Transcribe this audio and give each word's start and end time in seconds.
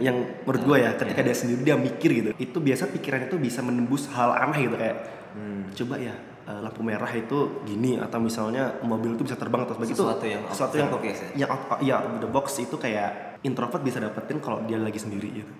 yang 0.00 0.16
menurut 0.42 0.62
gue 0.64 0.76
ya 0.82 0.90
ketika 0.96 1.20
dia 1.20 1.36
sendiri 1.36 1.60
dia 1.62 1.76
mikir 1.76 2.10
gitu. 2.10 2.30
Itu 2.40 2.58
biasa 2.58 2.88
pikirannya 2.90 3.28
tuh 3.28 3.38
bisa 3.38 3.60
menembus 3.60 4.08
hal 4.10 4.32
aneh 4.34 4.66
gitu 4.66 4.76
kayak 4.80 4.96
coba 5.74 5.94
ya 6.02 6.14
eh, 6.50 6.60
lampu 6.60 6.82
merah 6.82 7.10
itu 7.14 7.62
gini 7.62 7.96
atau 8.00 8.18
misalnya 8.18 8.82
mobil 8.82 9.14
itu 9.14 9.22
bisa 9.22 9.38
terbang 9.38 9.62
atau 9.64 9.78
begitu 9.78 10.02
Sesuatu 10.02 10.26
yang 10.26 10.42
sesuatu 10.50 10.74
yang 10.76 10.90
ya? 10.90 11.46
yang 11.46 11.50
out, 11.50 11.62
ya 11.80 11.94
out 12.02 12.06
of 12.10 12.20
the 12.22 12.30
box 12.30 12.58
itu 12.58 12.74
kayak 12.74 13.40
introvert 13.46 13.80
bisa 13.80 14.02
dapetin 14.02 14.42
kalau 14.42 14.60
dia 14.66 14.76
lagi 14.76 14.98
sendiri 14.98 15.28
gitu 15.44 15.52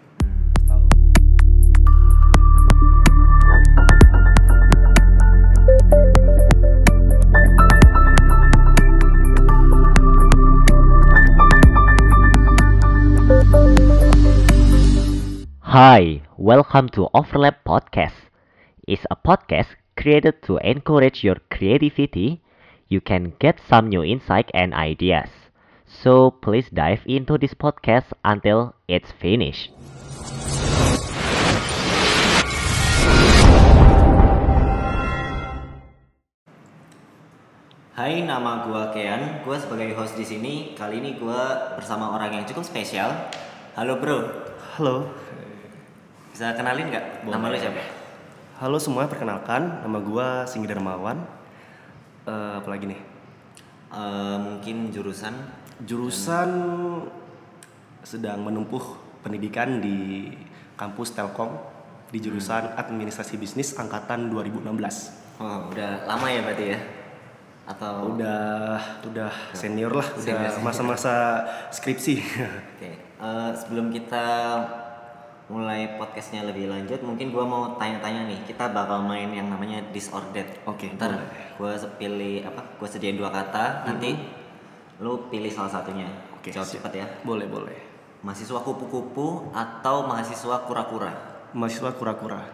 Hi, 15.71 16.27
welcome 16.35 16.91
to 16.99 17.07
Overlap 17.15 17.63
Podcast. 17.63 18.27
It's 18.91 19.07
a 19.07 19.15
podcast 19.15 19.79
created 19.95 20.43
to 20.51 20.59
encourage 20.67 21.23
your 21.23 21.39
creativity. 21.47 22.43
You 22.91 22.99
can 22.99 23.39
get 23.39 23.63
some 23.71 23.87
new 23.87 24.03
insight 24.03 24.51
and 24.51 24.75
ideas. 24.75 25.31
So 25.87 26.35
please 26.43 26.67
dive 26.75 27.07
into 27.07 27.39
this 27.39 27.55
podcast 27.55 28.11
until 28.27 28.75
it's 28.91 29.15
finished. 29.15 29.71
Hai, 37.95 38.27
nama 38.27 38.67
gua 38.67 38.91
Kean. 38.91 39.47
Gua 39.47 39.55
sebagai 39.55 39.95
host 39.95 40.19
di 40.19 40.27
sini. 40.27 40.75
Kali 40.75 40.99
ini 40.99 41.15
gua 41.15 41.79
bersama 41.79 42.11
orang 42.11 42.43
yang 42.43 42.45
cukup 42.51 42.67
spesial. 42.67 43.31
Halo, 43.79 44.03
Bro. 44.03 44.51
halo 44.81 45.13
Bisa 46.31 46.55
kenalin 46.55 46.89
nggak? 46.91 47.27
Nama 47.27 47.47
lu 47.51 47.59
siapa? 47.59 47.83
halo 48.61 48.77
semua 48.77 49.09
perkenalkan 49.09 49.81
nama 49.81 49.97
gue 50.05 50.27
Singgi 50.45 50.69
Darmawan 50.69 51.17
Eh, 52.29 52.53
apalagi 52.61 52.93
nih 52.93 53.01
Eh, 53.91 54.37
mungkin 54.39 54.95
jurusan 54.95 55.35
jurusan 55.83 56.49
sedang 58.07 58.45
menempuh 58.45 58.85
pendidikan 59.25 59.83
di 59.83 60.31
kampus 60.79 61.17
Telkom 61.17 61.57
di 62.13 62.23
jurusan 62.23 62.79
Administrasi 62.79 63.35
Bisnis 63.35 63.75
angkatan 63.75 64.31
2016. 64.31 65.43
Oh, 65.43 65.73
udah 65.75 66.07
lama 66.07 66.27
ya 66.31 66.41
berarti 66.47 66.65
ya? 66.71 66.79
Atau 67.67 68.15
Udah 68.15 68.79
udah 69.11 69.31
senior 69.59 69.91
lah, 69.91 70.07
udah 70.07 70.63
masa-masa 70.63 71.43
skripsi. 71.75 72.15
Oke, 72.79 72.91
eh, 72.95 73.51
sebelum 73.59 73.91
kita 73.91 74.27
mulai 75.51 75.99
podcastnya 75.99 76.47
lebih 76.47 76.71
lanjut, 76.71 77.03
mungkin 77.03 77.35
gua 77.35 77.43
mau 77.43 77.63
tanya-tanya 77.75 78.31
nih. 78.31 78.39
Kita 78.47 78.71
bakal 78.71 79.03
main 79.03 79.35
yang 79.35 79.51
namanya 79.51 79.83
disordered. 79.91 80.47
Oke, 80.63 80.95
Ntar 80.95 81.19
boleh. 81.19 81.27
gua 81.59 81.75
pilih 81.99 82.47
apa? 82.47 82.63
Gua 82.79 82.87
sediain 82.87 83.19
dua 83.19 83.35
kata. 83.35 83.83
Nanti 83.83 84.15
lu 85.03 85.27
pilih 85.27 85.51
salah 85.51 85.83
satunya. 85.83 86.07
Oke, 86.39 86.55
Jawab 86.55 86.71
cepat 86.71 86.93
ya. 86.95 87.07
boleh 87.27 87.51
boleh. 87.51 87.79
Mahasiswa 88.23 88.63
kupu-kupu 88.63 89.51
atau 89.51 90.07
mahasiswa 90.07 90.63
kura-kura? 90.71 91.11
Mahasiswa 91.51 91.91
kura-kura. 91.99 92.47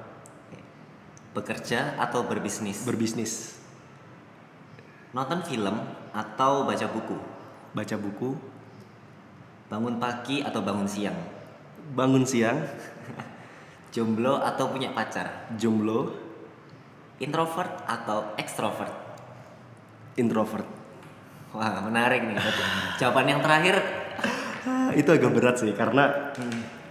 Bekerja 1.36 2.00
atau 2.00 2.24
berbisnis? 2.24 2.80
berbisnis, 2.88 3.60
Nonton 5.12 5.44
film 5.44 5.76
atau 6.16 6.64
baca 6.64 6.86
buku? 6.88 7.18
baca 7.76 7.96
buku, 8.00 8.32
Bangun 9.68 10.00
pagi 10.00 10.40
atau 10.40 10.64
bangun 10.64 10.88
siang? 10.88 11.35
Bangun 11.92 12.24
siang, 12.24 12.58
Jomblo 13.94 14.40
atau 14.40 14.68
punya 14.68 14.92
pacar? 14.92 15.48
jomblo, 15.56 16.12
Introvert 17.16 17.86
atau 17.86 18.36
extrovert? 18.36 18.92
introvert. 20.16 20.64
Wah 21.52 21.80
menarik 21.84 22.24
nih. 22.24 22.36
Jawaban 22.96 23.28
yang 23.28 23.40
terakhir 23.40 23.80
itu 25.00 25.08
agak 25.08 25.32
berat 25.32 25.56
sih 25.56 25.72
karena 25.72 26.32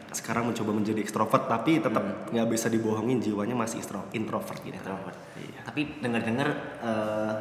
sekarang 0.10 0.50
mencoba 0.50 0.72
menjadi 0.74 1.02
ekstrovert 1.02 1.46
tapi 1.46 1.78
tetap 1.78 2.02
nggak 2.30 2.48
bisa 2.48 2.70
dibohongin 2.70 3.18
jiwanya 3.20 3.54
masih 3.54 3.82
extro- 3.82 4.10
introvert 4.14 4.62
gitu. 4.62 4.74
introvert. 4.74 5.18
Iya. 5.38 5.60
Tapi 5.66 5.82
dengar-dengar, 6.02 6.50
eh 6.82 7.34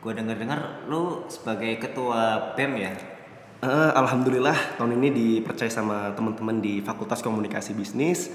gue 0.00 0.12
dengar-dengar 0.12 0.60
lu 0.86 1.24
sebagai 1.28 1.76
ketua 1.76 2.52
bem 2.54 2.72
ya. 2.78 2.92
Eh, 3.56 3.92
Alhamdulillah 3.96 4.76
tahun 4.76 5.00
ini 5.00 5.08
dipercaya 5.16 5.72
sama 5.72 6.12
teman-teman 6.12 6.60
di 6.60 6.84
Fakultas 6.84 7.24
Komunikasi 7.24 7.72
Bisnis 7.72 8.28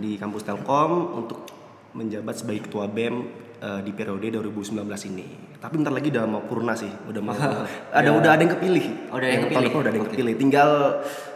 di 0.00 0.16
kampus 0.16 0.48
Telkom 0.48 1.12
untuk 1.12 1.44
menjabat 1.92 2.40
sebagai 2.40 2.64
ketua 2.64 2.88
BEM 2.88 3.16
eh, 3.60 3.80
di 3.84 3.92
periode 3.92 4.32
2019 4.40 4.80
ini. 5.12 5.28
Tapi 5.60 5.74
bentar 5.76 5.92
lagi 5.92 6.08
udah 6.08 6.24
mau 6.24 6.40
purna 6.48 6.72
sih, 6.72 6.88
udah 6.88 7.20
mau 7.20 7.36
ada 8.00 8.10
udah 8.16 8.30
ada 8.32 8.42
yang 8.48 8.52
kepilih. 8.56 9.12
Oh, 9.12 9.20
udah 9.20 9.28
yang 9.28 9.44
tahun 9.44 9.52
kepilih? 9.52 9.68
depan 9.68 9.76
udah 9.76 9.90
ada 9.92 9.98
yang 10.00 10.06
Oke. 10.08 10.14
kepilih. 10.16 10.34
Tinggal 10.40 10.70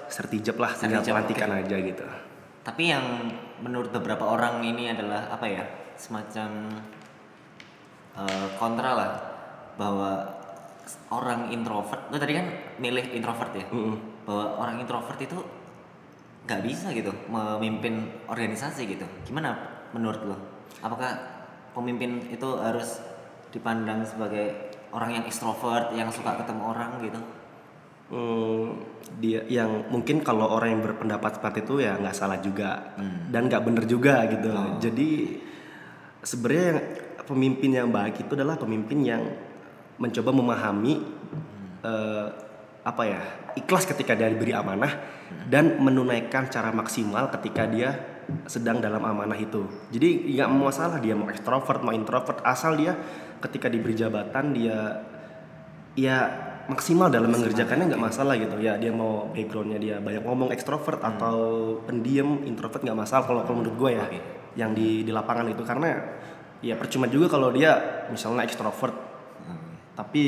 sertijab 0.09 0.57
lah, 0.57 0.73
tinggal 0.73 1.05
Sertijab, 1.05 1.13
pelantikan 1.13 1.51
aja 1.61 1.77
gitu. 1.77 2.07
Tapi 2.65 2.83
yang 2.89 3.05
menurut 3.61 3.93
beberapa 3.93 4.25
orang 4.25 4.65
ini 4.65 4.89
adalah 4.97 5.29
apa 5.29 5.45
ya? 5.45 5.65
Semacam 6.01 6.73
eh, 8.17 8.49
kontra 8.57 8.91
lah 8.97 9.11
bahwa 9.77 10.40
orang 11.11 11.51
introvert, 11.51 12.11
lu 12.11 12.17
tadi 12.19 12.39
kan 12.39 12.47
milih 12.79 13.15
introvert 13.15 13.53
ya, 13.55 13.67
bahwa 14.27 14.45
orang 14.63 14.77
introvert 14.83 15.19
itu 15.19 15.39
nggak 16.47 16.61
bisa 16.67 16.91
gitu 16.97 17.13
memimpin 17.31 18.25
organisasi 18.27 18.87
gitu. 18.89 19.07
Gimana 19.27 19.55
menurut 19.95 20.23
lo? 20.25 20.37
Apakah 20.83 21.19
pemimpin 21.75 22.27
itu 22.31 22.49
harus 22.59 23.03
dipandang 23.51 24.03
sebagai 24.07 24.73
orang 24.91 25.21
yang 25.21 25.25
ekstrovert, 25.27 25.95
yang 25.95 26.11
suka 26.11 26.39
ketemu 26.39 26.63
orang 26.63 26.91
gitu? 27.03 27.21
Hmm, 28.11 28.83
dia 29.23 29.47
yang 29.47 29.87
mungkin 29.87 30.27
kalau 30.27 30.51
orang 30.51 30.75
yang 30.75 30.83
berpendapat 30.83 31.39
seperti 31.39 31.63
itu 31.63 31.75
ya 31.79 31.95
nggak 31.95 32.17
salah 32.17 32.43
juga 32.43 32.99
dan 33.31 33.47
nggak 33.47 33.63
bener 33.63 33.85
juga 33.87 34.27
gitu. 34.27 34.51
Jadi 34.83 35.39
sebenarnya 36.27 36.65
yang 36.67 36.81
pemimpin 37.23 37.71
yang 37.71 37.89
baik 37.95 38.27
itu 38.27 38.33
adalah 38.35 38.59
pemimpin 38.59 38.99
yang 39.07 39.23
mencoba 40.01 40.31
memahami 40.33 40.95
eh, 41.85 42.29
apa 42.81 43.03
ya 43.05 43.21
ikhlas 43.61 43.85
ketika 43.85 44.17
dia 44.17 44.33
diberi 44.33 44.57
amanah 44.57 44.97
dan 45.47 45.77
menunaikan 45.79 46.49
cara 46.49 46.73
maksimal 46.73 47.29
ketika 47.39 47.69
dia 47.69 47.95
sedang 48.47 48.79
dalam 48.79 49.03
amanah 49.03 49.37
itu. 49.37 49.67
Jadi 49.93 50.33
nggak 50.39 50.49
mau 50.49 50.71
masalah 50.71 51.03
dia 51.03 51.13
mau 51.13 51.29
ekstrovert 51.29 51.85
mau 51.85 51.93
introvert 51.93 52.41
asal 52.47 52.79
dia 52.79 52.97
ketika 53.45 53.69
diberi 53.69 53.93
jabatan 53.93 54.55
dia 54.57 55.05
ya 55.99 56.19
maksimal 56.71 57.11
dalam 57.11 57.35
mengerjakannya 57.35 57.91
nggak 57.91 58.03
masalah 58.03 58.39
gitu 58.39 58.55
ya 58.63 58.79
dia 58.79 58.95
mau 58.95 59.27
backgroundnya 59.35 59.79
dia 59.83 59.97
banyak 59.99 60.23
ngomong 60.23 60.55
ekstrovert 60.55 61.03
atau 61.03 61.39
pendiam 61.83 62.47
introvert 62.47 62.87
nggak 62.87 62.95
masalah 62.95 63.27
kalau 63.27 63.43
kalau 63.43 63.59
menurut 63.59 63.77
gue 63.77 63.91
ya 63.99 64.05
Oke. 64.07 64.21
yang 64.55 64.71
di 64.71 65.03
di 65.03 65.11
lapangan 65.11 65.51
itu 65.51 65.67
karena 65.67 65.99
ya 66.63 66.79
percuma 66.79 67.11
juga 67.11 67.27
kalau 67.27 67.51
dia 67.51 68.07
misalnya 68.15 68.47
ekstrovert 68.47 69.10
tapi 70.01 70.23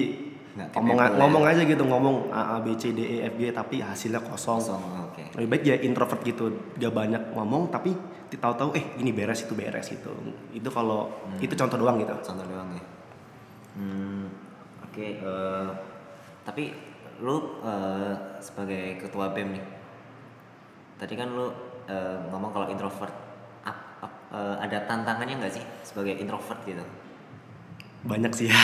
Nggak 0.53 0.69
ngomong 0.77 0.97
capable 1.01 1.17
ya. 1.17 1.19
ngomong 1.25 1.43
aja 1.49 1.63
gitu 1.65 1.83
ngomong 1.89 2.17
A 2.29 2.43
A 2.53 2.57
B 2.61 2.77
C 2.77 2.93
D 2.93 3.01
E 3.01 3.17
F 3.25 3.41
G 3.41 3.57
tapi 3.57 3.81
hasilnya 3.81 4.21
kosong, 4.21 4.61
Kosong, 4.61 4.83
oke. 5.09 5.23
lebih 5.41 5.49
baik 5.49 5.63
ya 5.65 5.77
introvert 5.81 6.21
gitu 6.21 6.45
gak 6.77 6.93
banyak 6.93 7.33
ngomong 7.33 7.73
tapi 7.73 7.97
tahu-tahu 8.29 8.77
eh 8.77 8.85
ini 9.01 9.13
beres 9.13 9.45
itu 9.45 9.57
beres 9.57 9.89
gitu. 9.89 10.13
Itu 10.53 10.69
kalau 10.69 11.09
itu 11.41 11.57
contoh 11.57 11.81
doang 11.81 11.97
gitu. 11.97 12.13
Contoh 12.21 12.45
doang 12.45 12.69
ya. 12.69 12.85
Hmm, 13.73 14.29
oke 14.85 15.07
eh, 15.25 15.69
tapi 16.45 16.77
lu 17.25 17.37
eh, 17.65 18.13
sebagai 18.45 19.01
ketua 19.01 19.33
bem 19.33 19.57
nih 19.57 19.65
tadi 21.01 21.17
kan 21.17 21.33
lu 21.33 21.49
eh, 21.89 22.19
ngomong 22.29 22.53
kalau 22.53 22.67
introvert 22.69 23.15
ap- 23.65 24.29
eh, 24.33 24.57
ada 24.61 24.85
tantangannya 24.85 25.41
nggak 25.41 25.55
sih 25.55 25.65
sebagai 25.83 26.13
introvert 26.15 26.61
gitu 26.63 26.85
banyak 28.03 28.33
sih 28.35 28.47
ya 28.51 28.59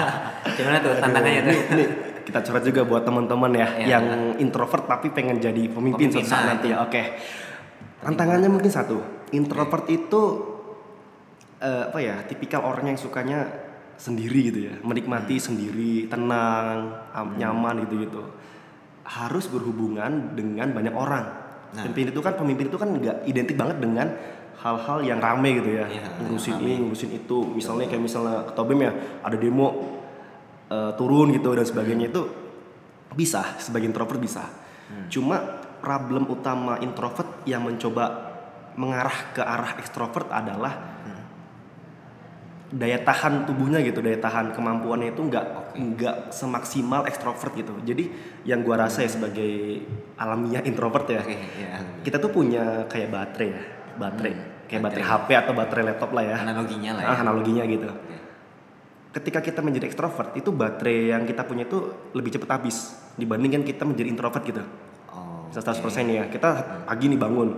gimana 0.56 0.76
tuh 0.78 0.92
tantangannya 1.00 1.42
tuh 1.42 1.56
Nih, 1.72 1.88
kita 2.24 2.40
curhat 2.40 2.64
juga 2.64 2.84
buat 2.84 3.04
teman-teman 3.04 3.52
ya 3.52 3.68
Iya. 3.76 3.86
yang 3.96 4.04
introvert 4.36 4.84
tapi 4.84 5.08
pengen 5.08 5.36
jadi 5.38 5.68
pemimpin, 5.68 6.08
Pemimpin, 6.08 6.20
suatu 6.20 6.28
saat 6.28 6.44
nah, 6.44 6.48
nanti 6.56 6.72
ya. 6.72 6.80
Oke. 6.80 7.02
Tantangannya 8.00 8.48
mungkin 8.48 8.68
satu. 8.68 8.96
Introvert 9.30 9.84
itu 9.88 10.22
eh, 11.58 11.84
apa 11.88 11.98
ya? 12.00 12.24
Tipikal 12.24 12.64
orang 12.64 12.92
yang 12.92 12.98
sukanya 12.98 13.44
sendiri 13.94 14.50
gitu 14.50 14.60
ya, 14.66 14.74
menikmati 14.80 15.36
sendiri, 15.36 16.08
tenang, 16.08 16.96
am- 17.12 17.36
nyaman 17.36 17.84
gitu-gitu. 17.84 18.24
Harus 19.04 19.44
berhubungan 19.46 20.32
dengan 20.32 20.72
banyak 20.72 20.96
orang. 20.96 21.24
Pemimpin 21.74 22.08
itu 22.08 22.20
kan 22.20 22.34
pemimpin 22.34 22.66
itu 22.68 22.78
kan 22.78 22.88
nggak 22.88 23.26
identik 23.26 23.56
banget 23.58 23.76
dengan 23.84 24.06
hal-hal 24.60 24.98
yang 25.02 25.18
rame 25.18 25.60
gitu 25.62 25.70
ya. 25.80 25.86
Iya, 25.88 26.04
ngurusin 26.22 26.60
ini, 26.62 26.74
ngurusin 26.84 27.10
itu. 27.14 27.38
Misalnya 27.50 27.86
kayak 27.90 28.02
misalnya 28.02 28.46
ketua 28.46 28.64
BEM 28.68 28.80
ya, 28.84 28.92
ada 29.24 29.36
demo 29.36 29.68
eh, 30.70 30.92
turun 30.94 31.34
gitu 31.34 31.50
dan 31.54 31.66
sebagainya 31.66 32.06
itu 32.12 32.22
bisa 33.14 33.58
sebagai 33.62 33.88
introvert 33.90 34.20
bisa. 34.20 34.44
Cuma 35.08 35.40
problem 35.80 36.28
utama 36.28 36.78
introvert 36.80 37.46
yang 37.48 37.64
mencoba 37.66 38.34
mengarah 38.74 39.32
ke 39.32 39.42
arah 39.42 39.78
ekstrovert 39.78 40.28
adalah 40.30 40.94
daya 42.74 42.98
tahan 43.06 43.46
tubuhnya 43.46 43.78
gitu, 43.86 44.02
daya 44.02 44.18
tahan 44.18 44.50
kemampuannya 44.50 45.14
itu 45.14 45.22
nggak 45.22 45.46
nggak 45.78 46.16
semaksimal 46.34 47.06
ekstrovert 47.06 47.54
gitu. 47.54 47.70
Jadi 47.86 48.10
yang 48.42 48.66
gua 48.66 48.82
rasa 48.88 49.06
ya 49.06 49.10
sebagai 49.14 49.84
alamiah 50.18 50.64
introvert 50.66 51.06
ya, 51.06 51.22
Oke, 51.22 51.38
ya. 51.38 51.78
kita 52.02 52.18
tuh 52.18 52.34
punya 52.34 52.82
kayak 52.90 53.14
baterai 53.14 53.48
ya, 53.54 53.62
baterai, 53.96 54.66
kayak 54.66 54.82
baterai 54.82 55.04
baterai. 55.06 55.26
HP 55.26 55.28
atau 55.44 55.52
baterai 55.52 55.84
laptop 55.90 56.10
lah 56.12 56.24
ya. 56.24 56.36
Analoginya 56.40 56.90
lah 56.98 57.02
ya. 57.02 57.08
Ah, 57.14 57.18
analoginya 57.22 57.62
gitu. 57.66 57.88
Ketika 59.14 59.38
kita 59.38 59.60
menjadi 59.62 59.86
ekstrovert, 59.86 60.34
itu 60.34 60.50
baterai 60.50 61.14
yang 61.14 61.22
kita 61.22 61.46
punya 61.46 61.64
itu 61.66 62.10
lebih 62.14 62.34
cepat 62.34 62.58
habis 62.58 62.98
dibandingkan 63.14 63.62
kita 63.62 63.86
menjadi 63.86 64.10
introvert 64.10 64.42
gitu. 64.42 64.62
Oh. 65.14 65.46
100% 65.54 66.10
ya. 66.10 66.26
Kita 66.26 66.82
pagi 66.82 67.06
nih 67.06 67.20
bangun. 67.20 67.48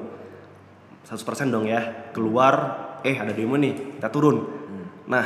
100% 1.08 1.48
dong 1.48 1.64
ya. 1.64 2.12
Keluar, 2.12 2.54
eh 3.00 3.16
ada 3.16 3.32
demo 3.32 3.56
nih, 3.56 3.96
kita 3.96 4.12
turun. 4.12 4.66
Nah, 5.06 5.24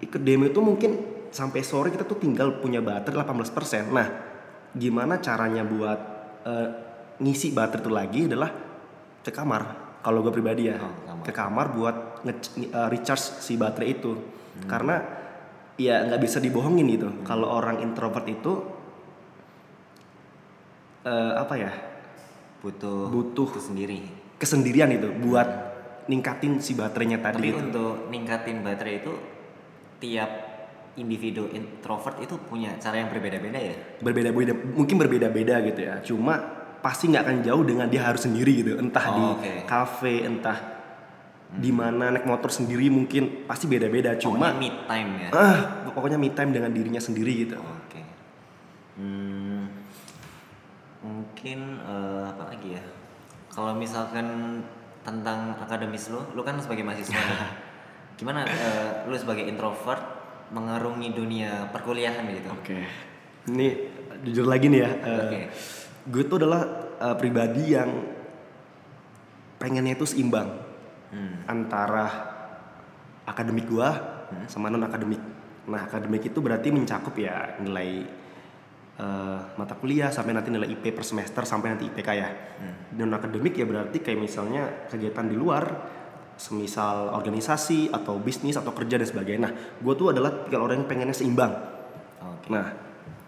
ikut 0.00 0.20
demo 0.20 0.44
itu 0.46 0.60
mungkin 0.60 0.90
sampai 1.32 1.64
sore 1.64 1.88
kita 1.88 2.04
tuh 2.04 2.20
tinggal 2.20 2.60
punya 2.60 2.84
baterai 2.84 3.24
18%. 3.24 3.90
Nah, 3.90 4.06
gimana 4.76 5.18
caranya 5.18 5.64
buat 5.64 6.00
eh, 6.44 6.68
ngisi 7.20 7.52
baterai 7.52 7.82
itu 7.82 7.90
lagi 7.90 8.20
adalah 8.28 8.50
ke 9.24 9.32
kamar. 9.32 9.89
Kalau 10.00 10.20
gue 10.20 10.32
pribadi 10.32 10.66
ya, 10.66 10.76
Oh, 10.76 10.88
kamar. 11.04 11.22
ke 11.22 11.32
kamar 11.32 11.66
buat 11.70 11.96
nge- 12.22 12.40
eh, 12.66 12.88
recharge 12.88 13.20
si 13.38 13.54
baterai 13.54 13.88
itu. 13.92 14.12
Karena 14.64 14.96
ya 15.76 16.04
nggak 16.04 16.20
bisa 16.20 16.38
dibohongin 16.38 16.88
gitu. 16.88 17.08
Kalau 17.22 17.48
orang 17.50 17.80
introvert 17.80 18.24
itu 18.24 18.52
eh, 21.02 21.32
apa 21.34 21.54
ya? 21.54 21.72
Butuh 22.60 23.08
Butuh. 23.08 23.48
itu 23.50 23.60
sendiri. 23.62 24.00
kesendirian 24.36 24.88
itu 24.88 25.04
buat 25.20 25.44
ningkatin 26.08 26.58
si 26.58 26.72
baterainya 26.72 27.20
tadi 27.20 27.36
Tapi 27.36 27.48
gitu. 27.52 27.60
untuk 27.60 27.92
ningkatin 28.08 28.64
baterai 28.64 29.04
itu 29.04 29.12
tiap 30.00 30.30
individu 30.96 31.44
introvert 31.52 32.16
itu 32.18 32.40
punya 32.40 32.72
cara 32.76 32.98
yang 32.98 33.08
berbeda-beda 33.08 33.60
ya. 33.60 33.76
berbeda-beda 34.00 34.52
mungkin 34.72 34.96
berbeda-beda 34.96 35.60
gitu 35.62 35.80
ya 35.80 36.00
cuma 36.00 36.59
pasti 36.80 37.08
nggak 37.08 37.22
akan 37.22 37.36
jauh 37.40 37.62
dengan 37.62 37.86
dia 37.86 38.02
harus 38.02 38.24
sendiri 38.24 38.52
gitu 38.58 38.76
entah 38.76 39.04
Oh, 39.04 39.14
di 39.14 39.24
oke. 39.36 39.52
kafe 39.64 40.24
entah 40.24 40.58
di 41.50 41.70
mana 41.70 42.08
naik 42.08 42.24
motor 42.24 42.46
sendiri 42.46 42.86
mungkin 42.88 43.44
pasti 43.44 43.66
beda-beda 43.66 44.14
Cuma 44.16 44.54
cuma 44.54 44.56
me 44.56 44.70
time 44.86 45.10
ya. 45.18 45.28
ah 45.30 45.58
pokoknya 45.88 46.14
me 46.14 46.30
time 46.30 46.50
dengan 46.50 46.70
dirinya 46.70 46.98
sendiri 46.98 47.32
gitu 47.40 47.58
Oke. 47.58 48.00
Hmm, 48.94 49.66
mungkin 51.00 51.58
eh, 51.80 52.22
apa 52.26 52.42
lagi 52.48 52.76
ya? 52.76 52.84
Kalau 53.50 53.74
misalkan 53.74 54.60
tentang 55.00 55.56
akademis 55.58 56.06
lu, 56.08 56.20
lu 56.32 56.42
kan 56.42 56.54
sebagai 56.56 56.84
mahasiswa 56.84 57.16
nih. 57.16 57.40
Gimana 58.20 58.44
eh, 58.44 58.90
lu 59.04 59.16
sebagai 59.16 59.42
introvert 59.42 60.04
mengarungi 60.50 61.10
dunia 61.10 61.70
perkuliahan 61.70 62.26
gitu? 62.28 62.50
oke 62.50 62.78
ini 63.48 63.66
jujur 64.20 64.44
lagi 64.44 64.66
nih 64.66 64.80
ya 64.80 64.90
eh, 64.90 65.18
Oke. 65.22 65.40
Gue 66.08 66.22
tuh 66.24 66.40
adalah 66.40 66.62
eh, 66.96 67.16
pribadi 67.18 67.76
yang 67.76 67.90
pengennya 69.60 69.96
itu 69.98 70.08
seimbang 70.08 70.70
Hmm. 71.10 71.42
antara 71.50 72.06
akademik 73.26 73.66
gua 73.66 73.90
sama 74.46 74.70
non 74.70 74.86
akademik. 74.86 75.18
Nah, 75.66 75.90
akademik 75.90 76.30
itu 76.30 76.38
berarti 76.38 76.70
mencakup 76.70 77.18
ya 77.18 77.58
nilai 77.58 78.06
eh, 79.00 79.40
mata 79.58 79.74
kuliah 79.74 80.14
sampai 80.14 80.38
nanti 80.38 80.54
nilai 80.54 80.70
IP 80.70 80.94
per 80.94 81.02
semester 81.02 81.42
sampai 81.42 81.74
nanti 81.74 81.90
IPK 81.90 82.08
ya. 82.14 82.28
Non 82.94 83.10
akademik 83.10 83.58
ya 83.58 83.66
berarti 83.66 83.98
kayak 83.98 84.22
misalnya 84.22 84.86
kegiatan 84.86 85.26
di 85.26 85.34
luar 85.34 85.98
semisal 86.38 87.10
organisasi 87.10 87.90
atau 87.90 88.22
bisnis 88.22 88.54
atau 88.54 88.70
kerja 88.70 88.94
dan 88.94 89.08
sebagainya. 89.10 89.40
Nah, 89.50 89.52
gue 89.82 89.94
tuh 89.98 90.14
adalah 90.14 90.46
tiga 90.46 90.62
orang 90.62 90.86
yang 90.86 90.88
pengennya 90.88 91.16
seimbang. 91.16 91.52
Oke. 92.22 92.54
Nah, 92.54 92.70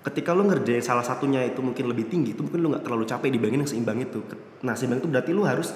ketika 0.02 0.34
lu 0.34 0.46
ngerjain 0.50 0.82
salah 0.82 1.06
satunya 1.06 1.46
itu 1.46 1.62
mungkin 1.62 1.87
lebih 1.87 2.10
tinggi, 2.10 2.34
itu 2.34 2.43
mungkin 2.43 2.60
lu 2.60 2.69
nggak 2.75 2.84
terlalu 2.84 3.04
capek 3.06 3.31
dibandingin 3.31 3.62
yang 3.64 3.70
seimbang 3.70 3.99
itu. 4.02 4.20
Nah, 4.66 4.75
seimbang 4.75 4.99
itu 4.99 5.08
berarti 5.08 5.31
lu 5.31 5.46
harus 5.46 5.70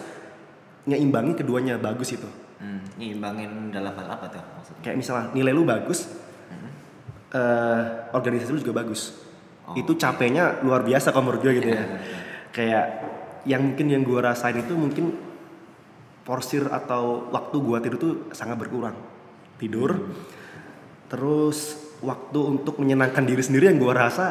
nyeimbangi 0.86 1.32
keduanya 1.38 1.78
bagus 1.78 2.14
itu. 2.14 2.28
Hmm, 2.56 2.82
nyimbangin 2.98 3.70
dalam 3.70 3.92
hal 3.94 4.06
apa 4.18 4.26
tuh 4.32 4.42
maksudnya? 4.42 4.82
Kayak 4.82 4.96
misalnya 4.98 5.24
nilai 5.34 5.52
lu 5.54 5.62
bagus, 5.62 6.10
eh, 7.34 7.82
organisasi 8.14 8.50
lu 8.54 8.60
juga 8.62 8.82
bagus. 8.82 9.14
Oh, 9.66 9.74
itu 9.74 9.98
capeknya 9.98 10.62
luar 10.62 10.86
biasa 10.86 11.10
kalau 11.10 11.30
menurut 11.30 11.42
gue 11.42 11.52
gitu 11.58 11.68
ya. 11.74 11.84
Kayak 12.54 12.84
yang 13.46 13.62
mungkin 13.62 13.86
yang 13.90 14.02
gue 14.02 14.18
rasain 14.18 14.58
itu 14.58 14.74
mungkin 14.74 15.14
porsir 16.26 16.66
atau 16.66 17.30
waktu 17.30 17.56
gua 17.62 17.78
tidur 17.78 17.98
tuh 18.02 18.14
sangat 18.34 18.58
berkurang. 18.58 18.98
Tidur, 19.62 20.10
terus 21.06 21.85
waktu 22.02 22.38
untuk 22.40 22.76
menyenangkan 22.80 23.24
diri 23.24 23.42
sendiri 23.44 23.72
yang 23.72 23.78
gua 23.80 24.08
rasa 24.08 24.26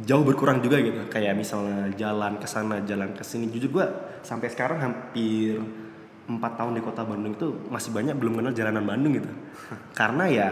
jauh 0.00 0.24
berkurang 0.24 0.60
juga 0.64 0.80
gitu. 0.80 1.00
Kayak 1.08 1.36
misalnya 1.36 1.92
jalan 1.96 2.40
ke 2.40 2.46
sana, 2.48 2.80
jalan 2.84 3.12
ke 3.16 3.22
sini. 3.24 3.48
Jujur 3.52 3.70
gua 3.70 3.86
sampai 4.24 4.48
sekarang 4.52 4.78
hampir 4.80 5.60
empat 6.30 6.52
tahun 6.60 6.78
di 6.78 6.82
kota 6.84 7.02
Bandung 7.02 7.34
itu 7.34 7.48
masih 7.72 7.90
banyak 7.90 8.14
belum 8.14 8.38
kenal 8.38 8.52
jalanan 8.54 8.84
Bandung 8.84 9.12
gitu. 9.16 9.30
Karena 9.98 10.24
ya 10.28 10.48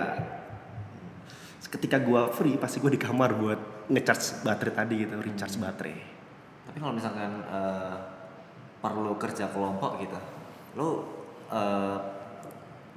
ketika 1.69 2.01
gua 2.01 2.33
free 2.33 2.57
pasti 2.57 2.81
gua 2.81 2.93
di 2.93 3.01
kamar 3.01 3.37
buat 3.37 3.61
ngecharge 3.93 4.45
baterai 4.45 4.75
tadi 4.75 4.95
gitu, 5.05 5.15
recharge 5.21 5.57
baterai. 5.61 5.97
Tapi 6.69 6.77
kalau 6.81 6.95
misalkan 6.97 7.45
eh, 7.49 7.97
perlu 8.79 9.17
kerja 9.17 9.49
kelompok 9.53 10.01
gitu, 10.01 10.19
lu 10.77 10.89
eh, 11.53 11.99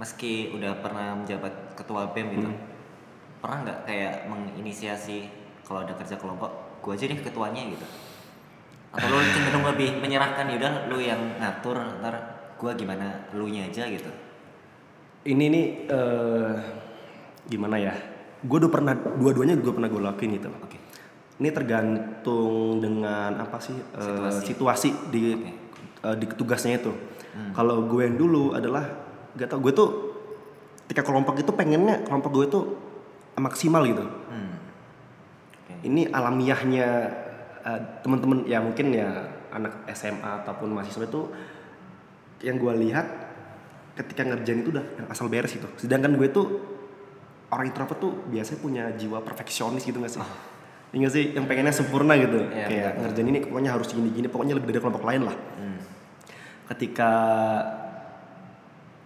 meski 0.02 0.50
udah 0.58 0.82
pernah 0.82 1.14
menjabat 1.14 1.54
ketua 1.82 2.14
BEM 2.14 2.28
gitu, 2.38 2.50
pernah 3.42 3.58
nggak 3.66 3.80
kayak 3.90 4.14
menginisiasi 4.30 5.28
kalau 5.66 5.82
ada 5.82 5.98
kerja 5.98 6.16
kelompok, 6.22 6.78
gua 6.86 6.94
aja 6.94 7.10
deh 7.10 7.18
ketuanya 7.18 7.66
gitu? 7.66 7.86
Atau 8.92 9.08
lu 9.08 9.24
cenderung 9.34 9.66
lebih 9.66 9.98
menyerahkan 10.04 10.52
yaudah 10.52 10.92
lu 10.92 11.00
yang 11.02 11.20
ngatur 11.42 11.80
ntar 12.04 12.16
gua 12.60 12.78
gimana 12.78 13.26
lu 13.34 13.50
nya 13.50 13.66
aja 13.66 13.88
gitu? 13.88 14.12
Ini 15.22 15.46
nih 15.54 15.66
eh, 15.90 16.54
gimana 17.46 17.78
ya? 17.78 17.94
Gue 18.42 18.58
udah 18.58 18.74
pernah 18.74 18.98
dua-duanya 18.98 19.54
gue 19.54 19.70
pernah 19.70 19.86
gue 19.86 20.02
lakuin 20.02 20.34
gitu. 20.34 20.50
Oke. 20.50 20.82
Ini 21.38 21.50
tergantung 21.54 22.82
dengan 22.82 23.38
apa 23.38 23.62
sih 23.62 23.78
eh, 23.78 24.02
Situasi. 24.02 24.42
situasi, 24.50 24.90
di 25.14 25.22
Oke. 25.38 25.52
eh, 26.10 26.16
di 26.18 26.26
tugasnya 26.26 26.82
itu. 26.82 26.90
Kalau 27.56 27.88
gue 27.88 28.02
yang 28.04 28.20
dulu 28.20 28.52
adalah 28.52 28.84
gak 29.40 29.48
tau 29.48 29.64
gue 29.64 29.72
tuh 29.72 29.90
ketika 30.92 31.08
kelompok 31.08 31.40
itu 31.40 31.56
pengennya 31.56 32.04
kelompok 32.04 32.36
gue 32.36 32.46
itu 32.52 32.60
maksimal 33.40 33.88
gitu. 33.88 34.04
Hmm. 34.04 34.60
Oke. 35.56 35.88
Ini 35.88 36.12
alamiahnya 36.12 36.88
eh, 37.64 37.80
teman-teman 38.04 38.44
ya 38.44 38.60
mungkin 38.60 38.92
ya 38.92 39.08
anak 39.56 39.88
SMA 39.96 40.44
ataupun 40.44 40.76
mahasiswa 40.76 41.08
itu 41.08 41.32
yang 42.44 42.60
gue 42.60 42.76
lihat 42.84 43.08
ketika 43.96 44.28
ngerjain 44.28 44.68
itu 44.68 44.76
udah 44.76 44.84
yang 45.00 45.08
asal 45.08 45.32
beres 45.32 45.56
gitu. 45.56 45.72
Sedangkan 45.80 46.12
gue 46.20 46.28
tuh 46.28 46.60
orang 47.56 47.72
introvert 47.72 47.96
tuh 47.96 48.12
biasanya 48.28 48.60
punya 48.60 48.84
jiwa 48.92 49.24
perfeksionis 49.24 49.88
gitu 49.88 49.96
gak 50.04 50.12
sih? 50.12 50.20
Iya 50.92 51.08
nggak 51.08 51.14
sih 51.16 51.24
yang 51.32 51.48
pengennya 51.48 51.72
sempurna 51.72 52.20
gitu. 52.20 52.52
Iya, 52.52 52.68
Kayak 52.68 52.92
betul. 52.92 53.02
ngerjain 53.08 53.28
ini 53.32 53.40
pokoknya 53.48 53.72
harus 53.72 53.88
gini-gini, 53.96 54.28
pokoknya 54.28 54.60
lebih 54.60 54.76
dari 54.76 54.84
kelompok 54.84 55.08
lain 55.08 55.24
lah. 55.24 55.36
Hmm. 55.56 55.80
Ketika 56.68 57.12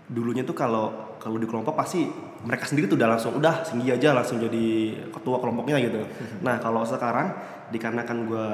dulunya 0.10 0.42
tuh 0.42 0.58
kalau 0.58 1.05
kalau 1.26 1.42
di 1.42 1.50
kelompok 1.50 1.74
pasti 1.74 2.06
mereka 2.46 2.70
sendiri 2.70 2.86
tuh 2.86 3.02
udah 3.02 3.18
langsung 3.18 3.34
udah 3.34 3.66
tinggi 3.66 3.90
aja 3.90 4.14
langsung 4.14 4.38
jadi 4.38 4.94
ketua 5.10 5.42
kelompoknya 5.42 5.82
gitu. 5.82 6.06
Nah 6.46 6.62
kalau 6.62 6.86
sekarang 6.86 7.34
dikarenakan 7.74 8.18
gue 8.30 8.50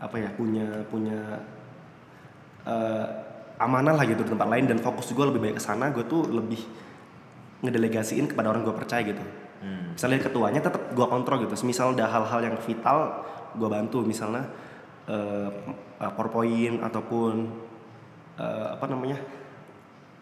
apa 0.00 0.16
ya 0.16 0.32
punya 0.32 0.88
punya 0.88 1.20
eh, 2.64 3.06
amanah 3.60 3.92
lah 3.92 4.08
gitu 4.08 4.24
di 4.24 4.32
tempat 4.32 4.48
lain 4.48 4.72
dan 4.72 4.80
fokus 4.80 5.12
gue 5.12 5.20
lebih 5.28 5.44
banyak 5.44 5.60
ke 5.60 5.64
sana 5.68 5.92
gue 5.92 6.08
tuh 6.08 6.32
lebih 6.32 6.64
ngedelegasiin 7.60 8.32
kepada 8.32 8.48
orang 8.48 8.64
gue 8.64 8.72
percaya 8.72 9.04
gitu. 9.04 9.20
Hmm. 9.60 9.92
Misalnya 10.00 10.24
ketuanya 10.24 10.64
tetap 10.64 10.96
gue 10.96 11.06
kontrol 11.12 11.44
gitu. 11.44 11.52
Misal 11.60 11.92
ada 11.92 12.08
hal-hal 12.08 12.40
yang 12.40 12.56
vital 12.56 13.20
gue 13.52 13.68
bantu 13.68 14.00
misalnya 14.00 14.48
eh, 15.04 15.52
eh, 16.00 16.12
PowerPoint 16.16 16.80
ataupun 16.80 17.52
eh, 18.40 18.68
apa 18.80 18.88
namanya 18.88 19.20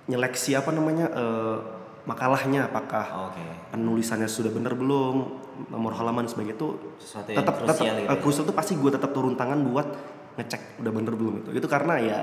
nyeleksi 0.06 0.54
apa 0.54 0.70
namanya 0.70 1.06
eh, 1.08 1.56
makalahnya 2.02 2.66
apakah 2.66 3.30
Oke. 3.30 3.42
penulisannya 3.70 4.26
sudah 4.26 4.48
benar 4.48 4.72
belum 4.72 5.42
nomor 5.66 5.90
halaman 5.92 6.22
dan 6.22 6.30
sebagainya 6.30 6.54
itu 6.54 6.68
Sesuatu 6.96 7.28
yang 7.28 7.38
tetap 7.42 7.54
tetap 7.58 7.76
gitu 7.76 8.02
ya. 8.06 8.14
krusial 8.16 8.44
tuh 8.44 8.54
pasti 8.54 8.72
gue 8.74 8.90
tetap 8.90 9.10
turun 9.10 9.34
tangan 9.34 9.58
buat 9.62 9.88
ngecek 10.36 10.78
udah 10.78 10.92
bener 10.92 11.12
belum 11.12 11.34
itu 11.40 11.50
itu 11.56 11.66
karena 11.66 11.96
ya 11.96 12.18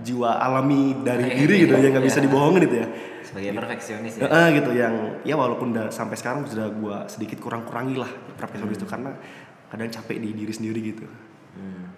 jiwa 0.00 0.40
alami 0.40 0.96
dari 0.98 1.30
diri 1.38 1.54
gitu 1.62 1.72
yang 1.72 1.92
nggak 1.92 2.06
bisa 2.06 2.18
Ya. 2.18 2.24
dibohongin 2.24 2.62
itu 2.64 2.76
ya 2.76 2.88
Sebagai 3.22 3.52
perfeksionis 3.52 4.14
ya. 4.16 4.24
Eh, 4.24 4.48
gitu 4.56 4.70
yang 4.72 4.94
ya 5.20 5.36
walaupun 5.36 5.76
udah 5.76 5.92
sampai 5.92 6.16
sekarang 6.16 6.48
sudah 6.48 6.64
gua 6.72 7.04
sedikit 7.06 7.36
kurang-kurangi 7.38 7.94
lah 7.94 8.08
perfeksionis 8.34 8.74
itu 8.74 8.88
karena 8.88 9.12
kadang 9.68 9.86
capek 9.86 10.16
di 10.16 10.32
diri 10.32 10.48
sendiri 10.48 10.80
gitu. 10.82 11.04
Hmm. 11.52 11.92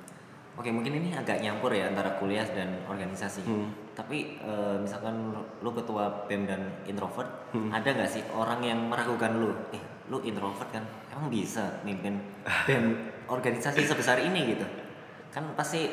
Oke 0.59 0.69
mungkin 0.69 0.91
ini 0.93 1.15
agak 1.15 1.39
nyampur 1.39 1.71
ya 1.71 1.87
antara 1.87 2.19
kuliah 2.19 2.43
dan 2.45 2.83
organisasi. 2.85 3.47
Hmm. 3.47 3.71
Tapi 4.01 4.41
eh, 4.41 4.77
misalkan 4.81 5.29
lu- 5.61 5.77
ketua 5.77 6.25
BEM 6.25 6.49
dan 6.49 6.61
introvert, 6.83 7.29
Hmm. 7.53 7.69
ada 7.69 7.85
nggak 7.85 8.09
sih 8.09 8.25
orang 8.33 8.65
yang 8.65 8.89
meragukan 8.89 9.37
lu? 9.37 9.53
Eh, 9.71 9.83
lu 10.09 10.25
introvert 10.25 10.73
kan? 10.73 10.81
Emang 11.11 11.29
bisa 11.29 11.85
mimpin 11.85 12.17
BEM 12.67 12.97
organisasi 13.29 13.85
sebesar 13.85 14.17
ini 14.19 14.57
gitu? 14.57 14.65
Kan 15.29 15.53
pasti 15.53 15.85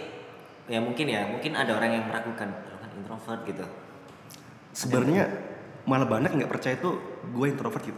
ya 0.66 0.80
mungkin 0.80 1.04
ya, 1.06 1.28
mungkin 1.28 1.52
ada 1.54 1.76
orang 1.76 1.92
yang 1.94 2.06
meragukan, 2.06 2.48
lu 2.66 2.76
kan 2.78 2.90
introvert 2.94 3.44
gitu. 3.44 3.66
sebenarnya 4.70 5.26
malah 5.84 6.06
banyak 6.06 6.30
nggak 6.32 6.52
percaya 6.54 6.78
tuh 6.78 7.02
gue 7.28 7.50
introvert 7.50 7.82
gitu 7.82 7.98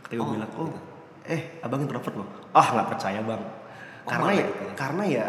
ketika 0.00 0.14
gue 0.14 0.22
Oh, 0.22 0.30
bilang 0.30 0.50
oh 0.54 0.70
gitu. 0.70 0.78
eh 1.26 1.58
abang 1.58 1.82
introvert 1.82 2.14
loh 2.14 2.28
ah 2.54 2.70
nggak 2.70 2.86
percaya 2.88 3.18
bang 3.18 3.42
Oh, 4.06 4.06
karena 4.06 4.30
ya 4.30 4.38
gitu 4.38 4.62
ya? 4.62 4.72
karena 4.78 5.02
ya 5.04 5.26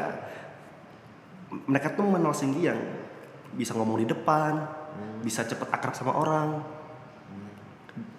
mereka 1.65 1.87
tuh 1.91 2.05
mengenal 2.05 2.29
Singgi 2.31 2.61
yang 2.61 2.77
bisa 3.53 3.73
ngomong 3.73 4.01
di 4.01 4.07
depan 4.07 4.53
Hmm. 4.89 5.21
bisa 5.21 5.45
cepet 5.45 5.69
akrab 5.69 5.93
sama 5.93 6.17
orang. 6.17 6.59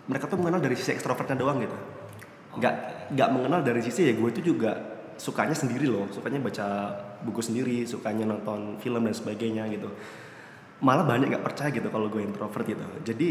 Mereka 0.07 0.27
tuh 0.27 0.39
mengenal 0.39 0.63
dari 0.63 0.75
sisi 0.79 0.95
ekstrovertnya 0.95 1.35
doang 1.39 1.59
gitu. 1.63 1.77
Nggak 2.59 2.75
nggak 3.15 3.29
mengenal 3.31 3.61
dari 3.63 3.83
sisi 3.83 4.07
ya 4.07 4.15
gue 4.15 4.29
itu 4.31 4.55
juga 4.55 4.75
sukanya 5.19 5.55
sendiri 5.55 5.87
loh. 5.87 6.07
Sukanya 6.11 6.39
baca 6.43 6.67
buku 7.23 7.43
sendiri 7.43 7.87
sukanya 7.87 8.27
nonton 8.27 8.79
film 8.79 9.03
dan 9.07 9.15
sebagainya 9.15 9.67
gitu. 9.71 9.91
Malah 10.83 11.05
banyak 11.05 11.31
nggak 11.31 11.45
percaya 11.45 11.71
gitu 11.71 11.91
kalau 11.91 12.07
gue 12.11 12.23
introvert 12.23 12.67
gitu. 12.67 12.87
Jadi 13.07 13.29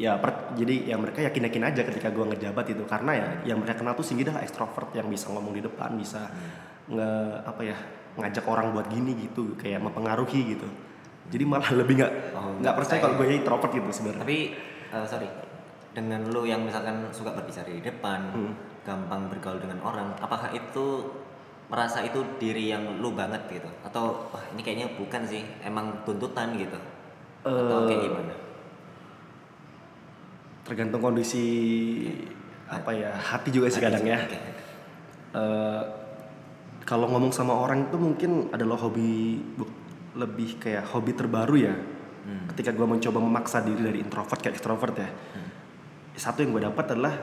ya 0.00 0.16
per- 0.16 0.56
jadi 0.56 0.92
ya 0.92 0.96
mereka 0.96 1.20
yakin 1.22 1.52
yakin 1.52 1.62
aja 1.68 1.80
ketika 1.84 2.08
gue 2.08 2.24
ngejabat 2.24 2.64
itu 2.72 2.82
karena 2.88 3.12
ya 3.12 3.28
yang 3.52 3.60
mereka 3.60 3.84
kenal 3.84 3.92
tuh 3.92 4.04
Singgi 4.04 4.24
adalah 4.24 4.40
ekstrovert 4.40 4.90
yang 4.96 5.06
bisa 5.12 5.28
ngomong 5.28 5.52
di 5.52 5.60
depan 5.60 5.92
bisa 6.00 6.32
nge 6.88 7.10
apa 7.44 7.60
ya 7.62 7.76
ngajak 8.16 8.44
orang 8.48 8.72
buat 8.72 8.88
gini 8.88 9.12
gitu 9.28 9.54
kayak 9.60 9.84
mempengaruhi 9.84 10.56
gitu 10.56 10.68
jadi 11.32 11.42
malah 11.42 11.72
lebih 11.72 11.96
nggak 11.96 12.12
Oh, 12.36 12.52
nggak 12.60 12.74
percaya 12.76 13.00
kalau 13.00 13.16
gue 13.16 13.32
introvert 13.32 13.72
gitu 13.72 13.88
sebenarnya 13.88 14.20
Tapi 14.20 14.38
eh, 14.92 15.06
sorry, 15.08 15.28
dengan 15.90 16.20
lu 16.28 16.44
yang 16.44 16.60
misalkan 16.60 17.08
suka 17.08 17.32
berbicara 17.32 17.68
di 17.68 17.80
depan, 17.80 18.20
Hmm. 18.30 18.52
gampang 18.82 19.28
bergaul 19.28 19.56
dengan 19.56 19.80
orang, 19.80 20.12
apakah 20.18 20.48
itu 20.50 21.08
merasa 21.66 22.00
itu 22.00 22.20
diri 22.36 22.68
yang 22.68 22.98
lu 22.98 23.12
banget 23.12 23.40
gitu? 23.48 23.68
Atau 23.80 24.28
wah 24.28 24.44
ini 24.50 24.60
kayaknya 24.60 24.92
bukan 24.92 25.22
sih, 25.22 25.40
emang 25.60 26.04
tuntutan 26.04 26.52
gitu? 26.54 26.76
Atau 27.42 27.86
kayak 27.86 27.98
Eh, 27.98 28.06
gimana? 28.06 28.34
tergantung 30.62 31.02
kondisi 31.02 31.44
apa 32.66 32.94
ya 32.94 33.10
hati 33.12 33.50
juga 33.50 33.66
sih 33.66 33.82
kadang 33.82 34.06
ya 34.06 34.16
Oke. 34.16 34.38
Eh, 35.32 35.82
kalau 36.82 37.08
ngomong 37.08 37.32
sama 37.32 37.56
orang 37.56 37.88
itu 37.88 37.96
mungkin 37.96 38.30
adalah 38.50 38.76
hobi 38.76 39.40
lebih 40.16 40.60
kayak 40.60 40.88
hobi 40.92 41.12
terbaru 41.16 41.56
ya. 41.58 41.76
Hmm. 42.22 42.46
ketika 42.54 42.70
gue 42.70 42.86
mencoba 42.86 43.18
memaksa 43.18 43.66
diri 43.66 43.82
dari 43.82 43.98
introvert 43.98 44.38
ke 44.38 44.54
extrovert 44.54 44.94
ya. 44.94 45.10
Satu 46.14 46.46
yang 46.46 46.54
gue 46.54 46.62
dapat 46.62 46.94
adalah 46.94 47.14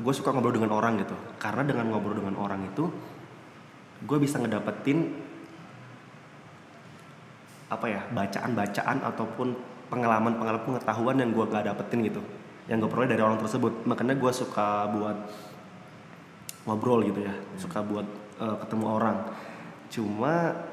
gue 0.00 0.12
suka 0.16 0.32
ngobrol 0.32 0.56
dengan 0.56 0.72
orang 0.72 0.96
gitu. 1.04 1.12
Karena 1.36 1.60
dengan 1.60 1.92
ngobrol 1.92 2.16
dengan 2.16 2.40
orang 2.40 2.64
itu 2.64 2.88
gue 4.00 4.18
bisa 4.20 4.40
ngedapetin 4.40 5.12
apa 7.68 7.86
ya 7.90 8.00
bacaan-bacaan 8.08 9.04
ataupun 9.04 9.48
pengalaman-pengalaman 9.92 10.64
pengetahuan 10.64 11.16
yang 11.20 11.30
gue 11.36 11.44
gak 11.52 11.68
dapetin 11.68 12.00
gitu. 12.08 12.22
Yang 12.64 12.88
gue 12.88 12.90
peroleh 12.96 13.10
dari 13.12 13.20
orang 13.20 13.36
tersebut. 13.36 13.84
Makanya 13.84 14.16
gue 14.16 14.32
suka 14.32 14.88
buat 14.88 15.16
ngobrol 16.64 17.04
gitu 17.04 17.28
ya. 17.28 17.34
Suka 17.60 17.84
buat 17.84 18.08
eh, 18.40 18.56
ketemu 18.64 18.84
orang. 18.88 19.16
Cuma 19.92 20.64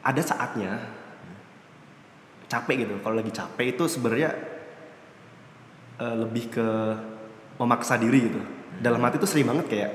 ada 0.00 0.22
saatnya 0.24 0.80
capek 2.50 2.88
gitu. 2.88 2.94
Kalau 3.00 3.14
lagi 3.14 3.32
capek 3.32 3.66
itu 3.78 3.84
sebenarnya 3.86 4.30
eh, 6.00 6.16
lebih 6.18 6.44
ke 6.50 6.68
memaksa 7.60 8.00
diri 8.00 8.26
gitu. 8.26 8.40
Dalam 8.80 8.98
hati 9.04 9.20
tuh 9.20 9.28
sering 9.28 9.46
banget 9.46 9.66
kayak 9.68 9.90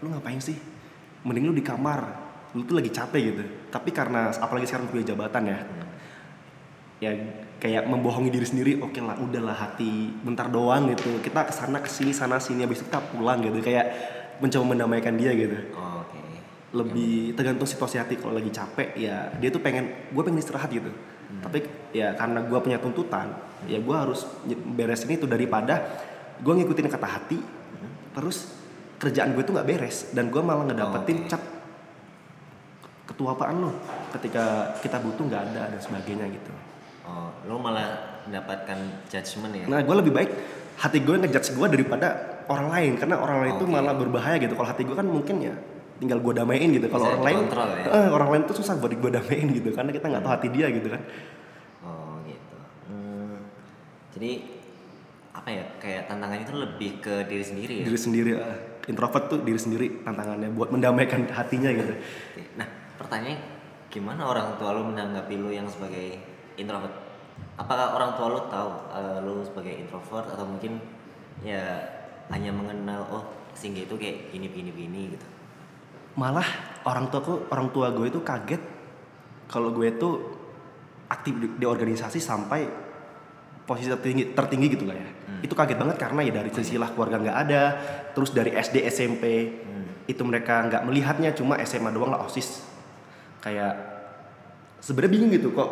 lu 0.00 0.14
ngapain 0.14 0.40
sih? 0.40 0.56
Mending 1.26 1.50
lu 1.50 1.54
di 1.54 1.64
kamar. 1.66 2.00
Lu 2.56 2.64
tuh 2.64 2.78
lagi 2.80 2.88
capek 2.88 3.20
gitu. 3.34 3.44
Tapi 3.68 3.90
karena 3.92 4.32
apalagi 4.32 4.70
sekarang 4.70 4.88
punya 4.88 5.12
jabatan 5.12 5.44
ya 5.52 5.60
ya 6.98 7.14
kayak 7.62 7.86
membohongi 7.86 8.26
diri 8.26 8.42
sendiri 8.42 8.82
oke 8.82 8.98
lah 8.98 9.14
udahlah 9.22 9.54
hati 9.54 10.14
bentar 10.22 10.46
doang 10.48 10.90
gitu. 10.94 11.18
Kita 11.20 11.46
ke 11.46 11.52
sana 11.52 11.82
ke 11.82 11.90
sini 11.90 12.14
sana 12.14 12.38
sini. 12.38 12.64
Habis 12.64 12.82
itu 12.82 12.86
kita 12.88 13.02
pulang 13.12 13.42
gitu. 13.42 13.58
Kayak 13.60 13.86
mencoba 14.38 14.64
mendamaikan 14.74 15.18
dia 15.18 15.34
gitu. 15.34 15.58
Oh. 15.74 15.97
Lebih 16.68 17.32
tergantung 17.32 17.64
situasi 17.64 17.96
hati 17.96 18.20
kalau 18.20 18.36
lagi 18.36 18.52
capek 18.52 18.92
ya 18.92 19.32
dia 19.40 19.48
tuh 19.48 19.64
pengen 19.64 19.88
gue 20.12 20.22
pengen 20.22 20.40
istirahat 20.40 20.68
gitu 20.68 20.92
tapi 21.40 21.64
ya 21.92 22.12
karena 22.12 22.44
gue 22.44 22.58
punya 22.60 22.76
tuntutan 22.76 23.32
ya 23.64 23.80
gue 23.80 23.96
harus 23.96 24.28
ny- 24.44 24.56
beresin 24.76 25.12
itu 25.12 25.24
daripada 25.24 25.80
gue 26.40 26.52
ngikutin 26.52 26.88
kata 26.88 27.08
hati 27.08 27.38
terus 28.12 28.52
kerjaan 29.00 29.32
gue 29.32 29.44
tuh 29.44 29.56
nggak 29.56 29.68
beres 29.68 30.12
dan 30.12 30.28
gue 30.28 30.40
malah 30.40 30.68
ngedapetin 30.68 31.24
Oke. 31.24 31.28
cap 31.30 31.42
ketua 33.08 33.32
apaan 33.32 33.56
lo 33.64 33.72
ketika 34.12 34.76
kita 34.84 35.00
butuh 35.00 35.24
nggak 35.24 35.42
ada 35.52 35.62
dan 35.72 35.80
sebagainya 35.80 36.28
gitu 36.32 36.52
Oh, 37.08 37.32
lu 37.48 37.56
malah 37.56 38.20
mendapatkan 38.28 38.76
judgement 39.08 39.48
ya? 39.56 39.64
nah 39.64 39.80
gue 39.80 39.96
lebih 39.96 40.12
baik 40.12 40.28
hati 40.76 41.00
gue 41.00 41.16
ngejudge 41.16 41.56
gue 41.56 41.66
daripada 41.72 42.08
orang 42.52 42.68
lain 42.68 42.92
karena 43.00 43.16
orang 43.16 43.48
lain 43.48 43.52
itu 43.56 43.64
Oke. 43.64 43.72
malah 43.72 43.96
berbahaya 43.96 44.36
gitu 44.36 44.52
kalau 44.52 44.68
hati 44.68 44.84
gue 44.84 44.92
kan 44.92 45.08
mungkin 45.08 45.40
ya 45.40 45.56
tinggal 45.98 46.18
gue 46.22 46.32
damaiin 46.34 46.70
gitu 46.78 46.86
kalau 46.86 47.10
orang 47.10 47.24
lain 47.26 47.38
ya? 47.50 47.90
eh, 47.90 48.08
orang 48.08 48.28
lain 48.30 48.42
tuh 48.46 48.56
susah 48.62 48.78
buat 48.78 48.94
gue 48.94 49.10
damaiin 49.10 49.48
gitu 49.50 49.74
karena 49.74 49.90
kita 49.90 50.06
nggak 50.06 50.22
tahu 50.22 50.32
hati 50.32 50.48
dia 50.54 50.66
gitu 50.70 50.88
kan 50.88 51.02
Oh 51.82 52.22
gitu. 52.26 52.56
Hmm, 52.90 53.38
jadi 54.14 54.30
apa 55.34 55.48
ya 55.54 55.64
kayak 55.78 56.02
tantangannya 56.10 56.44
itu 56.46 56.54
lebih 56.58 56.90
ke 57.02 57.14
diri 57.30 57.44
sendiri 57.44 57.74
ya? 57.82 57.84
diri 57.86 57.98
sendiri 57.98 58.30
eh, 58.38 58.58
introvert 58.90 59.24
tuh 59.30 59.38
diri 59.42 59.60
sendiri 59.60 59.86
tantangannya 60.02 60.50
buat 60.54 60.70
mendamaikan 60.74 61.28
hatinya 61.30 61.70
gitu. 61.70 61.92
Nah 62.58 62.66
pertanyaannya 62.98 63.38
gimana 63.88 64.22
orang 64.26 64.58
tua 64.58 64.74
lu 64.74 64.90
menanggapi 64.90 65.34
lu 65.38 65.50
yang 65.54 65.66
sebagai 65.70 66.18
introvert? 66.58 66.94
Apakah 67.58 67.94
orang 67.94 68.10
tua 68.18 68.26
lu 68.34 68.40
tahu 68.50 68.70
eh, 68.94 69.18
lu 69.22 69.34
sebagai 69.46 69.74
introvert 69.78 70.26
atau 70.30 70.46
mungkin 70.46 70.78
ya 71.42 71.62
hanya 72.30 72.50
mengenal 72.52 73.02
oh 73.08 73.24
Singgi 73.58 73.90
itu 73.90 73.94
kayak 73.98 74.30
gini 74.30 74.46
gini 74.54 74.70
gini 74.70 75.00
gitu? 75.18 75.26
Malah 76.18 76.46
orang 76.82 77.06
tuaku 77.14 77.46
orang 77.54 77.70
tua 77.70 77.94
gue 77.94 78.10
itu 78.10 78.20
kaget. 78.26 78.62
Kalau 79.46 79.70
gue 79.70 79.88
tuh 79.94 80.14
aktif 81.08 81.38
di, 81.38 81.46
di 81.56 81.64
organisasi 81.64 82.18
sampai 82.18 82.66
posisi 83.64 83.88
tertinggi 83.88 84.34
tertinggi 84.34 84.66
gitu 84.74 84.84
lah 84.90 84.98
ya. 84.98 85.08
Itu 85.46 85.54
kaget 85.54 85.78
banget 85.78 85.96
karena 86.02 86.20
ya 86.26 86.32
dari 86.42 86.50
silsilah 86.50 86.90
keluarga 86.90 87.22
nggak 87.22 87.38
ada. 87.46 87.62
Terus 88.18 88.34
dari 88.34 88.50
SD 88.50 88.82
SMP 88.90 89.24
itu 90.10 90.22
mereka 90.26 90.66
nggak 90.66 90.82
melihatnya 90.82 91.30
cuma 91.38 91.54
SMA 91.62 91.94
doang 91.94 92.10
lah 92.10 92.26
osis. 92.26 92.66
Kayak 93.38 93.78
sebenarnya 94.82 95.12
bingung 95.14 95.30
gitu 95.30 95.54
kok 95.54 95.70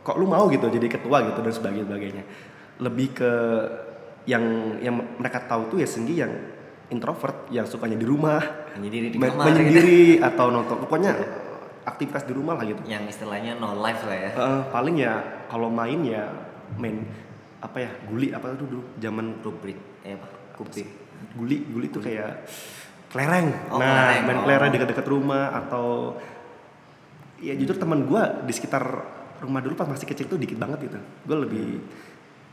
kok 0.00 0.16
lu 0.16 0.24
mau 0.24 0.48
gitu 0.48 0.70
jadi 0.70 0.86
ketua 0.88 1.28
gitu 1.28 1.44
dan 1.44 1.52
sebagainya 1.52 1.86
sebagainya 1.86 2.24
lebih 2.80 3.08
ke 3.12 3.32
yang 4.24 4.76
yang 4.80 4.96
mereka 5.20 5.44
tahu 5.44 5.76
tuh 5.76 5.78
ya 5.80 5.88
sendiri 5.88 6.24
yang 6.24 6.32
introvert 6.90 7.46
yang 7.48 7.64
sukanya 7.64 7.94
di 7.94 8.04
rumah 8.04 8.42
Menyendiri 8.74 9.06
di 9.08 9.16
kamar 9.16 9.30
gitu. 9.32 9.46
menyendiri 9.46 10.00
atau 10.28 10.46
nonton 10.48 10.76
pokoknya 10.78 11.12
aktivitas 11.82 12.22
di 12.22 12.32
rumah 12.32 12.54
lah 12.54 12.64
gitu 12.64 12.82
Yang 12.84 13.16
istilahnya 13.16 13.56
no 13.56 13.74
life 13.74 14.02
lah 14.02 14.16
ya? 14.18 14.30
Eh, 14.30 14.60
paling 14.68 14.96
ya 14.96 15.14
kalau 15.46 15.68
main 15.68 16.00
ya 16.00 16.28
main 16.74 17.02
apa 17.58 17.76
ya 17.78 17.90
guli 18.04 18.30
apa 18.30 18.52
tuh 18.54 18.66
dulu 18.66 18.82
zaman 18.96 19.38
Rubrik, 19.38 19.78
eh 20.02 20.14
apa? 20.14 20.28
Kubik. 20.54 20.86
guli 21.32 21.62
guli 21.64 21.86
tuh 21.88 22.00
kayak 22.00 22.48
kelereng 23.08 23.48
Oh, 23.68 23.76
nah 23.76 24.10
kelereng. 24.10 24.22
main 24.22 24.36
Oh. 24.36 24.42
kelereng 24.44 24.70
dekat-dekat 24.72 25.06
rumah 25.06 25.44
atau 25.54 25.86
ya 27.38 27.52
jujur 27.54 27.74
teman 27.74 28.02
gua 28.02 28.40
di 28.40 28.50
sekitar 28.50 28.84
rumah 29.40 29.58
dulu 29.58 29.72
pas 29.74 29.86
masih 29.86 30.04
kecil 30.04 30.26
tuh 30.26 30.36
dikit 30.36 30.56
banget 30.56 30.84
gitu 30.84 30.98
gue 31.00 31.36
lebih 31.38 31.66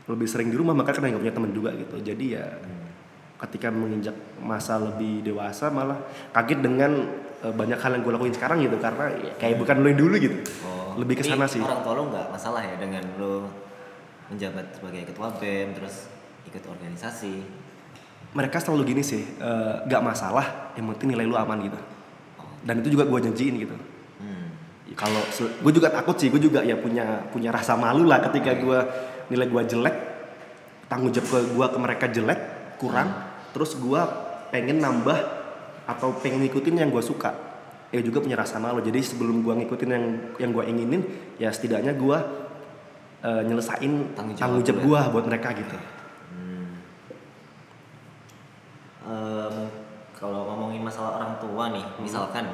lebih 0.06 0.24
sering 0.24 0.48
di 0.48 0.56
rumah 0.56 0.72
maka 0.72 0.90
karena 0.90 1.12
nggak 1.12 1.22
punya 1.22 1.34
teman 1.34 1.52
juga 1.52 1.70
gitu 1.74 1.96
jadi 1.98 2.24
ya 2.32 2.46
ketika 3.38 3.70
menginjak 3.70 4.14
masa 4.42 4.82
lebih 4.82 5.22
dewasa 5.22 5.70
malah 5.70 5.98
kaget 6.34 6.58
dengan 6.58 7.06
eh, 7.46 7.54
banyak 7.54 7.78
hal 7.78 7.90
yang 7.94 8.02
gue 8.02 8.12
lakuin 8.18 8.34
sekarang 8.34 8.58
gitu. 8.66 8.76
Karena 8.82 9.14
ya, 9.14 9.32
kayak 9.38 9.56
bukan 9.62 9.76
lo 9.78 9.86
yang 9.86 10.00
dulu 10.00 10.14
gitu. 10.18 10.36
Oh, 10.66 10.98
lebih 10.98 11.22
ke 11.22 11.24
sana 11.24 11.46
sih. 11.46 11.62
Orang 11.62 11.86
tua 11.86 11.94
lu 11.94 12.10
nggak 12.10 12.26
masalah 12.34 12.62
ya 12.66 12.74
dengan 12.74 13.04
lu 13.14 13.46
menjabat 14.28 14.76
sebagai 14.76 15.08
ketua 15.08 15.32
BEM 15.38 15.72
terus 15.78 16.10
ikut 16.50 16.62
organisasi. 16.66 17.66
mereka 18.28 18.60
selalu 18.60 18.92
gini 18.92 19.00
sih 19.00 19.24
nggak 19.88 20.04
masalah 20.04 20.76
yang 20.76 20.84
penting 20.92 21.16
nilai 21.16 21.24
lu 21.24 21.32
aman 21.32 21.64
gitu. 21.64 21.80
Dan 22.60 22.84
itu 22.84 22.92
juga 22.92 23.08
gue 23.08 23.24
janjiin 23.24 23.56
gitu. 23.56 23.72
Hmm. 24.18 24.52
kalau 24.98 25.22
gue 25.38 25.72
juga 25.72 25.88
takut 25.88 26.18
sih 26.18 26.28
gue 26.28 26.42
juga 26.42 26.60
ya 26.60 26.76
punya 26.76 27.24
punya 27.30 27.54
rasa 27.54 27.78
malu 27.78 28.04
lah 28.04 28.18
ketika 28.28 28.52
gue 28.58 28.78
nilai 29.32 29.46
gue 29.46 29.62
jelek 29.64 29.96
tanggung 30.90 31.12
jawab 31.14 31.28
ke 31.28 31.38
gue 31.54 31.66
ke 31.70 31.78
mereka 31.78 32.06
jelek 32.10 32.40
kurang 32.80 33.27
terus 33.52 33.76
gue 33.76 34.00
pengen 34.52 34.80
nambah 34.80 35.18
atau 35.88 36.12
pengen 36.20 36.44
ngikutin 36.44 36.84
yang 36.84 36.90
gue 36.92 37.00
suka 37.00 37.32
ya 37.88 38.00
juga 38.04 38.20
punya 38.20 38.36
rasa 38.36 38.60
malu 38.60 38.84
jadi 38.84 39.00
sebelum 39.00 39.40
gue 39.40 39.64
ngikutin 39.64 39.88
yang 39.88 40.04
yang 40.36 40.50
gue 40.52 40.64
inginin 40.68 41.02
ya 41.40 41.48
setidaknya 41.48 41.96
gue 41.96 42.18
eh, 43.24 43.42
nyelesain 43.48 44.12
Tanggung 44.12 44.36
jawab 44.36 44.40
tanggung 44.40 44.62
jawab 44.64 44.80
dulu 44.84 44.88
gue 44.92 45.00
buat 45.16 45.24
mereka 45.24 45.48
gitu 45.56 45.78
Em, 49.08 49.72
kalau 50.12 50.44
ngomongin 50.52 50.84
masalah 50.84 51.16
orang 51.16 51.32
tua 51.40 51.72
nih, 51.72 51.80
Hmm. 51.80 52.04
misalkan 52.04 52.44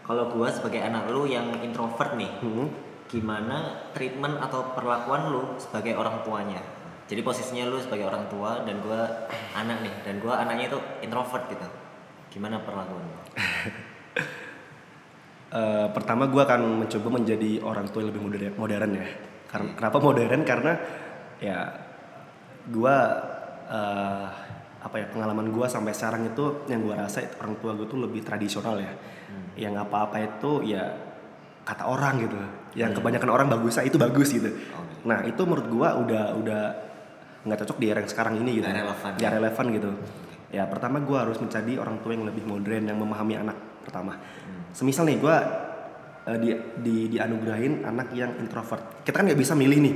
kalau 0.00 0.32
gua 0.32 0.48
sebagai 0.48 0.80
anak 0.80 1.12
lu 1.12 1.28
yang 1.28 1.44
introvert 1.60 2.16
nih, 2.16 2.30
Hmm. 2.40 2.72
gimana 3.04 3.84
treatment 3.92 4.40
atau 4.40 4.72
perlakuan 4.72 5.28
lu 5.28 5.60
sebagai 5.60 5.92
orang 6.00 6.24
tuanya? 6.24 6.64
Jadi 7.04 7.20
posisinya 7.20 7.68
lu 7.68 7.78
sebagai 7.80 8.08
orang 8.08 8.24
tua 8.32 8.64
dan 8.64 8.80
gua 8.80 9.28
anak 9.52 9.84
nih, 9.84 9.94
dan 10.04 10.14
gua 10.24 10.40
anaknya 10.40 10.72
itu 10.72 10.78
introvert 11.04 11.44
gitu. 11.52 11.68
Gimana 12.32 12.60
perlakuan 12.64 13.04
lu? 13.04 13.18
Eh, 15.54 15.86
pertama 15.94 16.26
gue 16.26 16.42
akan 16.42 16.82
mencoba 16.82 17.08
menjadi 17.14 17.62
orang 17.62 17.86
tua 17.86 18.02
yang 18.02 18.10
lebih 18.10 18.26
modern, 18.26 18.54
modern 18.58 18.90
ya. 18.98 19.06
Karena 19.46 19.70
kenapa 19.78 19.96
modern? 20.02 20.40
Karena 20.42 20.72
ya 21.38 21.58
gue 22.66 22.96
eh, 23.70 24.26
apa 24.82 24.96
ya 24.98 25.06
pengalaman 25.14 25.54
gue 25.54 25.66
sampai 25.70 25.94
sekarang 25.94 26.26
itu 26.26 26.66
yang 26.66 26.82
gue 26.82 26.98
rasa 26.98 27.22
itu 27.22 27.38
orang 27.38 27.54
tua 27.62 27.70
gue 27.78 27.86
tuh 27.86 28.02
lebih 28.02 28.26
tradisional 28.26 28.82
ya. 28.82 28.90
Yang 29.54 29.86
apa-apa 29.86 30.16
itu 30.26 30.74
ya 30.74 30.90
kata 31.62 31.86
orang 31.86 32.26
gitu. 32.26 32.34
Yang 32.74 32.98
kebanyakan 32.98 33.30
orang 33.30 33.46
bagusnya 33.46 33.86
itu 33.86 33.94
bagus 33.94 34.34
gitu. 34.34 34.50
Oke. 34.50 35.06
Nah 35.06 35.22
itu 35.22 35.38
menurut 35.46 35.70
gue 35.70 35.88
udah 36.02 36.24
udah 36.34 36.62
nggak 37.44 37.58
cocok 37.64 37.76
di 37.78 37.86
era 37.92 38.00
yang 38.00 38.10
sekarang 38.10 38.34
ini 38.40 38.60
gitu. 38.60 38.66
Nggak 38.66 38.80
relevan. 38.84 39.10
Nggak 39.20 39.32
relevan 39.36 39.66
gitu. 39.76 39.90
Ya 40.54 40.64
pertama 40.70 40.96
gue 41.02 41.18
harus 41.18 41.38
menjadi 41.42 41.72
orang 41.82 41.96
tua 42.00 42.12
yang 42.14 42.24
lebih 42.24 42.44
modern 42.46 42.84
yang 42.88 42.98
memahami 42.98 43.34
anak 43.36 43.56
pertama. 43.84 44.16
Semisal 44.72 45.04
nih 45.06 45.18
gue 45.18 45.36
di, 46.40 46.50
di 46.80 46.96
dianugerahin 47.12 47.84
anak 47.84 48.14
yang 48.16 48.32
introvert. 48.40 49.04
Kita 49.04 49.20
kan 49.20 49.28
nggak 49.28 49.40
bisa 49.40 49.52
milih 49.52 49.78
nih. 49.82 49.94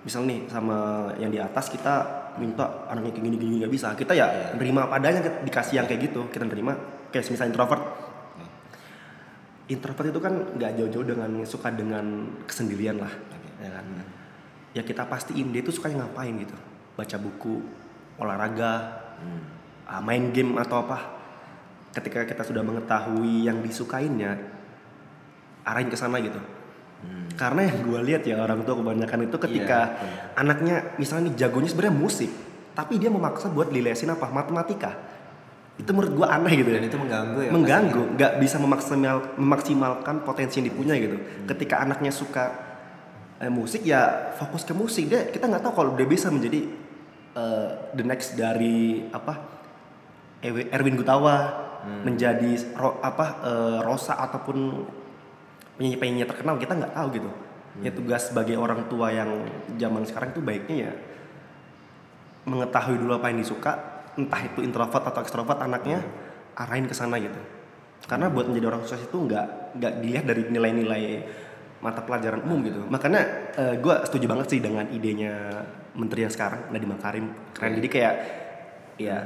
Misal 0.00 0.24
nih 0.24 0.48
sama 0.48 1.08
yang 1.20 1.28
di 1.28 1.36
atas 1.36 1.68
kita 1.68 2.20
minta 2.40 2.88
anaknya 2.88 3.12
kayak 3.12 3.24
gini 3.28 3.36
gini 3.36 3.54
nggak 3.62 3.72
bisa. 3.72 3.92
Kita 3.94 4.16
ya 4.16 4.56
nerima 4.56 4.88
apa 4.88 4.96
adanya 4.98 5.20
dikasih 5.44 5.78
yang 5.78 5.86
kayak 5.86 6.10
gitu. 6.10 6.26
Kita 6.32 6.48
nerima 6.48 6.72
kayak 7.12 7.24
semisal 7.28 7.52
introvert. 7.52 7.84
Introvert 9.70 10.08
itu 10.10 10.18
kan 10.18 10.34
nggak 10.58 10.80
jauh-jauh 10.82 11.06
dengan 11.06 11.30
suka 11.46 11.70
dengan 11.70 12.26
kesendirian 12.42 12.98
lah, 12.98 13.12
ya 13.62 13.70
kan. 13.70 13.86
Ya 14.74 14.82
kita 14.82 15.06
pastiin 15.06 15.54
dia 15.54 15.62
tuh 15.62 15.70
sukanya 15.70 16.02
ngapain 16.08 16.34
gitu. 16.40 16.56
Baca 16.94 17.16
buku, 17.16 17.62
olahraga, 18.20 18.74
ah, 19.88 20.00
main 20.02 20.30
game 20.34 20.58
atau 20.58 20.86
apa. 20.86 20.98
Ketika 21.90 22.22
kita 22.22 22.46
sudah 22.46 22.62
mengetahui 22.62 23.50
yang 23.50 23.58
disukainya 23.66 24.38
arahin 25.66 25.90
ke 25.90 25.98
sana 25.98 26.22
gitu. 26.22 26.38
Karena 27.34 27.64
yang 27.64 27.80
gue 27.88 28.00
lihat 28.12 28.22
ya 28.28 28.36
orang 28.44 28.60
tua 28.68 28.76
kebanyakan 28.76 29.24
itu 29.24 29.36
ketika 29.40 29.96
anaknya 30.36 30.92
misalnya 31.00 31.32
nih 31.32 31.34
jagonya 31.40 31.68
sebenarnya 31.72 31.96
musik 31.96 32.30
tapi 32.76 33.00
dia 33.00 33.08
memaksa 33.08 33.48
buat 33.48 33.72
dilesin 33.72 34.12
apa? 34.12 34.28
Matematika. 34.28 34.92
Itu 35.80 35.96
menurut 35.96 36.12
gue 36.12 36.26
aneh 36.28 36.52
gitu 36.60 36.70
ya. 36.70 36.76
Dan 36.76 36.86
itu 36.92 36.98
mengganggu 37.00 37.38
ya? 37.40 37.50
mengganggu. 37.50 38.02
nggak 38.20 38.32
bisa 38.44 38.56
memaksimal 38.60 39.16
memaksimalkan 39.40 40.16
potensi 40.28 40.60
yang 40.60 40.68
dipunya 40.68 40.94
gitu. 41.00 41.16
Ketika 41.48 41.80
anaknya 41.80 42.12
suka 42.12 42.69
eh, 43.40 43.50
musik 43.50 43.82
ya 43.82 44.32
fokus 44.36 44.62
ke 44.62 44.76
musik. 44.76 45.08
Dia 45.08 45.32
kita 45.32 45.48
nggak 45.48 45.64
tahu 45.64 45.72
kalau 45.74 45.92
dia 45.96 46.06
bisa 46.06 46.28
menjadi 46.28 46.68
eh, 47.34 47.68
the 47.96 48.04
next 48.04 48.36
dari 48.36 49.08
apa 49.10 49.34
Erwin 50.44 51.00
Gutawa. 51.00 51.66
Menjadi 51.80 52.76
ro- 52.76 53.00
apa 53.00 53.40
eh, 53.40 53.78
Rosa 53.80 54.12
ataupun 54.20 54.84
penyanyi-penyanyi 55.80 56.28
terkenal 56.28 56.60
kita 56.60 56.76
nggak 56.76 56.92
tahu 56.92 57.08
gitu. 57.16 57.30
Ya 57.80 57.88
tugas 57.88 58.28
sebagai 58.28 58.60
orang 58.60 58.84
tua 58.92 59.08
yang 59.08 59.48
zaman 59.80 60.04
sekarang 60.04 60.36
itu 60.36 60.44
baiknya 60.44 60.76
ya 60.76 60.92
mengetahui 62.44 63.00
dulu 63.00 63.16
apa 63.16 63.32
yang 63.32 63.40
disuka 63.40 64.04
entah 64.20 64.44
itu 64.44 64.60
introvert 64.60 65.08
atau 65.08 65.24
ekstrovert 65.24 65.56
anaknya 65.56 66.04
arahin 66.52 66.84
ke 66.84 66.92
sana 66.92 67.16
gitu. 67.16 67.40
Karena 68.04 68.28
buat 68.28 68.44
menjadi 68.52 68.76
orang 68.76 68.84
sukses 68.84 69.08
itu 69.08 69.16
nggak 69.16 69.80
nggak 69.80 69.92
dilihat 70.04 70.24
dari 70.28 70.42
nilai-nilai 70.52 71.04
mata 71.80 72.04
pelajaran 72.04 72.44
umum 72.44 72.60
gitu. 72.64 72.84
Makanya 72.88 73.22
gue 73.80 73.94
setuju 74.04 74.28
banget 74.28 74.46
sih 74.52 74.60
dengan 74.60 74.84
idenya 74.92 75.64
menteri 75.96 76.22
yang 76.28 76.32
sekarang 76.32 76.70
Nadiem 76.70 76.90
Makarim. 76.92 77.26
Keren. 77.56 77.72
Jadi 77.80 77.88
kayak 77.88 78.14
ya 79.00 79.16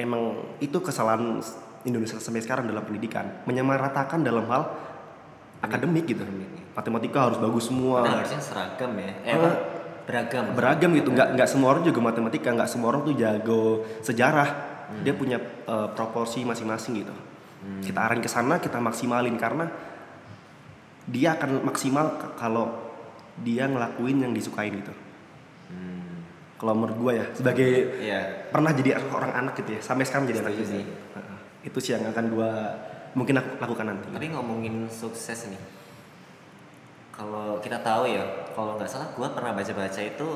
emang 0.00 0.56
itu 0.58 0.80
kesalahan 0.80 1.38
Indonesia 1.84 2.16
sampai 2.20 2.42
sekarang 2.44 2.68
dalam 2.68 2.84
pendidikan. 2.84 3.44
Menyamaratakan 3.48 4.20
dalam 4.24 4.44
hal 4.48 4.62
akademik 5.60 6.08
gitu. 6.08 6.24
Matematika 6.76 7.28
harus 7.28 7.38
bagus 7.40 7.68
semua. 7.68 8.04
Padahal 8.04 8.20
harusnya 8.24 8.42
seragam 8.42 8.90
ya. 8.96 9.12
Eh, 9.24 9.34
apa? 9.36 9.50
Beragam. 10.10 10.44
beragam 10.58 10.90
gitu. 10.96 11.08
Nggak 11.14 11.28
nggak 11.38 11.48
semua 11.48 11.68
orang 11.76 11.84
juga 11.86 12.00
matematika. 12.02 12.48
Nggak 12.50 12.70
semua 12.72 12.88
orang 12.96 13.02
tuh 13.06 13.14
jago 13.14 13.84
sejarah. 14.02 14.48
Dia 15.06 15.14
punya 15.14 15.38
eh, 15.44 15.88
proporsi 15.94 16.42
masing-masing 16.42 16.92
gitu. 17.04 17.14
Kita 17.60 18.00
arahin 18.00 18.24
ke 18.24 18.30
sana 18.32 18.56
kita 18.56 18.80
maksimalin. 18.80 19.36
Karena 19.36 19.68
dia 21.10 21.34
akan 21.34 21.66
maksimal 21.66 22.06
kalau 22.38 22.70
dia 23.42 23.66
ngelakuin 23.66 24.22
yang 24.22 24.32
disukain 24.32 24.78
gitu 24.78 24.94
kalau 26.60 26.76
menurut 26.76 26.96
gue 27.00 27.12
ya 27.16 27.26
sebagai 27.32 27.70
Iya. 28.04 28.20
pernah 28.52 28.68
jadi 28.70 29.00
orang 29.08 29.32
anak 29.32 29.56
gitu 29.58 29.74
ya 29.74 29.80
sampai 29.80 30.04
sekarang 30.04 30.28
jadi 30.28 30.44
anak 30.44 30.52
Setuju 30.54 30.64
juga 30.68 30.76
sih. 30.76 30.84
Heeh. 31.16 31.38
itu 31.64 31.78
sih 31.80 31.90
yang 31.96 32.04
akan 32.04 32.24
gue 32.28 32.50
mungkin 33.16 33.34
aku 33.40 33.50
lakukan 33.58 33.86
nanti 33.88 34.06
Tapi 34.12 34.26
ngomongin 34.28 34.84
sukses 34.86 35.48
nih, 35.48 35.58
kalau 37.10 37.58
kita 37.58 37.80
tahu 37.80 38.06
ya, 38.06 38.22
kalau 38.52 38.76
nggak 38.76 38.86
salah 38.86 39.08
gue 39.10 39.28
pernah 39.32 39.50
baca-baca 39.50 40.00
itu 40.00 40.28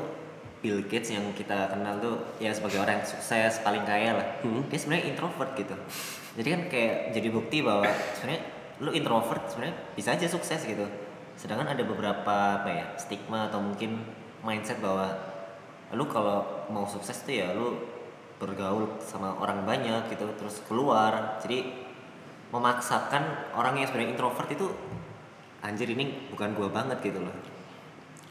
Bill 0.59 0.81
Gates 0.89 1.13
yang 1.13 1.29
kita 1.37 1.69
kenal 1.69 2.01
tuh 2.01 2.15
ya 2.41 2.49
sebagai 2.49 2.81
orang 2.81 2.97
yang 2.99 3.05
sukses 3.05 3.61
paling 3.61 3.85
kaya 3.85 4.17
lah. 4.17 4.27
Dia 4.41 4.79
sebenarnya 4.81 5.13
introvert 5.13 5.53
gitu. 5.53 5.77
Jadi 6.35 6.47
kan 6.49 6.61
kayak 6.67 6.95
jadi 7.13 7.27
bukti 7.29 7.61
bahwa 7.61 7.85
sebenarnya 8.17 8.41
lu 8.79 8.91
introvert 8.91 9.47
sebenarnya 9.47 9.75
bisa 9.95 10.13
aja 10.13 10.27
sukses 10.27 10.61
gitu. 10.63 10.83
Sedangkan 11.35 11.71
ada 11.71 11.83
beberapa 11.83 12.63
apa 12.63 12.69
ya 12.71 12.85
stigma 12.95 13.47
atau 13.47 13.59
mungkin 13.59 13.99
mindset 14.43 14.79
bahwa 14.79 15.11
lu 15.93 16.05
kalau 16.07 16.67
mau 16.71 16.83
sukses 16.85 17.23
tuh 17.23 17.35
ya 17.35 17.53
lu 17.55 17.77
bergaul 18.35 18.99
sama 18.99 19.31
orang 19.39 19.63
banyak 19.63 20.11
gitu 20.11 20.27
terus 20.35 20.59
keluar 20.67 21.39
jadi 21.39 21.71
memaksakan 22.51 23.55
orang 23.55 23.79
yang 23.79 23.87
sebenarnya 23.87 24.11
introvert 24.11 24.49
itu 24.51 24.67
anjir 25.63 25.87
ini 25.87 26.29
bukan 26.29 26.51
gua 26.53 26.69
banget 26.69 26.99
gitu 27.03 27.23
loh 27.23 27.35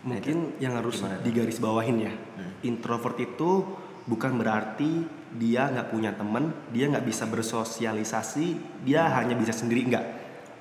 Nah, 0.04 0.20
mungkin 0.20 0.52
yang 0.60 0.76
harus 0.76 1.00
digaris 1.24 1.56
bawahin 1.56 2.04
ya 2.04 2.12
Hmm. 2.12 2.52
introvert 2.60 3.16
itu 3.16 3.64
bukan 4.04 4.36
berarti 4.36 5.08
dia 5.32 5.72
nggak 5.72 5.88
punya 5.88 6.12
teman 6.12 6.52
dia 6.68 6.92
nggak 6.92 7.08
bisa 7.08 7.24
bersosialisasi 7.24 8.46
dia 8.84 9.08
Hmm. 9.08 9.24
hanya 9.24 9.34
bisa 9.40 9.56
sendiri 9.56 9.88
nggak 9.88 10.04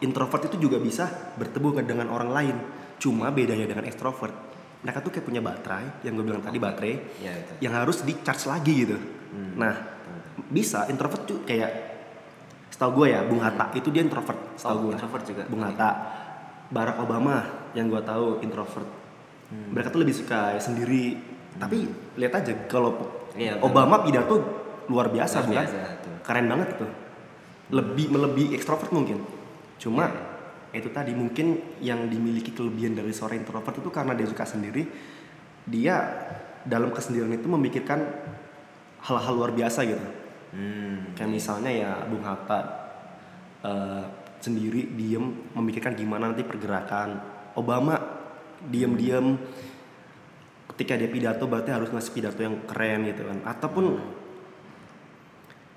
introvert 0.04 0.44
itu 0.46 0.60
juga 0.60 0.78
bisa 0.78 1.08
bertemu 1.40 1.82
dengan 1.82 2.08
orang 2.12 2.30
lain. 2.30 2.56
Cuma 3.00 3.32
bedanya 3.32 3.64
dengan 3.66 3.88
extrovert. 3.88 4.36
Mereka 4.84 5.00
tuh 5.00 5.12
kayak 5.16 5.26
punya 5.26 5.40
baterai 5.40 6.04
yang 6.04 6.20
gue 6.20 6.26
bilang 6.28 6.44
tadi 6.44 6.60
baterai 6.60 6.94
ya 7.24 7.32
itu. 7.32 7.54
yang 7.64 7.74
harus 7.74 8.04
di 8.04 8.20
charge 8.20 8.46
lagi 8.46 8.74
gitu. 8.84 8.98
Hmm. 9.34 9.58
nah 9.58 9.74
bisa 10.54 10.86
introvert 10.86 11.26
tuh 11.26 11.42
kayak 11.42 11.72
setahu 12.70 13.02
gue 13.02 13.18
ya 13.18 13.26
Bung 13.26 13.42
Hatta 13.42 13.74
itu 13.74 13.90
dia 13.90 14.06
introvert 14.06 14.38
Oh, 14.38 14.60
setahu 14.60 14.78
gue 14.86 14.94
introvert 14.94 15.24
juga. 15.24 15.44
Bung 15.48 15.64
Oke. 15.64 15.72
Hatta. 15.72 15.90
Barack 16.70 16.98
Obama 17.00 17.36
yang 17.74 17.88
gue 17.88 18.02
tahu 18.04 18.44
introvert. 18.44 18.86
Hmm. 19.50 19.72
mereka 19.72 19.88
tuh 19.90 20.04
lebih 20.04 20.14
suka 20.14 20.60
sendiri. 20.60 21.16
Tapi 21.56 21.86
lihat 22.20 22.34
aja 22.44 22.54
kalau 22.68 22.98
Iya, 23.34 23.58
betul. 23.58 23.66
Obama 23.66 23.96
pidato 24.06 24.36
luar 24.86 25.10
biasa 25.10 25.42
Luar 25.42 25.48
bukan 25.50 25.58
biasa, 25.66 25.78
tuh. 26.06 26.16
keren 26.22 26.46
banget 26.46 26.68
itu 26.78 26.88
lebih 27.74 28.06
melebihi 28.14 28.50
ekstrovert 28.54 28.92
mungkin 28.94 29.18
cuma 29.84 30.08
Iya. 30.08 30.80
itu 30.80 30.90
tadi 30.90 31.12
mungkin 31.14 31.78
yang 31.84 32.08
dimiliki 32.10 32.56
kelebihan 32.56 32.98
dari 32.98 33.12
seorang 33.14 33.44
introvert 33.44 33.78
itu 33.78 33.90
karena 33.94 34.18
dia 34.18 34.26
suka 34.26 34.48
sendiri 34.48 34.88
dia 35.70 35.96
dalam 36.66 36.90
kesendirian 36.90 37.36
itu 37.36 37.46
memikirkan 37.46 38.00
hal-hal 39.04 39.34
luar 39.36 39.52
biasa 39.52 39.86
gitu 39.86 40.08
hmm. 40.56 41.14
kayak 41.14 41.30
misalnya 41.30 41.72
ya 41.72 41.92
Bung 42.08 42.24
Hatta 42.26 42.60
eh, 43.62 44.04
sendiri 44.42 44.92
diem 44.98 45.52
memikirkan 45.54 45.94
gimana 45.94 46.34
nanti 46.34 46.42
pergerakan 46.42 47.22
Obama 47.54 48.00
diem-diem 48.64 49.38
ketika 50.74 50.98
dia 50.98 51.06
pidato 51.12 51.46
berarti 51.46 51.70
harus 51.70 51.94
ngasih 51.94 52.12
pidato 52.18 52.42
yang 52.42 52.66
keren 52.66 53.06
gitu 53.14 53.30
kan 53.30 53.40
ataupun 53.46 53.86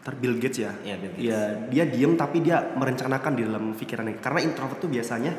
ntar 0.06 0.14
Bill 0.22 0.38
Gates 0.38 0.62
ya. 0.62 0.70
Iya, 0.86 0.94
Bill 1.02 1.12
Gates. 1.18 1.26
ya 1.26 1.38
dia 1.66 1.84
diem 1.90 2.14
tapi 2.14 2.38
dia 2.38 2.62
merencanakan 2.62 3.32
di 3.34 3.42
dalam 3.42 3.74
pikirannya. 3.74 4.22
Karena 4.22 4.38
introvert 4.38 4.78
tuh 4.78 4.86
biasanya 4.86 5.34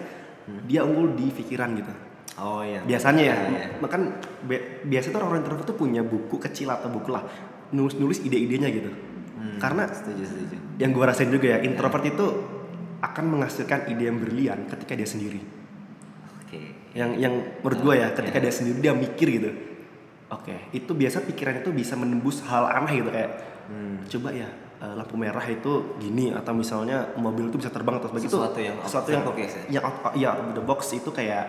dia 0.68 0.84
unggul 0.84 1.16
di 1.16 1.32
pikiran 1.32 1.72
gitu. 1.80 1.94
Oh 2.44 2.60
iya. 2.68 2.84
Biasanya 2.84 3.24
ya. 3.24 3.38
Iya, 3.48 3.48
iya. 3.48 3.66
makan 3.80 4.02
biasa 4.84 5.16
tuh 5.16 5.24
orang 5.24 5.40
introvert 5.40 5.66
tuh 5.72 5.78
punya 5.80 6.04
buku 6.04 6.36
kecil 6.36 6.68
atau 6.76 6.92
buku 6.92 7.16
lah. 7.16 7.24
Nulis 7.72 7.96
nulis 7.96 8.20
ide-idenya 8.20 8.68
gitu. 8.68 8.92
Hmm, 8.92 9.56
karena 9.56 9.88
setuju 9.88 10.24
setuju. 10.28 10.56
yang 10.84 10.92
gue 10.92 11.04
rasain 11.08 11.32
juga 11.32 11.48
ya 11.56 11.58
introvert 11.64 12.04
itu 12.04 12.26
akan 13.00 13.26
menghasilkan 13.38 13.88
ide 13.88 14.10
yang 14.12 14.20
brilian 14.20 14.68
ketika 14.68 15.00
dia 15.00 15.08
sendiri. 15.08 15.40
Oke. 16.44 16.76
yang 16.98 17.14
yang 17.22 17.34
menurut 17.62 17.80
gue 17.86 17.96
ya 18.02 18.10
ketika 18.12 18.42
Ya. 18.42 18.44
dia 18.50 18.54
sendiri 18.54 18.78
dia 18.84 18.94
mikir 18.98 19.28
gitu. 19.32 19.52
Oke. 20.28 20.74
Itu 20.76 20.92
biasa 20.92 21.24
pikiran 21.24 21.64
itu 21.64 21.72
bisa 21.72 21.96
menembus 21.96 22.44
hal 22.44 22.68
aneh 22.68 23.00
gitu 23.00 23.10
kayak 23.14 23.32
Hmm. 23.68 24.00
coba 24.04 24.32
ya 24.32 24.48
eh, 24.78 24.94
lampu 24.94 25.16
merah 25.16 25.44
itu 25.44 25.72
gini 25.98 26.32
atau 26.32 26.52
misalnya 26.52 27.12
mobil 27.16 27.48
itu 27.48 27.58
bisa 27.58 27.68
terbang 27.68 28.00
atau 28.00 28.08
sebagainya 28.08 28.32
Sesuatu 28.32 28.56
itu 28.56 28.62
yang 28.64 28.78
sesuatu 28.82 29.10
yang 29.10 29.24
box 29.24 29.38
ya? 29.38 29.62
yang 29.70 29.84
out, 29.84 29.98
ya 30.14 30.32
the 30.52 30.62
box 30.62 30.80
itu 30.94 31.10
kayak 31.10 31.46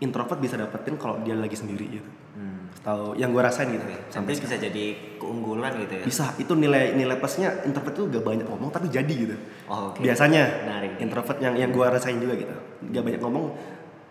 introvert 0.00 0.40
bisa 0.40 0.56
dapetin 0.56 0.96
kalau 0.96 1.20
dia 1.20 1.34
lagi 1.34 1.54
sendiri 1.54 1.86
gitu 1.92 2.10
Hmm. 2.30 2.70
tahu 2.80 3.18
yang 3.18 3.34
gue 3.34 3.42
rasain 3.42 3.66
gitu 3.68 3.82
Oke. 3.82 4.06
sampai 4.06 4.32
bisa 4.32 4.54
jadi 4.54 4.84
keunggulan 5.18 5.74
gitu 5.76 5.98
ya. 5.98 6.04
bisa 6.06 6.30
itu 6.38 6.54
nilai 6.54 6.94
nilai 6.94 7.18
plusnya 7.18 7.66
introvert 7.66 7.90
itu 7.92 8.06
gak 8.08 8.22
banyak 8.22 8.46
ngomong 8.46 8.70
tapi 8.70 8.86
jadi 8.86 9.10
gitu 9.10 9.34
Oh, 9.66 9.90
oke. 9.90 9.98
biasanya 9.98 10.46
Menarik. 10.62 10.92
introvert 11.02 11.36
yang 11.36 11.58
yang 11.58 11.68
gue 11.68 11.82
rasain 11.82 12.16
juga 12.16 12.38
gitu 12.38 12.54
gak 12.86 13.02
banyak 13.02 13.18
ngomong 13.18 13.44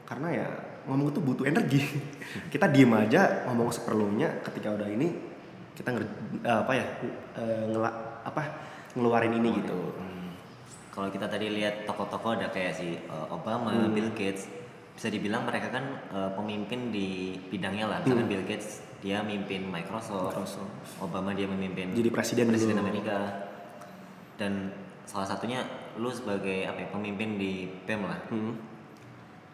karena 0.04 0.28
ya 0.36 0.48
ngomong 0.84 1.08
itu 1.10 1.20
butuh 1.24 1.46
energi 1.48 1.80
kita 2.54 2.68
diem 2.68 2.92
aja 2.92 3.48
ngomong 3.48 3.72
seperlunya 3.72 4.44
ketika 4.44 4.76
udah 4.76 4.92
ini 4.92 5.16
kita 5.80 5.96
nger, 5.96 6.04
eh, 6.44 6.58
apa 6.60 6.72
ya 6.76 6.86
eh, 7.40 7.64
ngela, 7.66 7.90
apa 8.22 8.42
ngeluarin 8.94 9.34
ini 9.34 9.64
gitu 9.64 9.80
Hmm. 9.96 10.36
Kalau 10.92 11.08
kita 11.08 11.32
tadi 11.32 11.48
lihat 11.48 11.88
tokoh-tokoh 11.88 12.36
ada 12.36 12.52
kayak 12.52 12.76
si 12.76 13.00
uh, 13.08 13.24
Obama, 13.32 13.72
Hmm. 13.72 13.96
Bill 13.96 14.12
Gates, 14.12 14.52
bisa 14.92 15.08
dibilang 15.08 15.48
mereka 15.48 15.72
kan 15.72 15.86
uh, 16.12 16.28
pemimpin 16.36 16.92
di 16.92 17.40
bidangnya 17.48 17.88
lah. 17.88 17.98
Misalkan 18.04 18.28
Hmm. 18.28 18.34
Bill 18.36 18.44
Gates 18.44 18.84
dia 19.00 19.24
mimpin 19.24 19.64
Microsoft, 19.64 20.36
Microsoft. 20.36 20.68
Obama 21.00 21.32
dia 21.32 21.48
memimpin 21.48 21.96
Jadi 21.96 22.10
presiden 22.12 22.52
presiden 22.52 22.76
dulu. 22.76 22.84
Amerika. 22.84 23.16
Dan 24.36 24.76
salah 25.08 25.24
satunya 25.24 25.64
lu 25.96 26.12
sebagai 26.12 26.68
apa 26.68 26.84
ya, 26.84 26.88
pemimpin 26.92 27.40
di 27.40 27.72
BEM 27.88 28.02
lah. 28.04 28.20
Hmm. 28.28 28.54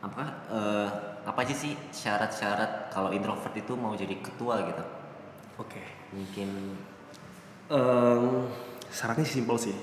Apa 0.02 0.24
uh, 0.50 0.90
apa 1.26 1.40
aja 1.42 1.54
sih 1.54 1.78
syarat-syarat 1.94 2.90
kalau 2.90 3.14
introvert 3.14 3.54
itu 3.54 3.74
mau 3.78 3.94
jadi 3.94 4.18
ketua 4.18 4.66
gitu? 4.66 4.86
oke 5.56 5.82
Mungkin 6.12 6.50
Em, 7.65 8.46
syaratnya 8.86 9.26
simpel 9.26 9.58
sih 9.58 9.74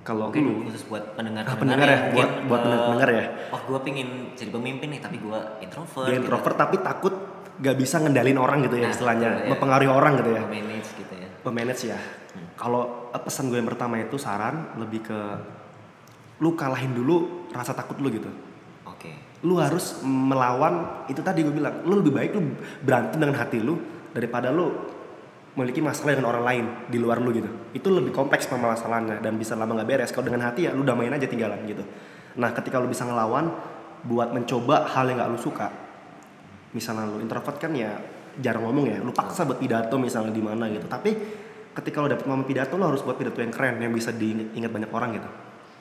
kalau 0.00 0.28
Mungkin 0.28 0.44
lu 0.44 0.68
khusus 0.68 0.84
buat 0.86 1.16
pendengar 1.16 1.40
Ah, 1.42 1.56
pendengar 1.56 1.88
ya, 1.88 2.12
buat- 2.12 2.36
buat 2.44 2.62
eh, 2.62 2.80
pendengar 2.84 3.08
ya. 3.10 3.24
Wah, 3.48 3.60
gue 3.64 3.78
pengen 3.80 4.08
jadi 4.32 4.48
pemimpin 4.50 4.88
nih, 4.90 5.00
tapi 5.00 5.16
gue 5.16 5.38
introvert. 5.60 6.04
dia 6.04 6.16
introvert 6.16 6.56
tapi 6.58 6.76
takut 6.78 7.14
gak 7.56 7.76
bisa 7.76 7.96
ngendalin 7.98 8.36
orang 8.36 8.60
gitu 8.60 8.76
ya 8.76 8.88
Nah, 8.88 8.92
istilahnya 8.92 9.28
ya. 9.38 9.48
mempengaruhi 9.48 9.88
orang 9.88 10.12
gitu 10.16 10.30
ya 10.32 10.42
Manage 10.42 10.90
gitu 10.96 11.14
ya. 11.14 11.28
pemanage 11.40 11.82
ya. 11.86 11.98
Kalau 12.54 13.08
eh, 13.08 13.20
pesan 13.20 13.48
gue 13.48 13.56
yang 13.56 13.68
pertama 13.68 13.96
itu 13.96 14.16
saran 14.16 14.76
lebih 14.76 15.00
ke 15.02 15.18
lu 16.38 16.52
kalahin 16.52 16.92
dulu 16.92 17.48
rasa 17.50 17.72
takut 17.72 17.96
lu 17.96 18.08
gitu. 18.08 18.28
Oke. 18.84 19.16
Lu 19.40 19.56
harus 19.56 20.00
melawan 20.02 21.04
itu 21.06 21.20
tadi 21.20 21.40
gue 21.40 21.52
bilang, 21.52 21.84
lu 21.84 22.00
lebih 22.00 22.12
baik 22.14 22.30
lu 22.32 22.52
berantem 22.80 23.16
dengan 23.16 23.36
hati 23.38 23.56
lu 23.58 23.80
daripada 24.12 24.48
lu 24.48 24.99
memiliki 25.58 25.82
masalah 25.82 26.14
dengan 26.14 26.30
orang 26.30 26.44
lain 26.46 26.64
di 26.86 26.98
luar 27.02 27.18
lu 27.18 27.34
gitu. 27.34 27.50
Itu 27.74 27.90
lebih 27.90 28.14
kompleks 28.14 28.46
permasalahannya 28.46 29.18
dan 29.18 29.34
bisa 29.34 29.58
lama 29.58 29.74
nggak 29.74 29.88
beres. 29.88 30.10
Kalau 30.14 30.30
dengan 30.30 30.46
hati 30.46 30.70
ya 30.70 30.72
lu 30.72 30.86
damain 30.86 31.10
aja 31.10 31.26
tinggalan 31.26 31.58
gitu. 31.66 31.82
Nah, 32.38 32.54
ketika 32.54 32.78
lu 32.78 32.86
bisa 32.86 33.02
ngelawan 33.02 33.50
buat 34.06 34.30
mencoba 34.30 34.86
hal 34.94 35.10
yang 35.10 35.18
gak 35.20 35.30
lu 35.34 35.40
suka. 35.40 35.68
Misalnya 36.70 37.10
lu 37.10 37.18
introvert 37.18 37.58
kan 37.58 37.74
ya 37.74 37.98
jarang 38.38 38.70
ngomong 38.70 38.86
ya, 38.86 38.98
lu 39.02 39.10
paksa 39.10 39.42
buat 39.42 39.58
pidato 39.58 39.98
misalnya 39.98 40.30
di 40.30 40.40
mana 40.40 40.70
gitu. 40.70 40.86
Tapi 40.86 41.10
ketika 41.74 41.98
lu 41.98 42.06
dapet 42.06 42.24
momen 42.30 42.46
pidato 42.46 42.78
lu 42.78 42.86
harus 42.86 43.02
buat 43.02 43.18
pidato 43.18 43.42
yang 43.42 43.50
keren 43.50 43.82
yang 43.82 43.90
bisa 43.90 44.14
diingat 44.14 44.70
banyak 44.70 44.90
orang 44.94 45.10
gitu. 45.18 45.30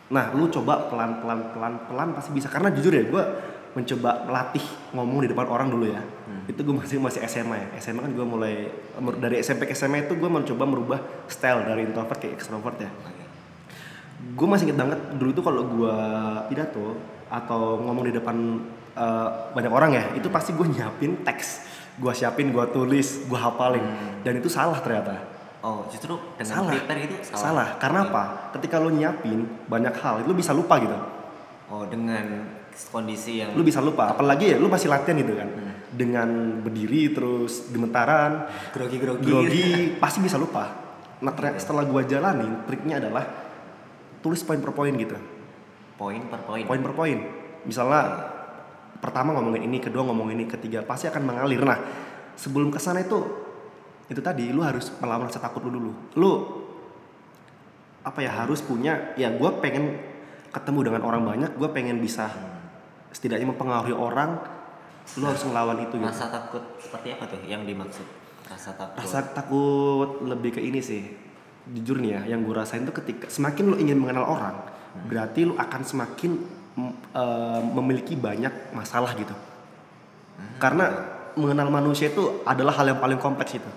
Nah, 0.09 0.33
lu 0.33 0.49
coba 0.49 0.89
pelan-pelan 0.89 1.53
pelan-pelan 1.53 2.17
pasti 2.17 2.33
bisa 2.33 2.49
karena 2.49 2.73
jujur 2.73 2.89
ya 2.89 3.05
gue 3.05 3.23
mencoba 3.77 4.25
melatih 4.25 4.65
ngomong 4.97 5.21
di 5.25 5.29
depan 5.29 5.45
orang 5.45 5.69
dulu 5.69 5.85
ya. 5.89 6.01
Itu 6.49 6.65
gue 6.65 6.75
masih 6.75 6.97
masih 6.97 7.21
SMA 7.29 7.57
ya. 7.57 7.67
SMA 7.77 8.01
kan 8.01 8.11
gue 8.13 8.25
mulai 8.25 8.69
dari 9.21 9.41
SMP 9.41 9.69
ke 9.69 9.77
SMA 9.77 10.09
itu 10.09 10.17
gue 10.17 10.29
mencoba 10.29 10.63
merubah 10.65 10.99
style 11.29 11.65
dari 11.65 11.85
introvert 11.85 12.17
ke 12.17 12.33
extrovert 12.33 12.77
ya. 12.81 12.89
Gue 14.33 14.47
masih 14.49 14.69
inget 14.69 14.77
banget 14.77 14.99
dulu 15.15 15.29
itu 15.31 15.41
kalau 15.45 15.61
gue 15.69 15.95
pidato 16.49 16.97
atau 17.29 17.77
ngomong 17.85 18.09
di 18.09 18.13
depan 18.17 18.35
eh, 18.97 19.29
banyak 19.53 19.71
orang 19.71 19.91
ya, 19.93 20.03
itu 20.17 20.27
pasti 20.33 20.51
gue 20.57 20.65
nyiapin 20.65 21.21
teks, 21.21 21.61
gue 22.01 22.11
siapin, 22.11 22.49
gue 22.49 22.65
tulis, 22.73 23.29
gue 23.29 23.39
hafalin, 23.39 23.85
dan 24.25 24.33
itu 24.41 24.49
salah 24.49 24.81
ternyata. 24.81 25.13
Oh, 25.59 25.83
justru 25.91 26.15
dengan 26.39 26.63
salah. 26.63 26.71
prepare 26.71 26.99
itu 27.03 27.15
salah. 27.27 27.39
Salah. 27.43 27.69
Karena 27.77 27.99
Oke. 28.07 28.09
apa? 28.15 28.23
Ketika 28.55 28.79
lo 28.79 28.89
nyiapin 28.89 29.43
banyak 29.67 29.91
hal, 29.99 30.23
lu 30.23 30.31
bisa 30.31 30.55
lupa 30.55 30.79
gitu. 30.79 30.95
Oh, 31.67 31.83
dengan 31.83 32.47
kondisi 32.87 33.43
yang 33.43 33.51
Lu 33.51 33.67
bisa 33.67 33.83
lupa. 33.83 34.15
Apalagi 34.15 34.55
ya, 34.55 34.57
lu 34.57 34.71
masih 34.71 34.87
latihan 34.87 35.19
gitu 35.19 35.35
kan. 35.35 35.49
Hmm. 35.51 35.73
Dengan 35.91 36.29
berdiri 36.63 37.11
terus 37.11 37.67
gemetaran, 37.67 38.47
grogi-grogi. 38.71 39.25
grogi, 39.27 39.69
pasti 40.03 40.23
bisa 40.23 40.39
lupa. 40.39 40.71
Nah, 41.19 41.35
ternyata 41.35 41.59
setelah 41.59 41.83
gua 41.83 42.07
jalanin, 42.07 42.63
triknya 42.63 43.03
adalah 43.03 43.27
tulis 44.23 44.39
poin 44.47 44.63
per 44.63 44.71
poin 44.71 44.95
gitu. 44.95 45.19
Poin 45.99 46.23
per 46.31 46.41
poin. 46.47 46.63
Poin 46.63 46.79
per 46.79 46.93
poin. 46.95 47.17
Misalnya 47.67 48.03
pertama 49.03 49.35
ngomongin 49.35 49.67
ini, 49.67 49.83
kedua 49.83 50.07
ngomongin 50.07 50.39
ini, 50.39 50.45
ketiga 50.47 50.79
pasti 50.87 51.11
akan 51.11 51.23
mengalir. 51.27 51.59
Nah, 51.59 51.79
sebelum 52.39 52.71
ke 52.71 52.79
sana 52.79 53.03
itu 53.03 53.19
itu 54.09 54.21
tadi 54.25 54.49
lu 54.49 54.65
harus 54.65 54.89
melawan 54.97 55.27
rasa 55.27 55.43
takut 55.43 55.61
lu 55.67 55.71
dulu. 55.75 55.91
Lu 56.15 56.31
apa 57.99 58.23
ya 58.23 58.31
harus 58.31 58.63
punya 58.63 59.13
ya 59.19 59.29
gue 59.29 59.49
pengen 59.59 59.99
ketemu 60.49 60.79
dengan 60.89 61.01
orang 61.05 61.21
banyak, 61.27 61.51
gue 61.59 61.69
pengen 61.69 62.01
bisa 62.01 62.31
setidaknya 63.13 63.47
mempengaruhi 63.49 63.95
orang. 63.95 64.39
Lu 65.17 65.25
harus 65.25 65.41
ngelawan 65.41 65.77
itu 65.81 65.97
gitu. 65.97 66.05
Rasa 66.05 66.29
takut 66.29 66.63
seperti 66.77 67.17
apa 67.17 67.25
tuh 67.25 67.41
yang 67.49 67.65
dimaksud? 67.65 68.05
Rasa 68.45 68.77
takut. 68.77 68.97
Rasa 69.01 69.19
takut 69.33 70.09
lebih 70.21 70.57
ke 70.57 70.61
ini 70.61 70.79
sih. 70.81 71.01
Jujur 71.69 72.01
nih 72.01 72.17
ya, 72.17 72.21
yang 72.33 72.45
gue 72.45 72.53
rasain 72.53 72.81
tuh 72.85 72.93
ketika 72.93 73.29
semakin 73.29 73.73
lu 73.73 73.77
ingin 73.77 73.97
mengenal 73.97 74.25
orang, 74.25 74.57
berarti 75.05 75.45
lu 75.45 75.53
akan 75.53 75.81
semakin 75.85 76.31
eh, 77.13 77.61
memiliki 77.61 78.17
banyak 78.17 78.73
masalah 78.73 79.13
gitu. 79.17 79.33
Karena 80.57 80.89
mengenal 81.37 81.69
manusia 81.69 82.09
itu 82.09 82.41
adalah 82.47 82.73
hal 82.77 82.89
yang 82.95 82.99
paling 83.01 83.21
kompleks 83.21 83.53
itu. 83.53 83.69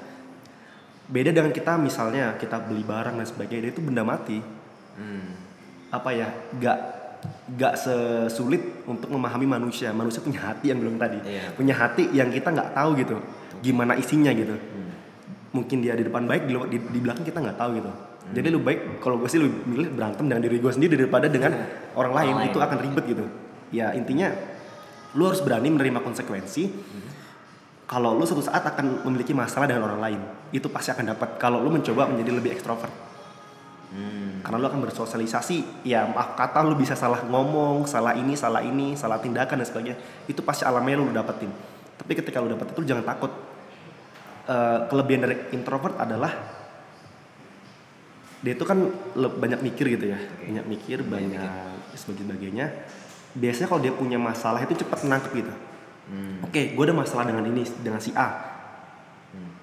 Beda 1.12 1.34
dengan 1.34 1.52
kita 1.52 1.76
misalnya 1.76 2.38
kita 2.40 2.56
beli 2.64 2.80
barang 2.86 3.18
dan 3.20 3.26
sebagainya 3.28 3.76
itu 3.76 3.84
benda 3.84 4.00
mati. 4.06 4.40
Hmm. 4.96 5.36
Apa 5.92 6.16
ya? 6.16 6.32
Gak 6.56 6.78
gak 7.54 7.74
sesulit 7.76 8.82
untuk 8.85 9.08
memahami 9.08 9.46
manusia. 9.46 9.90
Manusia 9.90 10.18
punya 10.20 10.40
hati 10.42 10.70
yang 10.70 10.82
belum 10.82 10.96
tadi. 10.96 11.18
Iya. 11.22 11.54
Punya 11.54 11.74
hati 11.74 12.11
yang 12.11 12.28
kita 12.28 12.50
nggak 12.50 12.70
tahu 12.74 12.90
gitu. 12.98 13.16
Gimana 13.62 13.94
isinya 13.94 14.35
gitu 14.35 14.58
Hmm. 14.58 14.90
mungkin 15.52 15.85
dia 15.85 15.92
di 15.92 16.02
depan 16.02 16.24
baik 16.24 16.48
di, 16.48 16.56
di, 16.72 16.78
di 16.80 16.98
belakang 16.98 17.22
kita 17.22 17.38
nggak 17.44 17.61
tahu 17.61 17.76
gitu 17.76 17.92
jadi 18.32 18.48
lu 18.48 18.64
baik 18.64 19.04
kalau 19.04 19.20
gue 19.20 19.28
sih 19.28 19.37
lebih 19.37 19.52
milih 19.68 19.88
berantem 19.92 20.24
dengan 20.24 20.40
diri 20.40 20.56
gue 20.56 20.72
sendiri 20.72 20.96
daripada 20.96 21.28
dengan 21.28 21.52
orang 22.00 22.12
lain 22.16 22.35
Orang 22.40 22.48
itu 22.48 22.56
lain. 22.58 22.66
akan 22.72 22.78
ribet 22.80 23.04
gitu 23.04 23.24
ya 23.68 23.92
intinya 23.92 24.32
lu 25.12 25.28
harus 25.28 25.44
berani 25.44 25.68
menerima 25.68 26.00
konsekuensi 26.00 26.62
kalau 27.85 28.16
lu 28.16 28.24
suatu 28.24 28.40
saat 28.40 28.64
akan 28.64 29.04
memiliki 29.04 29.37
masalah 29.37 29.68
dengan 29.68 29.92
orang 29.92 30.00
lain 30.00 30.20
itu 30.50 30.72
pasti 30.72 30.88
akan 30.90 31.12
dapat 31.12 31.37
kalau 31.37 31.61
lu 31.61 31.68
mencoba 31.68 32.08
menjadi 32.08 32.32
lebih 32.32 32.56
ekstrovert 32.56 32.90
Hmm. 33.92 34.31
Karena 34.42 34.59
lu 34.59 34.66
akan 34.66 34.83
bersosialisasi. 34.85 35.87
Ya 35.87 36.05
maaf 36.05 36.35
kata 36.35 36.66
lu 36.66 36.74
bisa 36.74 36.98
salah 36.98 37.22
ngomong 37.22 37.87
salah 37.87 38.18
ini 38.18 38.35
salah 38.35 38.61
ini 38.61 38.98
salah 38.98 39.22
tindakan 39.22 39.62
dan 39.62 39.66
sebagainya. 39.66 39.96
Itu 40.26 40.42
pasti 40.42 40.66
alamnya 40.66 40.98
lu, 40.98 41.09
dapetin. 41.14 41.48
Tapi 41.96 42.12
ketika 42.18 42.42
lu 42.42 42.50
dapet 42.50 42.74
itu 42.74 42.78
lu 42.83 42.87
jangan 42.87 43.07
takut. 43.07 43.33
Eh, 44.42 44.78
kelebihan 44.90 45.22
dari 45.22 45.37
introvert 45.55 45.94
adalah 46.02 46.35
dia 48.42 48.59
itu 48.59 48.66
kan 48.66 48.90
banyak 49.14 49.62
mikir 49.62 49.87
gitu 49.94 50.11
ya. 50.11 50.18
Banyak 50.18 50.66
mikir 50.66 51.07
banyak 51.07 51.78
sebagainya 51.94 52.66
biasanya 53.33 53.68
kalau 53.68 53.81
dia 53.81 53.92
punya 53.92 54.20
masalah 54.20 54.61
itu 54.61 54.85
cepat 54.85 55.09
nangkep 55.09 55.33
gitu. 55.40 55.52
Hmm. 56.02 56.42
oke 56.42 56.74
gue 56.74 56.85
ada 56.85 56.96
masalah 56.98 57.24
dengan 57.31 57.46
ini 57.46 57.62
dengan 57.81 58.02
si 58.02 58.11
A. 58.12 58.50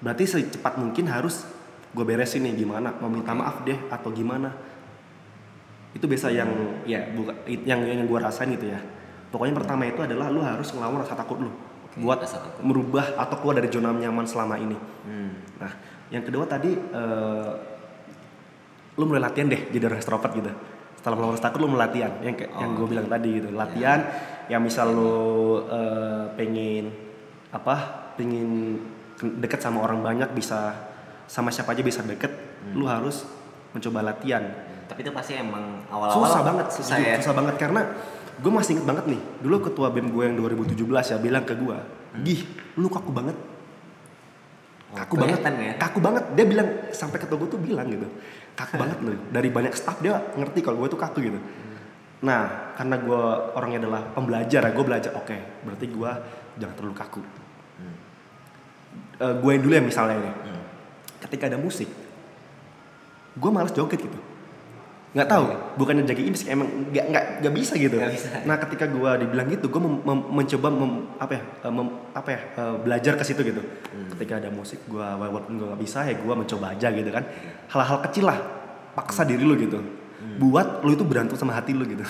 Berarti 0.00 0.24
secepat 0.24 0.80
mungkin 0.80 1.06
harus 1.06 1.44
gue 1.90 2.04
beresin 2.04 2.42
nih 2.42 2.54
gimana? 2.56 2.94
Mau 2.96 3.08
minta 3.08 3.32
maaf 3.32 3.62
deh 3.62 3.76
atau 3.88 4.10
gimana? 4.10 4.50
Itu 5.90 6.06
biasa 6.06 6.30
yang 6.30 6.50
ya 6.84 7.02
bukan 7.10 7.34
yang 7.66 7.82
yang 7.82 8.06
gue 8.06 8.18
rasain 8.18 8.46
gitu 8.50 8.70
ya. 8.70 8.78
Pokoknya 9.30 9.54
pertama 9.56 9.82
itu 9.84 9.98
adalah 9.98 10.26
lu 10.26 10.38
harus 10.40 10.70
ngelawan 10.70 11.02
rasa 11.02 11.14
takut 11.14 11.38
lu 11.38 11.50
Oke, 11.86 11.98
buat 11.98 12.18
rasa 12.18 12.38
takut. 12.38 12.62
merubah 12.62 13.14
atau 13.14 13.36
keluar 13.38 13.58
dari 13.58 13.68
zona 13.68 13.90
nyaman 13.90 14.26
selama 14.26 14.54
ini. 14.56 14.78
Hmm. 15.06 15.30
nah 15.58 15.70
yang 16.10 16.22
kedua 16.22 16.46
tadi 16.46 16.74
eh, 16.74 17.50
lu 18.94 19.04
mulai 19.06 19.22
latihan 19.22 19.46
deh 19.46 19.70
jadi 19.70 19.86
orang 19.86 19.98
extrovert 19.98 20.32
gitu. 20.34 20.50
Setelah 20.98 21.16
melawan 21.16 21.34
rasa 21.34 21.46
takut 21.46 21.58
lu 21.58 21.70
mulai 21.70 21.86
latihan. 21.86 22.12
Yang 22.22 22.34
kayak 22.44 22.52
yang 22.54 22.70
gue 22.70 22.78
Oh, 22.78 22.86
oke. 22.86 22.92
bilang 22.92 23.06
tadi 23.08 23.28
gitu 23.34 23.48
latihan 23.50 24.00
yang 24.46 24.62
misal 24.62 24.86
lu 24.90 25.14
eh, 25.66 26.24
pengen 26.34 26.84
apa 27.50 27.74
pengen 28.14 28.78
ke- 29.14 29.34
deket 29.38 29.58
sama 29.58 29.82
orang 29.82 30.02
banyak 30.02 30.30
bisa 30.32 30.74
sama 31.30 31.54
siapa 31.54 31.70
aja 31.70 31.82
bisa 31.86 32.02
deket 32.02 32.34
lu 32.74 32.90
harus 32.90 33.22
mencoba 33.70 34.02
latihan. 34.02 34.42
Tapi 34.90 35.06
itu 35.06 35.14
pasti 35.14 35.38
emang 35.38 35.86
awal-awal 35.86 36.26
susah 36.26 36.40
banget 36.42 36.66
susah 36.74 36.96
ya. 36.98 37.14
susah 37.22 37.34
banget. 37.38 37.54
Karena 37.62 37.86
gue 38.42 38.50
masih 38.50 38.74
inget 38.74 38.86
banget 38.90 39.04
nih 39.06 39.20
dulu 39.38 39.70
ketua 39.70 39.94
bem 39.94 40.10
gue 40.10 40.24
yang 40.26 40.34
2017 40.34 40.74
ya 41.14 41.16
bilang 41.22 41.46
ke 41.46 41.54
gue 41.54 41.78
gih 42.26 42.40
lu 42.74 42.90
kaku 42.90 43.14
banget. 43.14 43.38
Oh, 44.90 44.98
kaku 44.98 45.22
banget. 45.22 45.38
kelihatan 45.38 45.54
ya? 45.62 45.72
Kaku 45.78 45.98
banget. 46.02 46.24
Dia 46.34 46.46
bilang 46.50 46.68
sampai 46.90 47.22
ketua 47.22 47.38
gue 47.38 47.48
tuh 47.54 47.62
bilang 47.62 47.86
gitu 47.86 48.10
kaku 48.58 48.74
banget 48.76 48.98
lu 49.00 49.14
dari 49.30 49.48
banyak 49.48 49.72
staff 49.72 50.02
dia 50.02 50.18
ngerti 50.36 50.60
kalau 50.60 50.82
gue 50.82 50.88
tuh 50.90 51.00
kaku 51.00 51.18
gitu. 51.22 51.38
Nah 52.26 52.74
karena 52.74 52.98
gue 53.00 53.22
orangnya 53.56 53.86
adalah 53.86 54.02
pembelajar 54.12 54.60
ya 54.66 54.70
gue 54.74 54.84
belajar 54.84 55.12
oke 55.14 55.36
berarti 55.64 55.86
gue 55.86 56.10
jangan 56.58 56.74
terlalu 56.74 56.96
kaku. 56.98 57.22
Eh, 59.20 59.34
gue 59.36 59.50
yang 59.52 59.62
dulu 59.62 59.74
ya 59.76 59.84
misalnya 59.84 60.16
ini 60.16 60.32
Hmm. 60.32 60.59
Ketika 61.20 61.46
ada 61.46 61.58
musik 61.60 61.88
gue 63.30 63.50
malas 63.50 63.70
joget 63.70 64.00
gitu. 64.00 64.18
Nggak 65.10 65.26
tahu 65.26 65.44
bukannya 65.74 66.06
jaga 66.06 66.22
image 66.22 66.46
emang 66.46 66.70
nggak 66.94 67.04
nggak 67.10 67.24
nggak 67.42 67.54
bisa 67.54 67.74
gitu. 67.74 67.98
Nggak 67.98 68.14
bisa. 68.14 68.28
nah 68.46 68.56
ketika 68.62 68.86
gue 68.86 69.10
dibilang 69.26 69.46
gitu 69.50 69.66
gue 69.66 69.82
mem- 69.82 70.02
mem- 70.06 70.28
mencoba 70.38 70.68
mem- 70.70 71.02
apa 71.18 71.32
ya 71.34 71.42
eh, 71.66 71.72
mem- 71.74 71.96
apa 72.14 72.28
ya 72.30 72.40
eh, 72.54 72.74
belajar 72.78 73.12
ke 73.18 73.24
situ 73.26 73.40
gitu. 73.42 73.62
Ketika 74.14 74.38
ada 74.38 74.54
musik 74.54 74.78
gue 74.86 75.02
walaupun 75.02 75.58
gue 75.58 75.66
nggak 75.66 75.82
bisa 75.82 76.06
ya 76.06 76.14
gue 76.14 76.34
mencoba 76.34 76.66
aja 76.78 76.88
gitu 76.94 77.10
kan. 77.10 77.26
Hal-hal 77.74 77.98
kecil 78.06 78.30
lah 78.30 78.38
paksa 78.94 79.26
diri 79.26 79.42
lu 79.42 79.58
gitu. 79.58 79.82
Buat 80.38 80.86
lu 80.86 80.94
itu 80.94 81.02
berantem 81.02 81.34
sama 81.34 81.58
hati 81.58 81.74
lu 81.74 81.82
gitu. 81.90 82.06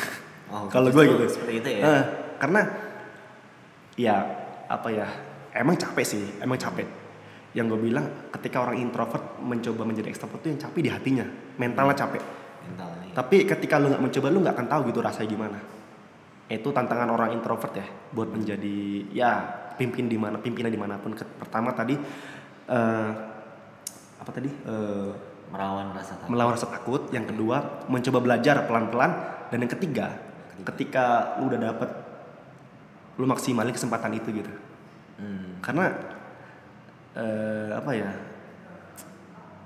Oh, 0.52 0.68
kalau 0.72 0.92
gue 0.92 1.04
gitu. 1.08 1.24
seperti 1.24 1.52
itu 1.64 1.68
ya? 1.80 1.82
Eh, 1.88 2.02
karena 2.36 2.60
ya 3.96 4.16
apa 4.68 4.88
ya 4.92 5.08
emang 5.56 5.76
capek 5.76 6.04
sih 6.04 6.24
emang 6.40 6.56
capek 6.56 6.84
yang 7.50 7.66
gue 7.66 7.80
bilang 7.82 8.30
ketika 8.30 8.62
orang 8.62 8.78
introvert 8.78 9.42
mencoba 9.42 9.82
menjadi 9.82 10.08
ekstrovert 10.10 10.40
itu 10.46 10.48
yang 10.54 10.60
capek 10.62 10.80
di 10.86 10.90
hatinya. 10.90 11.26
Mentalnya 11.58 11.96
capek. 11.98 12.22
Mentalnya 12.70 13.00
tapi 13.10 13.42
ketika 13.42 13.82
lu 13.82 13.90
nggak 13.90 14.02
mencoba 14.02 14.26
lu 14.30 14.38
nggak 14.42 14.54
akan 14.54 14.68
tahu 14.70 14.80
gitu 14.90 15.00
rasanya 15.02 15.28
gimana. 15.28 15.58
Itu 16.50 16.74
tantangan 16.74 17.10
orang 17.10 17.34
introvert 17.34 17.74
ya 17.74 17.86
buat 18.14 18.30
menjadi 18.30 19.06
ya 19.14 19.30
pimpin 19.78 20.06
di 20.10 20.18
mana 20.18 20.38
pimpinan 20.38 20.70
di 20.70 20.78
mana 20.78 20.94
pun. 20.98 21.14
Pertama 21.14 21.74
tadi 21.74 21.94
eh, 22.70 23.10
apa 24.20 24.30
tadi? 24.30 24.50
Eh, 24.50 25.10
merawan 25.50 25.90
rasa 25.90 26.14
takut. 26.14 26.30
melawan 26.30 26.52
rasa 26.54 26.68
takut. 26.70 27.02
Yang 27.10 27.34
kedua 27.34 27.86
mencoba 27.90 28.18
belajar 28.22 28.66
pelan-pelan. 28.66 29.10
Dan 29.50 29.66
yang 29.66 29.72
ketiga. 29.74 30.30
ketika 30.60 31.40
lu 31.40 31.48
udah 31.48 31.72
dapet 31.72 31.88
lu 33.16 33.24
maksimalin 33.24 33.72
kesempatan 33.72 34.12
itu 34.12 34.28
gitu. 34.28 34.52
Hmm. 35.16 35.56
karena 35.64 35.88
eh, 37.14 37.70
apa 37.70 37.90
ya 37.92 38.10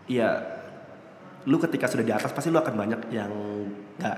ya 0.07 0.29
lu 1.45 1.57
ketika 1.61 1.85
sudah 1.89 2.05
di 2.05 2.13
atas 2.13 2.33
pasti 2.33 2.49
lu 2.49 2.57
akan 2.61 2.75
banyak 2.77 3.01
yang 3.13 3.33
nggak 4.01 4.17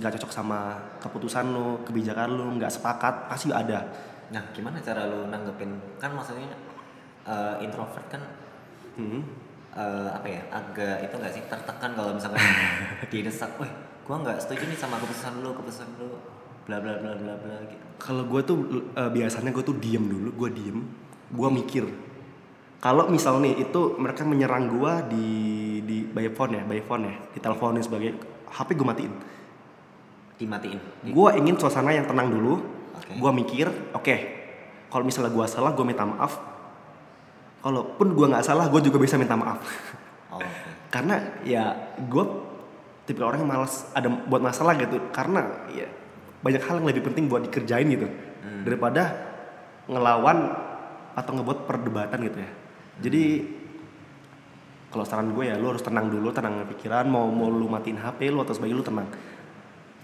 nggak 0.00 0.12
cocok 0.16 0.30
sama 0.32 0.78
keputusan 1.00 1.50
lu 1.50 1.80
kebijakan 1.84 2.30
lu 2.32 2.56
nggak 2.56 2.72
sepakat 2.72 3.28
pasti 3.28 3.52
ada 3.52 3.84
nah 4.32 4.40
gimana 4.56 4.80
cara 4.80 5.04
lu 5.04 5.28
nanggepin 5.28 5.70
kan 6.00 6.12
maksudnya 6.12 6.48
eh, 7.24 7.54
introvert 7.64 8.06
kan 8.08 8.22
Hmm. 8.94 9.26
eh, 9.74 10.06
apa 10.06 10.22
ya 10.30 10.38
agak 10.54 11.02
itu 11.02 11.14
nggak 11.18 11.34
sih 11.34 11.42
tertekan 11.50 11.98
kalau 11.98 12.14
misalkan 12.14 12.38
didesak, 13.10 13.50
wah 13.58 13.66
gua 14.06 14.22
nggak 14.22 14.38
setuju 14.38 14.70
nih 14.70 14.78
sama 14.78 15.02
keputusan 15.02 15.42
lu 15.42 15.50
keputusan 15.50 15.88
lu 15.98 16.14
bla 16.62 16.78
bla 16.78 16.94
bla 17.02 17.10
bla 17.18 17.34
bla 17.34 17.58
gitu 17.66 17.82
Kalau 17.98 18.22
gue 18.22 18.40
tuh 18.46 18.56
eh, 18.94 19.10
biasanya 19.10 19.50
gue 19.50 19.64
tuh 19.66 19.74
diem 19.82 20.06
dulu, 20.06 20.30
gue 20.46 20.50
diem, 20.54 20.78
gue 21.26 21.48
mikir. 21.50 21.84
Kalau 22.84 23.08
misal 23.08 23.40
nih 23.40 23.64
itu 23.64 23.96
mereka 23.96 24.28
menyerang 24.28 24.68
gue 24.68 24.92
di 25.08 25.28
di 25.88 25.96
by 26.04 26.28
phone 26.36 26.60
ya, 26.60 26.62
by 26.68 26.84
phone 26.84 27.08
ya, 27.08 27.16
di 27.32 27.40
teleponin 27.40 27.80
sebagai 27.80 28.12
HP 28.52 28.76
gue 28.76 28.84
matiin. 28.84 29.14
dimatiin 30.34 30.80
Gue 31.14 31.30
ingin 31.40 31.56
suasana 31.56 31.96
yang 31.96 32.04
tenang 32.04 32.28
dulu. 32.28 32.60
Oke. 32.92 33.16
Gue 33.16 33.30
mikir, 33.32 33.66
oke, 33.96 34.16
kalau 34.92 35.00
misalnya 35.00 35.32
gue 35.32 35.46
salah, 35.48 35.72
gue 35.72 35.80
minta 35.80 36.04
maaf. 36.04 36.36
Kalaupun 37.64 38.12
gue 38.12 38.26
nggak 38.28 38.44
salah, 38.44 38.68
gue 38.68 38.80
juga 38.84 39.00
bisa 39.00 39.16
minta 39.16 39.32
maaf. 39.32 39.64
oh, 40.28 40.44
oke 40.44 40.44
Karena 40.94 41.40
ya 41.40 41.72
gue 41.96 42.24
tipe 43.08 43.24
orang 43.24 43.40
yang 43.40 43.48
malas 43.48 43.88
ada 43.96 44.12
buat 44.12 44.44
masalah 44.44 44.76
gitu. 44.76 45.00
Karena 45.08 45.40
ya 45.72 45.88
banyak 46.44 46.60
hal 46.60 46.84
yang 46.84 46.88
lebih 46.92 47.08
penting 47.08 47.32
buat 47.32 47.48
dikerjain 47.48 47.88
gitu 47.88 48.12
daripada 48.60 49.32
ngelawan 49.88 50.52
atau 51.16 51.32
ngebuat 51.32 51.64
perdebatan 51.64 52.20
gitu 52.28 52.44
ya. 52.44 52.50
Jadi 53.02 53.24
kalau 54.94 55.02
saran 55.02 55.34
gue 55.34 55.50
ya 55.50 55.58
lu 55.58 55.74
harus 55.74 55.82
tenang 55.82 56.06
dulu, 56.06 56.30
tenang 56.30 56.62
pikiran. 56.70 57.06
Mau 57.10 57.26
mau 57.30 57.50
lu 57.50 57.66
matiin 57.66 57.98
HP 57.98 58.30
lu 58.30 58.38
atau 58.46 58.54
sebagai 58.54 58.78
lu 58.78 58.84
tenang. 58.86 59.10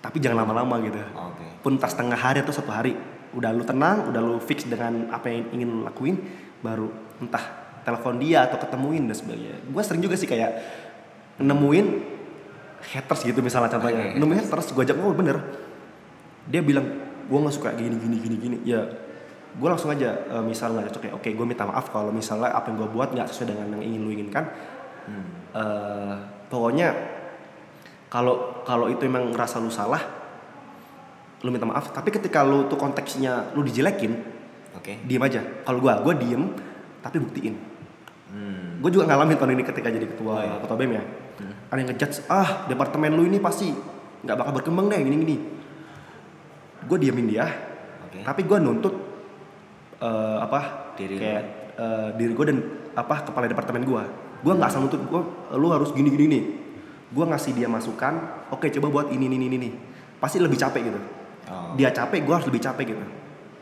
Tapi 0.00 0.16
jangan 0.18 0.42
lama-lama 0.42 0.80
gitu. 0.82 0.98
oke 0.98 1.62
Pun 1.62 1.76
tas 1.78 1.92
setengah 1.92 2.18
hari 2.18 2.42
atau 2.42 2.50
satu 2.50 2.72
hari 2.72 2.96
udah 3.30 3.54
lu 3.54 3.62
tenang, 3.62 4.10
udah 4.10 4.18
lu 4.18 4.36
fix 4.42 4.66
dengan 4.66 5.06
apa 5.14 5.30
yang 5.30 5.46
ingin 5.54 5.68
lu 5.70 5.80
lakuin, 5.86 6.18
baru 6.64 6.90
entah 7.22 7.44
telepon 7.86 8.18
dia 8.18 8.50
atau 8.50 8.58
ketemuin 8.58 9.06
dan 9.06 9.14
sebagainya. 9.14 9.62
Gue 9.70 9.82
sering 9.86 10.02
juga 10.02 10.18
sih 10.18 10.26
kayak 10.26 10.50
nemuin 11.40 11.86
haters 12.80 13.22
gitu 13.22 13.40
misalnya 13.44 13.70
contohnya. 13.70 14.12
Oke, 14.12 14.18
Nemuin 14.18 14.38
haters, 14.44 14.72
gue 14.72 14.82
ajak 14.82 14.96
ngobrol 14.96 15.16
bener. 15.16 15.36
Dia 16.48 16.60
bilang 16.64 16.86
gue 17.28 17.38
nggak 17.38 17.54
suka 17.54 17.70
gini 17.76 17.94
gini 17.94 18.16
gini 18.18 18.36
gini. 18.40 18.56
Ya 18.66 18.88
gue 19.50 19.68
langsung 19.68 19.90
aja 19.90 20.14
eh, 20.14 20.44
misal 20.44 20.76
nggak 20.76 20.94
cocok 20.94 21.02
ya. 21.08 21.12
Oke, 21.16 21.28
gue 21.34 21.46
minta 21.46 21.66
maaf 21.66 21.90
kalau 21.90 22.14
misalnya 22.14 22.54
apa 22.54 22.70
yang 22.70 22.78
gue 22.84 22.88
buat 22.90 23.10
nggak 23.10 23.26
sesuai 23.26 23.54
dengan 23.54 23.66
yang 23.78 23.82
ingin 23.82 24.00
lu 24.06 24.10
inginkan. 24.14 24.44
Hmm. 25.08 25.26
Eh, 25.56 26.14
pokoknya 26.46 26.88
kalau 28.10 28.62
kalau 28.66 28.90
itu 28.90 29.06
emang 29.06 29.30
ngerasa 29.30 29.62
lu 29.62 29.70
salah, 29.70 30.02
lu 31.42 31.50
minta 31.50 31.66
maaf. 31.66 31.90
Tapi 31.90 32.10
ketika 32.10 32.42
lu 32.46 32.66
tuh 32.70 32.78
konteksnya 32.78 33.54
lu 33.54 33.62
dijelekin, 33.66 34.12
oke 34.74 34.92
diem 35.06 35.22
aja. 35.22 35.40
Kalau 35.66 35.78
gua, 35.82 35.98
gua 36.02 36.14
diem 36.14 36.50
tapi 37.00 37.16
buktiin. 37.18 37.54
hmm. 38.30 38.84
Gue 38.84 38.90
juga 38.92 39.08
ngalamin 39.08 39.36
tahun 39.36 39.56
ini 39.56 39.64
ketika 39.64 39.88
jadi 39.92 40.06
ketua 40.08 40.32
Oh, 40.32 40.40
iya. 40.40 40.56
ketua 40.60 40.76
BEM 40.76 40.92
ya. 40.94 41.04
Ada 41.72 41.78
yang 41.80 41.88
ngejudge, 41.94 42.16
ah 42.28 42.64
departemen 42.68 43.12
lu 43.16 43.24
ini 43.24 43.40
pasti 43.40 43.72
nggak 44.20 44.36
bakal 44.36 44.52
berkembang 44.60 44.92
deh 44.92 45.00
gini-gini. 45.00 45.36
Gue 46.84 46.96
diemin 46.96 47.28
dia, 47.28 47.44
oke 48.04 48.20
tapi 48.24 48.44
gue 48.44 48.58
nuntut 48.60 48.94
eh, 50.00 50.38
apa 50.40 50.90
Diri 50.96 51.16
kayak 51.16 51.44
eh, 51.76 52.08
diri 52.14 52.32
gue 52.32 52.46
dan 52.46 52.58
apa 52.92 53.22
kepala 53.22 53.46
departemen 53.46 53.84
gue. 53.84 54.02
Gue 54.40 54.52
nggak 54.52 54.68
asal 54.68 54.80
nuntut 54.80 55.00
gue, 55.00 55.22
lu 55.54 55.68
harus 55.68 55.92
gini-gini 55.92 56.26
nih. 56.26 56.44
Gue 57.10 57.24
ngasih 57.24 57.52
dia 57.52 57.66
masukan, 57.66 58.14
oke 58.48 58.66
coba 58.70 58.86
buat 58.90 59.06
ini 59.10 59.26
ini 59.26 59.36
ini 59.38 59.56
ini. 59.56 59.70
Pasti 60.16 60.36
lebih 60.36 60.56
capek 60.56 60.80
gitu. 60.82 61.00
Oh. 61.48 61.74
Dia 61.74 61.90
capek, 61.90 62.22
gue 62.22 62.32
harus 62.32 62.46
lebih 62.46 62.60
capek 62.60 62.84
gitu. 62.88 63.04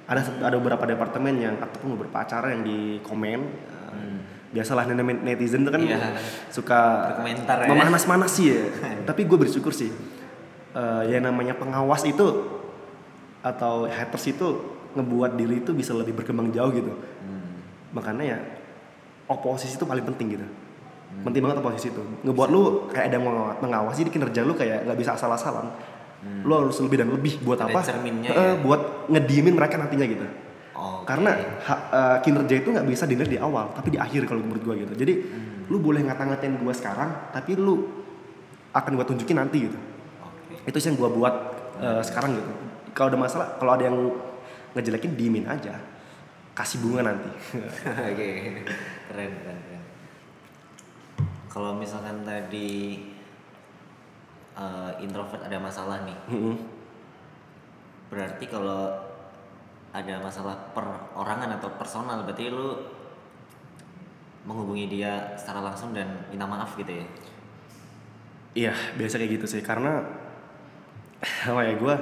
Ada 0.05 0.24
ada 0.40 0.57
beberapa 0.57 0.85
departemen 0.85 1.35
yang 1.37 1.55
ataupun 1.57 1.94
beberapa 1.94 2.20
acara 2.20 2.55
yang 2.55 2.62
di 2.62 2.79
komen. 3.01 3.40
eh, 3.42 4.16
Biasalah 4.48 4.88
net- 4.88 5.20
netizen 5.20 5.61
itu 5.61 5.68
kan 5.68 5.77
Hmm. 5.77 5.92
Iya. 5.92 5.98
suka 6.48 6.81
Berkomentar 7.12 7.57
ya. 7.62 7.68
memanas-manas 7.68 8.33
sih 8.33 8.48
ya. 8.48 8.64
Tapi 9.09 9.29
gue 9.29 9.37
bersyukur 9.38 9.70
sih. 9.70 9.92
Eh, 10.72 11.03
yang 11.07 11.20
namanya 11.22 11.53
pengawas 11.53 12.01
itu 12.03 12.24
atau 13.38 13.85
haters 13.85 14.24
itu 14.27 14.48
ngebuat 14.94 15.37
diri 15.37 15.61
itu 15.61 15.70
bisa 15.72 15.92
lebih 15.92 16.14
berkembang 16.14 16.48
jauh 16.48 16.70
gitu. 16.70 16.92
Hmm. 16.92 17.61
Makanya 17.92 18.24
ya 18.24 18.38
oposisi 19.27 19.77
itu 19.77 19.85
paling 19.85 20.05
penting 20.05 20.38
gitu. 20.38 20.46
Hmm. 20.46 21.24
Penting 21.24 21.40
banget 21.44 21.59
oposisi 21.61 21.88
itu. 21.90 22.03
Ngebuat 22.24 22.48
lu 22.48 22.62
kayak 22.88 23.12
ada 23.12 23.18
mengawasi 23.59 24.07
di 24.07 24.11
kinerja 24.11 24.40
lu 24.42 24.53
kayak 24.53 24.88
nggak 24.88 24.98
bisa 24.98 25.14
asal-asalan. 25.14 25.68
Lu 26.42 26.51
harus 26.51 26.74
lebih 26.83 26.98
dan 26.98 27.09
lebih 27.09 27.38
buat 27.40 27.59
Hmm. 27.59 27.70
Ada 27.70 27.74
apa? 27.74 27.81
cerminnya 27.85 28.31
Eh, 28.31 28.37
ya. 28.37 28.53
Buat 28.59 28.83
ngediemin 29.09 29.55
mereka 29.55 29.79
nantinya 29.79 30.07
gitu. 30.07 30.27
Oke. 30.74 31.05
Karena 31.07 31.31
ha- 31.64 31.85
eh, 31.90 32.16
kinerja 32.22 32.55
itu 32.59 32.68
nggak 32.70 32.87
bisa 32.87 33.05
dinilai 33.05 33.31
di 33.31 33.38
awal, 33.38 33.70
tapi 33.72 33.94
di 33.94 33.98
akhir 33.98 34.27
kalau 34.27 34.42
menurut 34.42 34.62
gua 34.62 34.74
gitu. 34.74 34.92
Jadi 34.94 35.12
Hmm. 35.14 35.70
lu 35.70 35.79
boleh 35.79 36.03
ngata-ngatain 36.03 36.59
gua 36.59 36.74
sekarang, 36.74 37.31
tapi 37.31 37.55
lu 37.55 37.87
akan 38.68 38.92
gua 38.94 39.03
tunjukin 39.03 39.33
nanti 39.35 39.64
gitu 39.64 39.79
oke 40.20 40.68
itu 40.68 40.77
sih 40.77 40.92
yang 40.92 41.01
gue 41.01 41.09
buat 41.09 41.35
eh, 41.81 42.03
sekarang 42.05 42.37
gitu 42.37 42.53
kalau 42.92 43.09
ada 43.09 43.18
masalah 43.18 43.57
kalau 43.57 43.72
ada 43.74 43.88
yang 43.88 43.96
ngejelekin 44.76 45.16
diemin 45.16 45.46
aja 45.48 45.76
kasih 46.57 46.83
bunga 46.83 47.12
nanti 47.12 47.31
Oke, 48.11 48.28
keren, 49.07 49.31
keren, 49.38 49.59
keren. 49.62 49.83
Kalau 51.48 51.74
misalkan 51.78 52.26
tadi 52.26 52.98
eh, 54.59 54.92
introvert 54.98 55.46
ada 55.46 55.59
masalah 55.62 56.02
nih, 56.02 56.18
Mm-mm. 56.35 56.59
berarti 58.11 58.44
kalau 58.50 58.90
ada 59.94 60.14
masalah 60.18 60.54
perorangan 60.74 61.57
atau 61.62 61.70
personal, 61.78 62.26
berarti 62.26 62.50
lu 62.50 62.74
menghubungi 64.44 64.90
dia 64.90 65.38
secara 65.38 65.62
langsung 65.62 65.94
dan 65.94 66.26
minta 66.31 66.44
maaf 66.48 66.74
gitu 66.74 66.90
ya? 66.90 67.07
iya 68.59 68.72
biasa 68.98 69.22
kayak 69.22 69.38
gitu 69.38 69.46
sih 69.46 69.62
karena 69.62 70.02
apa 71.50 71.61
ya 71.62 71.74
gue 71.78 71.94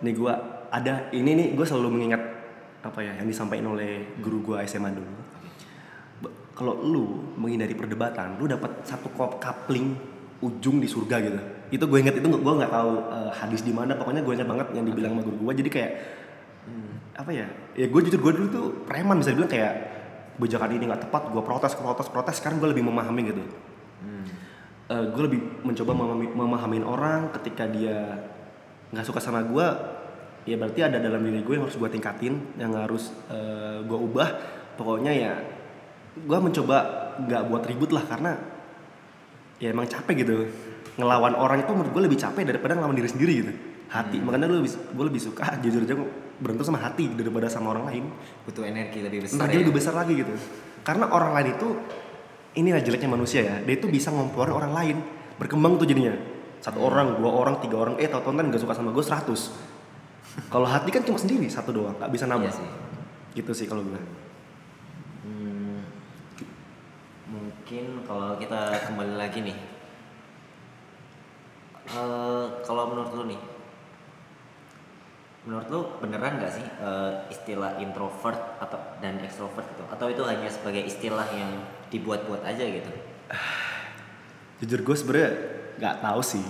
nih 0.00 0.14
gue 0.16 0.32
ada 0.70 1.12
ini 1.12 1.30
nih 1.36 1.48
gue 1.56 1.66
selalu 1.66 1.88
mengingat 1.98 2.22
apa 2.80 3.00
ya 3.04 3.12
yang 3.20 3.28
disampaikan 3.28 3.76
oleh 3.76 4.16
guru 4.20 4.40
gue 4.52 4.56
SMA 4.64 4.90
dulu. 4.92 5.12
Kalau 6.56 6.76
lu 6.84 7.04
menghindari 7.40 7.72
perdebatan 7.72 8.36
lu 8.36 8.44
dapat 8.44 8.84
satu 8.84 9.08
kop 9.12 9.40
kapling 9.40 9.96
ujung 10.40 10.80
di 10.80 10.88
surga 10.88 11.16
gitu. 11.20 11.40
Itu 11.72 11.84
gue 11.88 11.98
inget 12.00 12.16
itu 12.20 12.28
gue 12.28 12.54
nggak 12.60 12.72
tahu 12.72 12.92
eh, 13.12 13.30
hadis 13.36 13.60
di 13.60 13.72
mana. 13.72 13.96
Pokoknya 13.96 14.24
gue 14.24 14.32
inget 14.32 14.48
banget 14.48 14.68
yang 14.76 14.84
dibilang 14.84 15.16
sama 15.16 15.22
guru 15.24 15.36
gue 15.50 15.54
jadi 15.64 15.70
kayak 15.72 15.92
apa 17.20 17.36
ya 17.36 17.44
ya 17.76 17.84
gue 17.90 18.00
jujur 18.00 18.16
gue 18.16 18.32
dulu 18.32 18.46
tuh 18.48 18.66
preman 18.88 19.20
bisa 19.20 19.36
dibilang 19.36 19.52
kayak 19.52 19.74
kebijakan 20.40 20.72
ini 20.72 20.88
nggak 20.88 21.04
tepat 21.04 21.22
gue 21.28 21.42
protes 21.44 21.72
protes 21.76 22.08
protes. 22.08 22.34
Sekarang 22.40 22.56
gue 22.56 22.72
lebih 22.72 22.84
memahami 22.88 23.22
gitu. 23.28 23.44
Eh, 24.90 25.04
gue 25.14 25.22
lebih 25.22 25.62
mencoba 25.62 25.94
memahami, 25.94 26.26
memahamin 26.34 26.82
orang 26.82 27.30
ketika 27.38 27.62
dia 27.70 28.26
nggak 28.90 29.04
suka 29.06 29.22
sama 29.22 29.46
gue 29.46 29.66
ya 30.48 30.56
berarti 30.56 30.80
ada 30.82 30.98
dalam 30.98 31.20
diri 31.22 31.44
gue 31.44 31.54
yang 31.54 31.64
harus 31.68 31.76
gue 31.78 31.90
tingkatin 31.90 32.34
yang 32.58 32.72
harus 32.74 33.14
eh, 33.30 33.80
gue 33.84 33.98
ubah. 33.98 34.28
Pokoknya 34.74 35.12
ya 35.12 35.32
gue 36.16 36.38
mencoba 36.40 36.78
nggak 37.20 37.42
buat 37.52 37.62
ribut 37.68 37.90
lah 37.92 38.04
karena 38.08 38.32
ya 39.62 39.70
emang 39.70 39.86
capek 39.86 40.14
gitu. 40.24 40.34
Ngelawan 40.98 41.36
orang 41.36 41.62
itu 41.62 41.70
menurut 41.72 41.92
gue 41.92 42.02
lebih 42.10 42.18
capek 42.18 42.42
daripada 42.44 42.74
ngelawan 42.76 42.96
diri 42.96 43.08
sendiri 43.10 43.34
gitu. 43.44 43.52
Hati 43.90 44.22
makanya 44.22 44.46
lu 44.46 44.62
lebih, 44.62 44.70
gue 44.70 45.04
lebih 45.10 45.22
suka 45.22 45.54
jujur 45.62 45.82
aja 45.82 45.94
berantem 46.40 46.64
sama 46.64 46.80
hati 46.80 47.10
daripada 47.14 47.50
sama 47.52 47.76
orang 47.76 47.84
lain. 47.90 48.04
Butuh 48.48 48.64
energi 48.64 49.04
lebih 49.04 49.26
besar 49.26 49.36
Entah 49.36 49.48
ya. 49.50 49.60
lebih 49.60 49.74
besar 49.76 49.94
lagi 49.94 50.12
gitu. 50.16 50.32
Karena 50.80 51.12
orang 51.12 51.36
lain 51.36 51.48
itu 51.58 51.68
inilah 52.58 52.82
jeleknya 52.82 53.10
manusia 53.10 53.40
ya 53.46 53.56
dia 53.62 53.74
itu 53.78 53.86
bisa 53.86 54.10
ngomporin 54.10 54.54
orang 54.54 54.72
lain 54.74 54.96
berkembang 55.38 55.78
tuh 55.78 55.86
jadinya 55.86 56.14
satu 56.60 56.78
orang 56.80 57.16
dua 57.16 57.30
orang 57.32 57.56
tiga 57.64 57.76
orang. 57.80 57.94
Eh 57.96 58.08
tau 58.08 58.20
tonton 58.20 58.52
nggak 58.52 58.60
suka 58.60 58.76
sama 58.76 58.92
gue 58.92 59.04
100 59.04 59.24
kalau 60.52 60.66
hati 60.68 60.94
kan 60.94 61.02
cuma 61.02 61.18
sendiri 61.18 61.48
satu 61.50 61.72
doang 61.72 61.96
nggak 61.96 62.12
bisa 62.12 62.24
nambah. 62.28 62.48
Iya 62.48 62.58
sih. 62.60 62.68
gitu 63.40 63.52
sih 63.54 63.66
kalau 63.66 63.82
gue 63.86 64.00
Hmm, 65.20 65.84
mungkin 67.28 68.02
kalau 68.08 68.34
kita 68.40 68.72
kembali 68.88 69.14
lagi 69.20 69.44
nih. 69.44 69.58
Eh, 71.90 72.46
kalau 72.64 72.94
menurut 72.94 73.12
lu 73.14 73.24
nih 73.34 73.40
menurut 75.40 75.66
lu 75.72 75.80
beneran 76.04 76.36
nggak 76.36 76.52
sih 76.52 76.62
eh, 76.62 77.12
istilah 77.32 77.80
introvert 77.80 78.60
atau 78.60 78.76
dan 79.00 79.18
extrovert 79.24 79.64
gitu? 79.72 79.84
Atau 79.88 80.12
itu 80.12 80.22
hanya 80.28 80.48
sebagai 80.52 80.84
istilah 80.84 81.24
yang 81.32 81.64
dibuat-buat 81.88 82.44
aja 82.44 82.60
gitu? 82.60 82.90
Jujur 84.60 84.80
gue 84.84 84.96
sebenernya 84.96 85.32
nggak 85.80 86.04
tahu 86.04 86.20
sih 86.20 86.44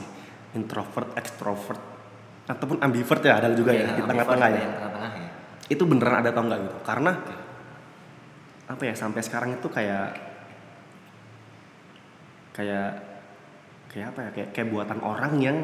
introvert 0.58 1.14
extrovert 1.14 1.78
ataupun 2.50 2.82
ambivert 2.82 3.22
ya 3.22 3.38
ada 3.38 3.54
juga 3.54 3.70
ya, 3.70 3.94
di 3.94 4.02
ambivert 4.02 4.10
tengah-tengah 4.10 4.48
ya. 4.50 4.64
tengah-tengah 4.66 5.12
ya. 5.14 5.28
Itu 5.70 5.86
beneran 5.86 6.18
ada 6.18 6.34
atau 6.34 6.42
enggak 6.42 6.60
gitu? 6.66 6.76
Karena 6.82 7.12
apa 8.66 8.82
ya 8.82 8.94
sampai 8.98 9.22
sekarang 9.22 9.54
itu 9.54 9.68
kayak 9.70 10.18
kayak 12.50 12.90
kayak 13.90 14.06
apa 14.10 14.18
ya 14.18 14.30
kayak 14.34 14.48
kayak 14.50 14.68
buatan 14.74 14.98
orang 15.06 15.32
yang 15.38 15.58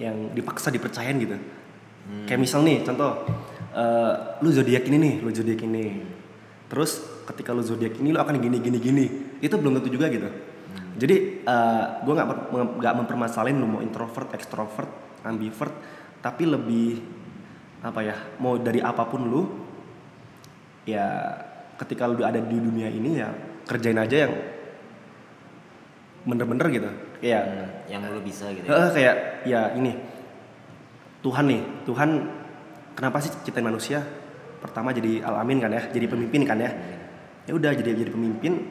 yang 0.00 0.16
dipaksa 0.32 0.72
dipercayain 0.72 1.20
gitu. 1.20 1.36
Kayak 2.24 2.40
misal 2.40 2.64
nih 2.64 2.80
contoh 2.80 3.28
eh, 3.76 4.12
lu 4.40 4.48
zodiak 4.48 4.88
ini 4.88 4.96
nih 4.96 5.14
lu 5.20 5.28
zodiak 5.36 5.60
ini. 5.68 6.00
Terus 6.72 7.04
ketika 7.28 7.52
lu 7.52 7.60
zodiak 7.60 8.00
ini 8.00 8.16
lu 8.16 8.20
akan 8.24 8.40
gini 8.40 8.56
gini 8.64 8.78
gini. 8.80 9.06
Itu 9.44 9.60
belum 9.60 9.76
tentu 9.76 9.92
juga 9.92 10.08
gitu 10.08 10.55
jadi 10.96 11.16
eh, 11.44 11.84
gue 12.02 12.12
nggak 12.16 12.28
nggak 12.80 12.94
mempermasalahin 13.04 13.60
lu 13.60 13.68
mau 13.68 13.80
introvert 13.84 14.32
extrovert 14.32 14.88
ambivert 15.22 15.72
tapi 16.24 16.48
lebih 16.48 16.98
apa 17.84 18.00
ya 18.02 18.16
mau 18.40 18.56
dari 18.56 18.80
apa 18.80 19.04
pun 19.06 19.22
lu 19.28 19.42
ya 20.88 21.06
ketika 21.76 22.08
lu 22.08 22.24
ada 22.24 22.40
di 22.40 22.56
dunia 22.56 22.88
ini 22.88 23.20
ya 23.20 23.28
kerjain 23.68 23.98
aja 24.00 24.26
yang 24.26 24.34
bener-bener 26.26 26.66
gitu. 26.74 26.90
Kayak 27.22 27.42
Hmm, 27.46 27.68
yang 27.86 28.02
lu 28.10 28.20
bisa 28.22 28.50
gitu 28.50 28.66
ya. 28.66 28.70
Heeh, 28.74 28.88
kayak 28.90 29.16
ya 29.46 29.60
ini 29.78 29.94
Tuhan 31.22 31.44
nih 31.46 31.62
Tuhan 31.86 32.10
kenapa 32.98 33.22
sih 33.22 33.30
ciptain 33.46 33.62
manusia? 33.62 34.02
Pertama 34.58 34.90
jadi 34.90 35.22
alamin 35.22 35.62
kan 35.62 35.70
ya 35.70 35.82
jadi 35.90 36.06
pemimpin 36.10 36.42
kan 36.42 36.58
ya? 36.58 36.70
Ya 37.46 37.52
udah 37.54 37.70
jadi 37.78 37.94
jadi 37.94 38.10
pemimpin 38.10 38.66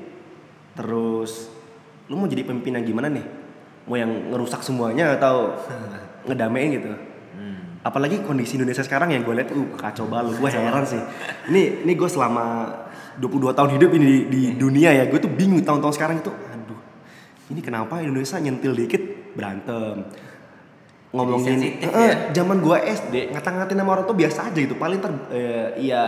terus 0.76 1.48
lu 2.06 2.16
mau 2.16 2.26
jadi 2.26 2.44
pemimpin 2.44 2.76
yang 2.76 2.86
gimana 2.86 3.08
nih? 3.10 3.26
Mau 3.86 3.96
yang 3.96 4.12
ngerusak 4.30 4.62
semuanya 4.62 5.16
atau 5.16 5.54
ngedamein 6.28 6.72
gitu? 6.74 6.90
Hmm. 7.36 7.84
apalagi 7.84 8.24
kondisi 8.24 8.56
Indonesia 8.56 8.80
sekarang 8.80 9.12
yang 9.12 9.22
gue 9.22 9.36
lihat 9.36 9.52
uh 9.52 9.76
kacau 9.76 10.08
balu 10.08 10.34
gue 10.34 10.50
heran 10.50 10.88
sih. 10.88 11.02
Ini 11.52 11.84
ini 11.84 11.94
gue 11.94 12.08
selama 12.08 12.72
22 13.20 13.52
tahun 13.52 13.70
hidup 13.76 13.90
ini 13.94 14.06
di, 14.06 14.18
di 14.28 14.42
dunia 14.56 14.92
ya 14.92 15.06
gue 15.06 15.20
tuh 15.20 15.30
bingung 15.30 15.62
tahun-tahun 15.62 15.94
sekarang 15.94 16.18
itu 16.20 16.32
aduh 16.32 16.80
ini 17.48 17.60
kenapa 17.60 18.00
Indonesia 18.00 18.40
nyentil 18.40 18.72
dikit 18.74 19.04
berantem 19.36 20.04
ngomongin 21.16 21.60
Eh, 21.80 21.88
ya. 21.88 22.12
zaman 22.36 22.60
gue 22.60 22.76
SD 22.76 23.32
ngata-ngatain 23.32 23.80
sama 23.80 23.92
orang 23.96 24.06
tuh 24.06 24.18
biasa 24.18 24.52
aja 24.52 24.60
gitu 24.60 24.76
paling 24.76 25.00
ntar 25.00 25.12
eh, 25.32 25.80
iya 25.80 26.04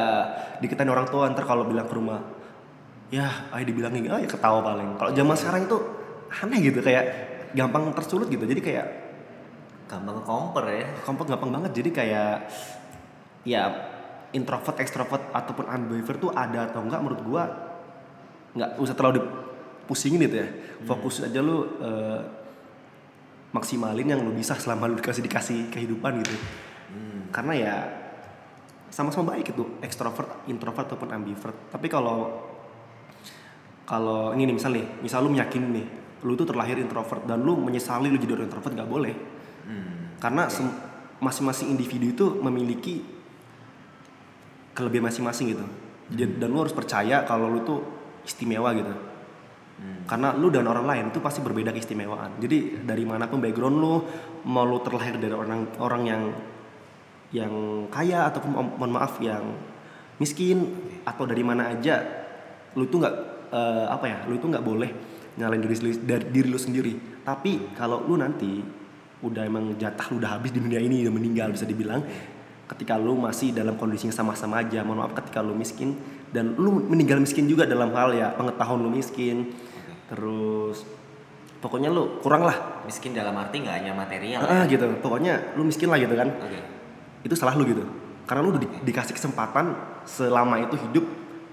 dikatain 0.60 0.92
orang 0.92 1.08
tua 1.08 1.32
ntar 1.32 1.48
kalau 1.48 1.64
bilang 1.64 1.88
ke 1.88 1.96
rumah 1.96 2.20
ya 3.08 3.48
ayo 3.56 3.64
dibilangin. 3.64 4.08
Ah 4.12 4.20
ya 4.20 4.28
ketawa 4.28 4.60
paling. 4.64 5.00
Kalau 5.00 5.12
zaman 5.16 5.36
sekarang 5.36 5.62
itu 5.68 5.78
aneh 6.28 6.60
gitu 6.60 6.80
kayak 6.84 7.06
gampang 7.56 7.92
tersulut 7.96 8.28
gitu. 8.28 8.44
Jadi 8.44 8.62
kayak 8.64 8.88
gampang 9.88 10.24
komper 10.24 10.66
ya. 10.68 10.86
Kompak 11.04 11.26
gampang 11.32 11.52
banget. 11.52 11.72
Jadi 11.84 11.90
kayak 11.96 12.36
ya 13.48 13.64
introvert 14.36 14.76
extrovert 14.84 15.24
ataupun 15.32 15.72
ambivert 15.72 16.20
tuh 16.20 16.32
ada 16.36 16.68
atau 16.68 16.84
enggak 16.84 17.00
menurut 17.00 17.22
gua 17.24 17.44
nggak 18.58 18.76
usah 18.82 18.96
terlalu 18.98 19.24
dipusingin 19.24 20.20
gitu 20.28 20.36
ya. 20.44 20.48
Fokus 20.84 21.24
aja 21.24 21.40
lu 21.40 21.80
eh, 21.80 22.20
maksimalin 23.56 24.04
yang 24.04 24.20
lu 24.20 24.36
bisa 24.36 24.60
selama 24.60 24.92
lu 24.92 25.00
dikasih 25.00 25.24
dikasih 25.24 25.60
kehidupan 25.72 26.20
gitu. 26.28 26.36
Karena 27.32 27.54
ya 27.56 27.76
sama-sama 28.92 29.36
baik 29.36 29.56
itu. 29.56 29.64
Extrovert 29.80 30.48
introvert 30.52 30.92
ataupun 30.92 31.12
ambivert. 31.16 31.56
Tapi 31.72 31.88
kalau 31.88 32.44
kalau 33.88 34.36
ini 34.36 34.52
nih 34.52 34.56
misal 34.60 34.72
nih 34.76 34.86
misal 35.00 35.24
lu 35.24 35.32
meyakini 35.32 35.68
nih 35.80 35.86
lu 36.28 36.36
tuh 36.36 36.44
terlahir 36.44 36.76
introvert 36.76 37.24
dan 37.24 37.40
lu 37.40 37.56
menyesali 37.56 38.12
lu 38.12 38.20
jadi 38.20 38.36
orang 38.36 38.52
introvert 38.52 38.74
nggak 38.76 38.92
boleh. 38.92 39.16
Hmm. 39.68 40.16
karena 40.18 40.48
masing-masing 41.20 41.76
individu 41.76 42.06
itu 42.08 42.26
memiliki 42.40 43.04
kelebihan 44.72 45.12
masing-masing 45.12 45.52
gitu. 45.52 45.66
Jadi- 46.08 46.40
dan 46.40 46.48
lu 46.54 46.64
harus 46.64 46.72
percaya 46.72 47.28
kalau 47.28 47.52
lu 47.52 47.66
tuh 47.68 47.84
istimewa 48.24 48.72
gitu. 48.78 48.94
Karena 50.10 50.34
lu 50.34 50.50
dan 50.50 50.66
orang 50.66 50.88
lain 50.90 51.06
itu 51.14 51.20
pasti 51.22 51.44
berbeda 51.44 51.70
keistimewaan. 51.70 52.42
Jadi 52.42 52.82
dari 52.82 53.06
mana 53.06 53.30
pun 53.30 53.38
background 53.44 53.78
lu 53.78 53.94
mau 54.50 54.66
lu 54.66 54.82
terlahir 54.82 55.20
dari 55.22 55.36
orang 55.36 55.68
orang 55.78 56.04
yang 56.08 56.24
yang 57.36 57.54
kaya 57.92 58.32
ataupun 58.32 58.52
mo- 58.56 58.76
mohon 58.80 58.92
maaf 58.96 59.20
yang 59.20 59.44
miskin 60.18 60.64
atau 61.06 61.28
dari 61.28 61.44
mana 61.44 61.76
aja 61.76 62.02
lu 62.74 62.88
tuh 62.88 63.04
nggak 63.04 63.16
eh, 63.50 63.86
apa 63.88 64.06
ya 64.08 64.18
lu 64.28 64.36
itu 64.36 64.48
nggak 64.48 64.66
boleh 64.66 64.90
nyalain 65.38 65.62
diri 65.62 65.76
sendiri- 65.78 66.02
dari 66.02 66.26
diri 66.34 66.48
lu 66.50 66.58
sendiri. 66.58 66.94
Tapi 67.22 67.78
kalau 67.78 68.02
lu 68.04 68.18
nanti 68.18 68.64
udah 69.22 69.44
emang 69.46 69.78
jatah 69.78 70.10
lu 70.14 70.22
udah 70.22 70.38
habis 70.38 70.54
di 70.54 70.62
dunia 70.62 70.78
ini 70.78 71.02
udah 71.06 71.14
meninggal 71.14 71.50
bisa 71.50 71.66
dibilang 71.66 72.06
ketika 72.68 73.00
lu 73.00 73.18
masih 73.18 73.50
dalam 73.56 73.74
kondisi 73.80 74.06
yang 74.06 74.14
sama-sama 74.14 74.62
aja 74.62 74.84
mohon 74.86 75.02
maaf 75.02 75.16
ketika 75.18 75.42
lu 75.42 75.56
miskin 75.58 75.98
dan 76.30 76.54
lu 76.60 76.84
meninggal 76.86 77.18
miskin 77.18 77.48
juga 77.48 77.64
dalam 77.66 77.90
hal 77.96 78.14
ya 78.14 78.30
pengetahuan 78.36 78.78
lu 78.84 78.92
miskin 78.92 79.56
terus 80.06 80.86
pokoknya 81.58 81.90
lu 81.90 82.22
kurang 82.22 82.46
lah. 82.46 82.86
Miskin 82.86 83.18
dalam 83.18 83.34
arti 83.38 83.62
nggak 83.64 83.76
hanya 83.82 83.94
material 83.98 84.42
ah 84.46 84.64
ya. 84.64 84.78
gitu. 84.78 84.86
Pokoknya 85.02 85.58
lu 85.58 85.66
miskin 85.66 85.90
lah 85.90 85.98
gitu 85.98 86.14
kan. 86.14 86.30
Oke. 86.30 86.60
Itu 87.26 87.34
salah 87.34 87.58
lu 87.58 87.66
gitu. 87.66 87.84
Karena 88.30 88.42
lu 88.46 88.54
udah 88.54 88.62
di- 88.62 88.74
dikasih 88.86 89.18
kesempatan 89.18 89.74
selama 90.06 90.62
itu 90.62 90.78
hidup 90.78 91.06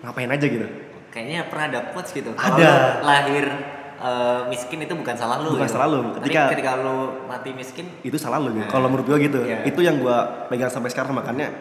ngapain 0.04 0.28
aja 0.28 0.44
gitu 0.44 0.68
kayaknya 1.14 1.46
pernah 1.46 1.70
ada 1.70 1.80
quotes 1.94 2.10
gitu 2.10 2.34
Ada. 2.34 2.42
kalau 2.42 2.66
lahir 3.06 3.46
eh, 3.94 4.40
miskin 4.50 4.82
itu 4.82 4.92
bukan 4.92 5.14
salah 5.14 5.38
lu 5.38 5.54
Bukan 5.54 5.64
gitu. 5.64 5.74
salah 5.78 5.86
lu. 5.86 6.00
Tapi 6.10 6.26
Ketika- 6.26 6.50
ketika 6.50 6.70
lu 6.76 6.96
mati 7.24 7.50
miskin 7.54 7.86
itu 8.02 8.18
salah 8.18 8.36
lu 8.36 8.50
gitu 8.50 8.66
Nah, 8.66 8.68
kalau 8.68 8.90
menurut 8.90 9.06
gua 9.06 9.18
gitu 9.18 9.40
iya. 9.40 9.62
itu 9.62 9.80
yang 9.80 9.96
gua 9.96 10.50
pegang 10.50 10.68
sampai 10.68 10.90
sekarang 10.90 11.14
makanya 11.14 11.54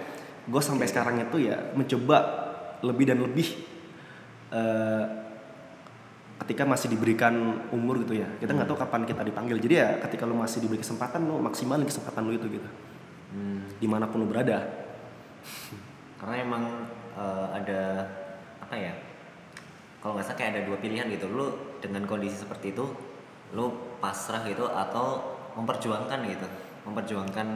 gua 0.44 0.58
sampai 0.60 0.90
sekarang 0.90 1.22
itu 1.22 1.38
ya 1.46 1.56
mencoba 1.72 2.18
lebih 2.82 3.06
dan 3.08 3.22
lebih 3.22 3.48
eh, 4.50 5.04
ketika 6.42 6.66
masih 6.66 6.92
diberikan 6.92 7.32
umur 7.70 8.02
gitu 8.02 8.18
ya 8.18 8.28
kita 8.36 8.52
nggak 8.52 8.68
tahu 8.68 8.76
kapan 8.76 9.06
kita 9.06 9.22
dipanggil 9.22 9.56
jadi 9.58 9.76
ya 9.78 9.90
ketika 10.04 10.26
lu 10.26 10.36
masih 10.36 10.60
diberi 10.60 10.82
kesempatan 10.82 11.24
lu 11.24 11.40
maksimalin 11.40 11.88
kesempatan 11.88 12.28
lu 12.28 12.36
itu 12.36 12.50
gitu 12.52 12.70
hmm, 13.32 13.80
di 13.80 13.88
mana 13.88 14.10
pun 14.10 14.20
lu 14.20 14.28
berada 14.28 14.68
karena 16.20 16.36
emang 16.42 16.64
eh, 17.16 17.48
ada 17.54 17.82
apa 18.60 18.76
ya 18.76 18.94
kalau 20.04 20.20
nggak 20.20 20.28
salah 20.28 20.38
kayak 20.44 20.52
ada 20.60 20.62
dua 20.68 20.78
pilihan 20.84 21.08
gitu. 21.08 21.32
Lu 21.32 21.56
dengan 21.80 22.04
kondisi 22.04 22.36
seperti 22.36 22.76
itu 22.76 22.84
lu 23.56 23.72
pasrah 24.04 24.44
gitu 24.44 24.68
atau 24.68 25.24
memperjuangkan 25.56 26.20
gitu. 26.28 26.48
Memperjuangkan 26.84 27.48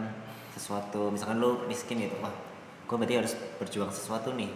sesuatu. 0.55 1.11
Misalkan 1.11 1.43
lu 1.43 1.67
miskin 1.67 1.99
gitu 1.99 2.15
wah 2.23 2.31
gue 2.87 2.95
berarti 2.95 3.19
harus 3.19 3.33
berjuang 3.59 3.91
sesuatu 3.91 4.31
nih. 4.31 4.47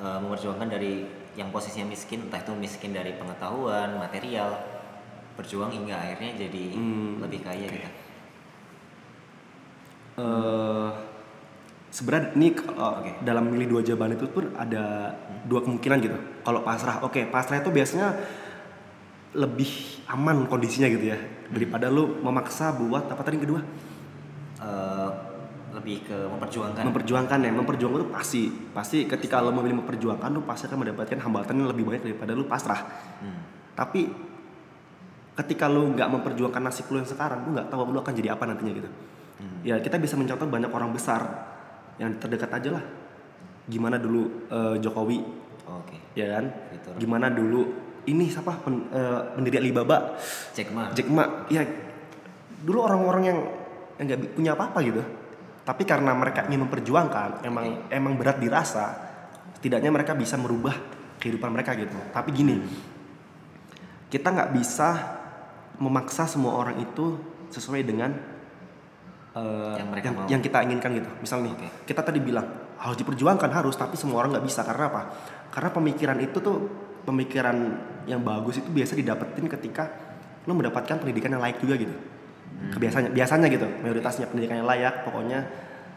Eh, 0.00 0.18
memperjuangkan 0.24 0.72
dari 0.72 1.04
yang 1.36 1.52
posisinya 1.52 1.92
miskin 1.92 2.24
entah 2.24 2.40
itu 2.40 2.56
miskin 2.56 2.96
dari 2.96 3.12
pengetahuan 3.12 4.00
material 4.00 4.56
berjuang 5.36 5.68
hingga 5.68 5.94
akhirnya 5.94 6.48
jadi 6.48 6.64
Hmm, 6.72 7.20
lebih 7.20 7.44
kaya 7.44 7.68
gitu. 7.68 7.90
Eh 10.16 11.09
sebenarnya 11.90 12.32
ini 12.34 12.54
uh, 12.54 13.02
Oke. 13.02 13.10
dalam 13.20 13.50
milih 13.50 13.66
dua 13.68 13.80
jawaban 13.82 14.14
itu 14.14 14.26
pun 14.26 14.50
ada 14.54 15.14
dua 15.44 15.60
kemungkinan 15.60 15.98
gitu. 16.00 16.16
Kalau 16.40 16.62
pasrah, 16.62 17.02
oke 17.02 17.28
pasrah 17.28 17.58
itu 17.58 17.68
biasanya 17.68 18.14
lebih 19.30 19.70
aman 20.10 20.50
kondisinya 20.50 20.90
gitu 20.90 21.14
ya 21.14 21.18
daripada 21.50 21.86
lu 21.86 22.18
memaksa 22.18 22.74
buat 22.74 23.06
apa 23.06 23.22
tadi 23.22 23.38
yang 23.38 23.46
kedua 23.46 23.62
Eh, 24.60 25.10
lebih 25.72 26.04
ke 26.04 26.12
memperjuangkan 26.12 26.84
memperjuangkan 26.84 27.38
ya 27.40 27.52
memperjuangkan 27.54 27.98
itu 28.04 28.08
pasti 28.12 28.42
pasti 28.76 29.08
ketika 29.08 29.40
lo 29.40 29.56
memilih 29.56 29.80
memperjuangkan 29.80 30.28
lu 30.36 30.44
pasti 30.44 30.68
akan 30.68 30.84
mendapatkan 30.84 31.16
hambatan 31.16 31.64
yang 31.64 31.70
lebih 31.72 31.88
banyak 31.88 32.02
daripada 32.04 32.36
lu 32.36 32.44
pasrah 32.44 32.84
Hmm. 33.24 33.40
tapi 33.72 34.12
ketika 35.32 35.64
lu 35.64 35.96
nggak 35.96 36.12
memperjuangkan 36.12 36.60
nasib 36.60 36.92
lu 36.92 37.00
yang 37.00 37.08
sekarang 37.08 37.40
lu 37.48 37.56
nggak 37.56 37.72
tahu 37.72 37.88
lu 37.88 38.04
akan 38.04 38.12
jadi 38.12 38.36
apa 38.36 38.44
nantinya 38.44 38.72
gitu 38.76 38.90
Hmm. 39.40 39.64
ya 39.64 39.80
kita 39.80 39.96
bisa 39.96 40.20
mencontoh 40.20 40.44
banyak 40.44 40.68
orang 40.68 40.92
besar 40.92 41.24
yang 42.00 42.16
terdekat 42.16 42.48
aja 42.48 42.80
lah. 42.80 42.84
Gimana 43.68 44.00
dulu 44.00 44.48
eh, 44.48 44.76
Jokowi? 44.80 45.20
Oke. 45.68 45.96
Ya 46.16 46.40
kan? 46.40 46.44
Gitu. 46.72 46.88
gimana 46.96 47.28
dulu? 47.28 47.92
Ini 48.08 48.24
siapa? 48.32 48.56
Pen, 48.64 48.88
eh, 48.88 49.20
pendiri 49.36 49.60
Alibaba? 49.60 50.16
Jack 50.56 50.72
Ma. 50.72 50.88
Jack 50.96 51.08
Ma. 51.12 51.46
Ya 51.52 51.62
dulu 52.64 52.88
orang-orang 52.88 53.22
yang 53.28 53.38
yang 54.00 54.04
nggak 54.08 54.32
punya 54.32 54.56
apa-apa 54.56 54.78
gitu. 54.80 55.04
Tapi 55.60 55.84
karena 55.84 56.16
mereka 56.16 56.48
ingin 56.48 56.64
memperjuangkan 56.66 57.44
emang 57.44 57.92
emang 57.92 58.16
berat 58.16 58.40
dirasa 58.40 58.96
setidaknya 59.60 59.92
mereka 59.92 60.16
bisa 60.16 60.40
merubah 60.40 60.72
kehidupan 61.20 61.52
mereka 61.52 61.76
gitu. 61.76 61.94
Tapi 62.16 62.32
gini 62.32 62.56
kita 64.08 64.32
nggak 64.32 64.50
bisa 64.56 64.88
memaksa 65.76 66.24
semua 66.26 66.56
orang 66.56 66.80
itu 66.80 67.20
sesuai 67.52 67.84
dengan 67.84 68.10
eh, 69.40 69.74
Yang 69.80 69.88
yang, 70.04 70.14
mau. 70.14 70.26
yang 70.28 70.40
kita 70.44 70.58
inginkan 70.64 70.90
gitu. 71.00 71.10
Misal 71.20 71.38
nih 71.44 71.52
Oke. 71.56 71.68
kita 71.88 72.00
tadi 72.04 72.20
bilang 72.20 72.46
harus 72.76 72.96
diperjuangkan 73.00 73.50
harus 73.52 73.74
tapi 73.76 73.96
semua 73.96 74.24
orang 74.24 74.36
nggak 74.36 74.46
bisa. 74.46 74.60
Karena 74.62 74.92
apa? 74.92 75.02
Karena 75.48 75.70
pemikiran 75.72 76.18
itu 76.20 76.38
tuh 76.38 76.56
pemikiran 77.04 77.56
yang 78.04 78.20
bagus 78.20 78.60
itu 78.60 78.68
biasa 78.68 78.96
didapetin 78.96 79.48
ketika 79.48 79.84
lo 80.44 80.52
mendapatkan 80.56 80.96
pendidikan 81.00 81.36
yang 81.36 81.42
layak 81.42 81.58
juga 81.60 81.74
gitu. 81.80 81.94
Kebiasanya 82.60 83.08
biasanya 83.16 83.46
gitu 83.48 83.66
mayoritasnya 83.80 84.26
pendidikan 84.28 84.60
yang 84.60 84.68
layak 84.68 85.04
pokoknya 85.08 85.38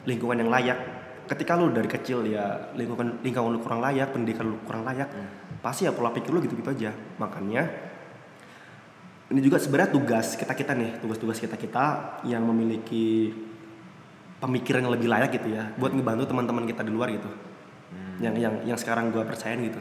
lingkungan 0.07 0.39
yang 0.43 0.51
layak. 0.51 0.79
Ketika 1.23 1.55
lo 1.55 1.71
dari 1.71 1.87
kecil 1.87 2.27
ya 2.27 2.71
lingkungan 2.75 3.23
lingkungan 3.23 3.55
lu 3.55 3.59
kurang 3.63 3.79
layak 3.79 4.11
pendidikan 4.11 4.51
lu 4.51 4.59
kurang 4.67 4.83
layak 4.83 5.07
pasti 5.63 5.87
ya 5.87 5.95
pola 5.95 6.11
pikir 6.11 6.31
lu 6.31 6.43
gitu 6.43 6.55
gitu 6.59 6.71
aja. 6.71 6.91
Makanya 7.19 7.92
ini 9.31 9.39
juga 9.39 9.55
sebenarnya 9.55 9.95
tugas 9.95 10.35
kita 10.35 10.51
kita 10.51 10.75
nih 10.75 10.99
tugas-tugas 10.99 11.39
kita 11.39 11.55
kita 11.55 11.85
yang 12.27 12.43
memiliki 12.43 13.31
pemikiran 14.43 14.83
yang 14.83 14.91
lebih 14.91 15.07
layak 15.07 15.31
gitu 15.39 15.55
ya 15.55 15.71
buat 15.79 15.95
ngebantu 15.95 16.27
teman-teman 16.27 16.67
kita 16.67 16.83
di 16.83 16.91
luar 16.91 17.07
gitu. 17.15 17.31
Yang 18.19 18.35
yang 18.43 18.55
yang 18.67 18.77
sekarang 18.77 19.15
gua 19.15 19.23
percayain 19.23 19.63
gitu. 19.63 19.79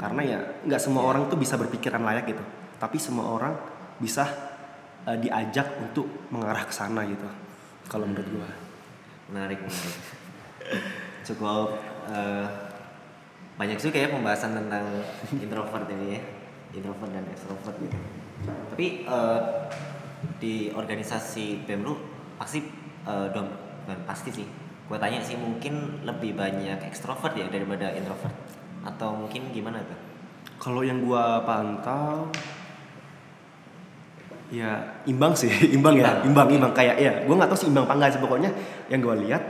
Karena 0.00 0.24
ya 0.24 0.38
nggak 0.64 0.80
semua 0.80 1.04
orang 1.04 1.28
tuh 1.28 1.36
bisa 1.36 1.60
berpikiran 1.60 2.00
layak 2.00 2.32
gitu. 2.32 2.44
Tapi 2.80 2.96
semua 2.96 3.28
orang 3.28 3.52
bisa 4.00 4.24
eh, 5.04 5.18
diajak 5.20 5.76
untuk 5.76 6.08
mengarah 6.32 6.64
ke 6.64 6.72
sana 6.72 7.04
gitu 7.04 7.28
kalau 7.92 8.08
menurut 8.08 8.28
gua. 8.32 8.48
Menarik 9.28 9.60
menarik. 9.60 9.96
Cukup 11.28 11.76
eh, 12.08 12.46
banyak 13.60 13.76
juga 13.76 14.00
ya 14.00 14.08
pembahasan 14.08 14.56
tentang 14.56 15.04
introvert 15.36 15.84
ini 15.92 16.16
ya. 16.16 16.20
Introvert 16.72 17.12
dan 17.12 17.28
extrovert 17.28 17.76
gitu 17.84 18.19
tapi 18.46 19.04
eh, 19.04 19.40
di 20.40 20.72
organisasi 20.72 21.64
BEM 21.68 21.80
lu 21.84 21.94
pasti 22.40 22.64
eh, 23.04 23.26
dom 23.32 23.46
bukan 23.84 23.98
pasti 24.06 24.30
sih. 24.32 24.46
Gue 24.90 24.98
tanya 24.98 25.22
sih 25.22 25.38
mungkin 25.38 26.02
lebih 26.02 26.34
banyak 26.34 26.82
extrovert 26.86 27.34
ya 27.38 27.46
daripada 27.46 27.94
introvert? 27.94 28.34
Atau 28.82 29.14
mungkin 29.14 29.54
gimana 29.54 29.78
tuh? 29.86 29.98
Kalau 30.60 30.84
yang 30.84 31.00
gua 31.00 31.40
pantau 31.46 32.28
ya 34.50 35.00
imbang 35.06 35.32
sih. 35.32 35.48
Imbang 35.76 35.96
ya. 35.96 36.20
Imbang. 36.26 36.50
Imbang 36.50 36.72
kayak 36.74 36.96
ya 37.00 37.12
gua 37.24 37.34
nggak 37.38 37.50
tahu 37.54 37.58
sih 37.64 37.68
imbang 37.70 37.86
apa 37.86 37.94
enggak 37.96 38.10
sih. 38.16 38.20
Pokoknya 38.20 38.50
yang 38.90 39.00
gua 39.00 39.16
lihat 39.16 39.42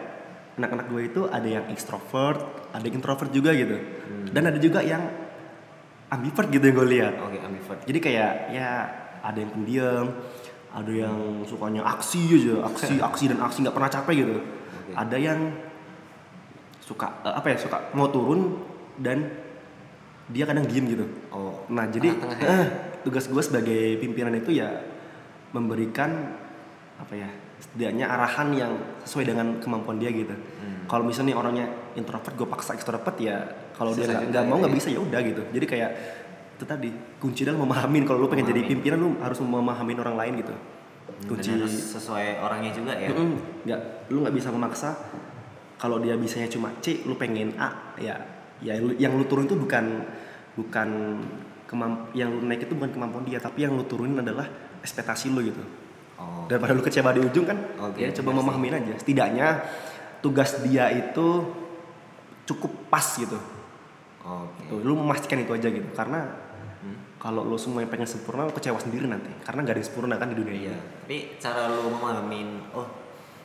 anak-anak 0.60 0.92
gue 0.92 1.02
itu 1.08 1.20
ada 1.24 1.48
yang 1.48 1.64
extrovert 1.72 2.60
ada 2.74 2.84
yang 2.84 3.00
introvert 3.00 3.30
juga 3.34 3.50
gitu. 3.54 3.76
Dan 4.30 4.42
ada 4.46 4.58
juga 4.60 4.80
yang 4.84 5.02
ambivert 6.10 6.48
gitu 6.50 6.64
yang 6.66 6.76
gue 6.76 6.88
lihat 6.90 7.14
oke 7.18 7.38
ambivert 7.38 7.80
jadi 7.86 7.98
kayak 7.98 8.32
ya 8.50 8.70
ada 9.20 9.38
yang 9.38 9.50
pendiam 9.52 10.06
ada 10.70 10.92
yang 10.92 11.16
sukanya 11.44 11.82
aksi 11.86 12.20
aja 12.34 12.54
aksi 12.66 12.94
aksi 13.08 13.24
dan 13.30 13.38
aksi 13.40 13.58
nggak 13.62 13.74
pernah 13.74 13.90
capek 13.90 14.14
gitu 14.22 14.34
Oke. 14.38 14.92
ada 14.94 15.16
yang 15.18 15.40
suka 16.82 17.06
eh, 17.22 17.34
apa 17.34 17.46
ya 17.54 17.56
suka 17.58 17.76
mau 17.94 18.10
turun 18.10 18.58
dan 18.98 19.30
dia 20.30 20.46
kadang 20.46 20.66
diem 20.66 20.86
gitu 20.86 21.06
oh 21.30 21.66
nah 21.70 21.86
jadi 21.86 22.14
tengah-tengah 22.14 22.58
ya? 22.58 22.62
eh, 22.62 22.68
tugas 23.02 23.26
gue 23.26 23.42
sebagai 23.42 23.98
pimpinan 23.98 24.34
itu 24.34 24.54
ya 24.54 24.70
memberikan 25.50 26.10
apa 27.00 27.14
ya 27.16 27.30
setidaknya 27.60 28.06
arahan 28.06 28.48
yang 28.54 28.72
sesuai 29.02 29.24
dengan 29.26 29.46
kemampuan 29.58 29.98
dia 29.98 30.10
gitu 30.10 30.32
Hmm. 30.60 30.84
kalau 30.86 31.08
misalnya 31.08 31.32
nih 31.32 31.38
orangnya 31.40 31.66
introvert 31.96 32.34
gue 32.36 32.48
paksa 32.48 32.76
extrovert 32.76 33.16
ya 33.18 33.36
kalau 33.74 33.94
dia 33.94 34.06
nggak 34.06 34.30
nggak 34.30 34.44
mau 34.46 34.56
ya. 34.58 34.60
nggak 34.66 34.74
bisa 34.76 34.88
ya 34.92 35.00
udah 35.02 35.20
gitu 35.24 35.42
jadi 35.50 35.66
kayak 35.66 35.90
itu 36.60 36.64
tadi 36.68 36.90
kunci 37.16 37.40
adalah 37.48 37.64
memahamin 37.64 38.04
kalau 38.04 38.20
lu 38.20 38.28
pengen 38.28 38.52
jadi 38.52 38.60
Memahami. 38.60 38.72
pimpinan 38.76 38.98
lu 39.00 39.08
harus 39.24 39.38
memahamin 39.40 39.96
orang 39.96 40.16
lain 40.20 40.32
gitu 40.44 40.54
kunci 41.24 41.48
dan 41.52 41.64
harus 41.64 41.74
sesuai 41.96 42.26
orangnya 42.44 42.70
juga 42.76 42.92
ya 42.96 43.08
nggak 43.10 43.80
lu 44.12 44.18
nggak 44.24 44.34
bisa 44.36 44.48
memaksa 44.52 44.90
kalau 45.80 45.96
dia 45.96 46.14
bisanya 46.20 46.52
cuma 46.52 46.68
C 46.84 47.00
lu 47.08 47.16
pengen 47.16 47.56
A 47.56 47.96
ya 47.96 48.16
ya 48.60 48.76
yang 48.76 49.16
lu 49.16 49.24
turun 49.24 49.48
itu 49.48 49.56
bukan 49.56 50.04
bukan 50.52 50.88
kemamp 51.64 52.12
yang 52.12 52.28
lu 52.28 52.44
naik 52.44 52.68
itu 52.68 52.76
bukan 52.76 52.92
kemampuan 52.92 53.24
dia 53.24 53.40
tapi 53.40 53.64
yang 53.64 53.72
lu 53.72 53.88
turunin 53.88 54.20
adalah 54.20 54.44
ekspektasi 54.84 55.32
lu 55.32 55.40
gitu 55.40 55.64
oh 56.20 56.44
daripada 56.50 56.76
lu 56.76 56.82
kecewa 56.84 57.16
di 57.16 57.24
ujung 57.24 57.46
kan 57.48 57.56
ya 57.96 58.12
coba 58.12 58.34
benar 58.34 58.36
sih. 58.36 58.38
memahamin 58.44 58.74
aja 58.76 58.94
setidaknya 59.00 59.48
tugas 60.20 60.60
dia 60.66 60.92
itu 60.92 61.28
cukup 62.50 62.90
pas 62.90 63.06
gitu. 63.14 63.38
Oke. 64.20 64.62
Tuh, 64.66 64.80
lu 64.82 64.94
memastikan 64.94 65.38
itu 65.38 65.50
aja 65.50 65.68
gitu. 65.68 65.86
Karena 65.92 66.26
Hmm. 66.80 66.96
kalau 67.16 67.44
lu 67.44 67.54
semua 67.54 67.84
yang 67.84 67.92
pengen 67.92 68.08
sempurna 68.08 68.42
lu 68.42 68.52
kecewa 68.52 68.76
sendiri 68.76 69.04
nanti. 69.04 69.28
Karena 69.40 69.60
nggak 69.60 69.74
ada 69.76 69.80
yang 69.80 69.88
sempurna 69.88 70.14
kan 70.16 70.28
di 70.28 70.36
dunia 70.36 70.54
ini. 70.54 70.64
Iya, 70.64 70.76
tapi 71.04 71.16
cara 71.36 71.68
lu 71.68 71.92
memahamin, 71.92 72.48
oh, 72.72 72.88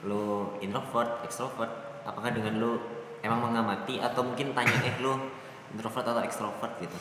lu 0.03 0.23
introvert, 0.59 1.19
extrovert, 1.21 1.67
apakah 2.01 2.31
dengan 2.31 2.55
lu 2.55 2.79
emang 3.19 3.43
mengamati? 3.43 3.99
Atau 3.99 4.23
mungkin 4.23 4.51
tanya 4.51 4.71
eh 4.81 4.95
lu 4.97 5.19
introvert 5.69 6.07
atau 6.07 6.23
extrovert? 6.23 6.79
gitu? 6.79 6.95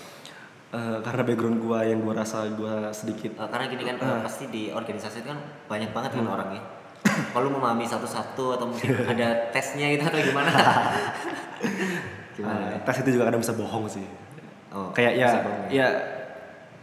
Eh, 0.74 0.98
karena 1.06 1.22
background 1.22 1.62
gua 1.62 1.86
yang 1.86 2.02
gua 2.02 2.18
rasa 2.18 2.50
gua 2.50 2.90
sedikit 2.90 3.30
Eh, 3.32 3.46
karena 3.46 3.70
gini 3.70 3.82
kan 3.86 3.94
eh, 3.94 4.18
pasti 4.26 4.50
di 4.50 4.74
organisasi 4.74 5.22
itu 5.22 5.30
kan 5.30 5.38
banyak 5.70 5.94
banget 5.94 6.10
Hmm. 6.12 6.26
kan 6.26 6.34
orangnya. 6.34 6.62
Kalau 7.04 7.50
memahami 7.50 7.84
satu-satu 7.84 8.56
atau 8.56 8.66
mungkin 8.70 8.90
ada 9.12 9.50
tesnya 9.50 9.90
gitu 9.92 10.04
atau 10.04 10.18
gimana? 10.18 10.50
gimana? 12.36 12.74
eh, 12.74 12.78
tes 12.82 12.96
itu 13.04 13.10
juga 13.14 13.30
kadang 13.30 13.40
bisa 13.42 13.54
bohong 13.54 13.86
sih 13.86 14.06
Oh, 14.74 14.90
kayak 14.90 15.14
ya 15.14 15.30
bohong 15.38 15.70
ya 15.70 15.88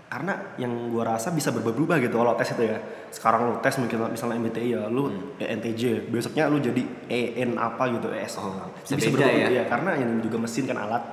karena 0.07 0.55
yang 0.55 0.91
gua 0.91 1.15
rasa 1.15 1.31
bisa 1.31 1.51
berubah-ubah 1.51 1.99
gitu 2.03 2.19
kalau 2.19 2.35
tes 2.35 2.51
itu 2.51 2.63
ya 2.67 2.79
sekarang 3.11 3.47
lu 3.47 3.53
tes 3.59 3.75
mungkin 3.79 4.11
misalnya 4.11 4.39
MBTI 4.39 4.69
ya 4.75 4.81
lu 4.87 5.11
ENTJ 5.39 6.07
besoknya 6.07 6.47
lu 6.47 6.59
jadi 6.59 6.83
EN 7.07 7.55
apa 7.55 7.91
gitu 7.91 8.07
ES 8.11 8.39
Hmm. 8.39 8.63
Oh, 8.63 8.71
bisa, 8.79 8.95
bisa 8.95 9.07
berubah 9.11 9.27
ya? 9.27 9.47
ya 9.51 9.63
karena 9.67 9.91
yang 9.99 10.19
juga 10.19 10.37
mesin 10.39 10.67
kan 10.67 10.79
alat 10.79 11.03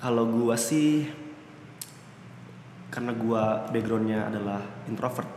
kalau 0.00 0.24
gua 0.28 0.56
sih 0.56 1.08
karena 2.88 3.12
gua 3.16 3.68
backgroundnya 3.68 4.28
adalah 4.28 4.60
introvert 4.84 5.28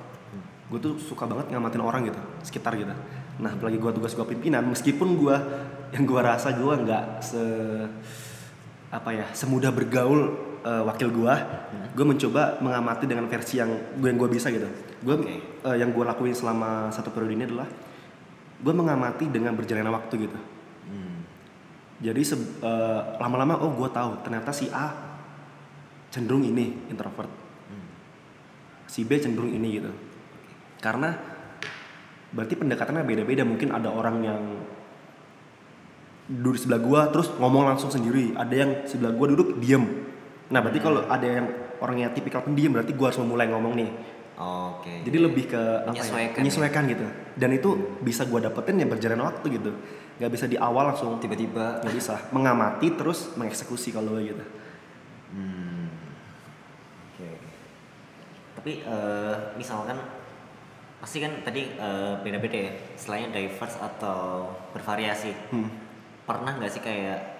gue 0.65 0.79
tuh 0.81 0.97
suka 0.97 1.29
banget 1.29 1.53
ngamatin 1.53 1.81
orang 1.81 2.01
gitu 2.09 2.21
sekitar 2.41 2.73
gitu 2.73 2.89
nah 3.35 3.51
apalagi 3.51 3.75
gua 3.75 3.91
tugas 3.91 4.15
gua 4.15 4.23
pimpinan 4.23 4.63
meskipun 4.63 5.19
gua 5.19 5.35
yang 5.91 6.07
gua 6.07 6.23
rasa 6.23 6.55
gua 6.55 6.79
nggak 6.79 7.03
se 7.19 7.41
apa 8.89 9.09
ya 9.11 9.27
semudah 9.35 9.75
bergaul 9.75 10.31
eh, 10.63 10.83
wakil 10.87 11.11
gua 11.11 11.35
gue 11.95 12.05
mencoba 12.07 12.59
mengamati 12.59 13.07
dengan 13.07 13.27
versi 13.31 13.59
yang 13.59 13.71
gue 13.99 14.07
yang 14.11 14.19
gue 14.19 14.29
bisa 14.35 14.51
gitu 14.51 14.67
gue 14.99 15.15
Oke. 15.15 15.35
eh, 15.63 15.75
yang 15.79 15.95
gue 15.95 16.03
lakuin 16.03 16.35
selama 16.35 16.91
satu 16.91 17.07
periode 17.11 17.35
ini 17.39 17.47
adalah 17.47 17.67
gue 18.59 18.73
mengamati 18.75 19.31
dengan 19.31 19.55
berjalannya 19.55 19.91
waktu 19.91 20.15
gitu 20.27 20.39
Hmm. 20.85 21.25
jadi 21.97 22.21
eh, 22.21 23.01
lama-lama 23.17 23.57
oh 23.57 23.73
gue 23.73 23.89
tahu 23.89 24.21
ternyata 24.21 24.53
si 24.53 24.69
A 24.69 24.93
cenderung 26.13 26.45
ini 26.45 26.87
introvert 26.93 27.31
Hmm. 27.71 27.87
si 28.85 29.01
B 29.01 29.17
cenderung 29.17 29.49
ini 29.49 29.81
gitu 29.81 29.89
karena 30.79 31.15
berarti 32.35 32.53
pendekatannya 32.59 33.03
beda-beda 33.07 33.47
mungkin 33.47 33.71
ada 33.71 33.89
orang 33.91 34.17
yang 34.23 34.41
duduk 36.25 36.57
di 36.57 36.61
sebelah 36.65 36.81
gua 36.81 37.01
terus 37.13 37.29
ngomong 37.37 37.69
langsung 37.69 37.93
sendiri 37.93 38.33
ada 38.33 38.51
yang 38.51 38.71
sebelah 38.89 39.13
gua 39.13 39.31
duduk 39.31 39.61
diem 39.61 39.85
nah 40.49 40.59
berarti 40.59 40.79
kalau 40.81 41.05
ada 41.05 41.25
yang 41.25 41.47
orangnya 41.79 42.11
tipikal 42.11 42.41
pendiam 42.41 42.73
berarti 42.75 42.91
gua 42.97 43.13
harus 43.13 43.21
memulai 43.21 43.47
ngomong 43.47 43.73
nih 43.77 43.91
Oke. 44.35 45.07
Jadi 45.07 45.15
lebih 45.15 45.47
ke 45.47 45.55
ya, 45.55 45.87
Menyesuaikan 45.87 46.39
menyesuaikan 46.43 46.83
gitu. 46.91 47.07
Dan 47.39 47.55
itu 47.55 47.95
bisa 48.03 48.27
gua 48.27 48.43
dapetin 48.43 48.83
ya 48.83 48.87
berjalan 48.87 49.23
waktu 49.23 49.47
gitu. 49.47 49.71
Nggak 50.19 50.31
bisa 50.35 50.45
di 50.51 50.59
awal 50.59 50.91
langsung 50.91 51.15
tiba-tiba 51.23 51.79
nggak 51.79 51.95
bisa 51.95 52.19
mengamati 52.35 52.91
terus 52.99 53.31
mengeksekusi 53.39 53.95
kalau 53.95 54.19
gitu. 54.19 54.43
Hmm. 55.31 55.87
Oke. 57.15 57.31
oke. 57.31 57.49
Tapi 58.59 58.71
eh, 58.83 59.35
misalkan 59.55 60.03
pasti 61.05 61.21
kan 61.21 61.37
tadi 61.45 61.69
eh, 61.69 62.13
beda-beda 62.25 62.57
ya. 62.57 62.73
Selain 62.97 63.29
diverse 63.29 63.77
atau 63.77 64.49
bervariasi. 64.73 65.53
Hmm. 65.53 65.69
Pernah 66.25 66.57
nggak 66.57 66.71
sih 66.73 66.81
kayak 66.81 67.35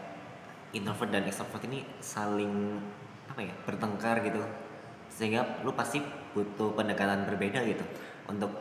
introvert 0.78 1.10
dan 1.10 1.26
extrovert 1.26 1.66
ini 1.66 1.82
saling 1.98 2.78
apa 3.26 3.42
ya 3.42 3.54
bertengkar 3.66 4.22
gitu 4.22 4.44
sehingga 5.10 5.64
lu 5.64 5.72
pasti 5.72 6.04
butuh 6.36 6.76
pendekatan 6.76 7.24
berbeda 7.24 7.64
gitu 7.64 7.82
untuk 8.28 8.52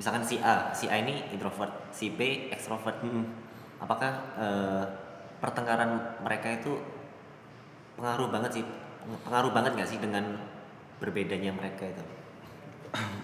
misalkan 0.00 0.24
si 0.24 0.40
A 0.40 0.72
si 0.72 0.88
A 0.88 0.96
ini 0.98 1.20
introvert 1.30 1.92
si 1.92 2.08
B 2.10 2.48
extrovert 2.48 2.96
Hmm. 3.04 3.28
apakah 3.78 4.12
eh, 4.40 4.84
pertengkaran 5.38 6.20
mereka 6.24 6.56
itu 6.56 6.80
pengaruh 8.00 8.32
banget 8.32 8.60
sih 8.60 8.64
pengaruh 9.28 9.52
banget 9.52 9.76
nggak 9.76 9.90
sih 9.92 10.00
dengan 10.00 10.40
berbedanya 10.98 11.52
mereka 11.52 11.84
itu 11.92 12.23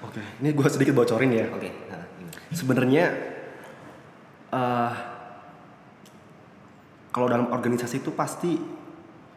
Oke, 0.03 0.23
ini 0.43 0.51
gua 0.51 0.67
sedikit 0.67 0.99
bocorin 0.99 1.31
ya. 1.31 1.47
oke 1.47 1.71
nah, 1.91 2.05
ini. 2.19 2.31
Sebenarnya 2.51 3.05
eh 4.51 4.95
kalau 7.11 7.27
dalam 7.27 7.51
organisasi 7.51 8.03
itu 8.03 8.15
pasti 8.15 8.55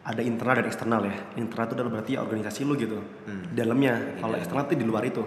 ada 0.04 0.22
internal 0.22 0.62
dan 0.62 0.66
eksternal 0.70 1.00
ya. 1.06 1.16
Internal 1.38 1.64
itu 1.66 1.74
berarti 1.74 2.10
ya 2.14 2.20
organisasi 2.22 2.60
lu 2.62 2.74
gitu. 2.78 2.98
Di 3.26 3.54
dalamnya. 3.54 4.18
Kalau 4.18 4.34
eksternal 4.38 4.66
itu 4.70 4.74
di 4.78 4.86
luar 4.86 5.02
itu. 5.06 5.22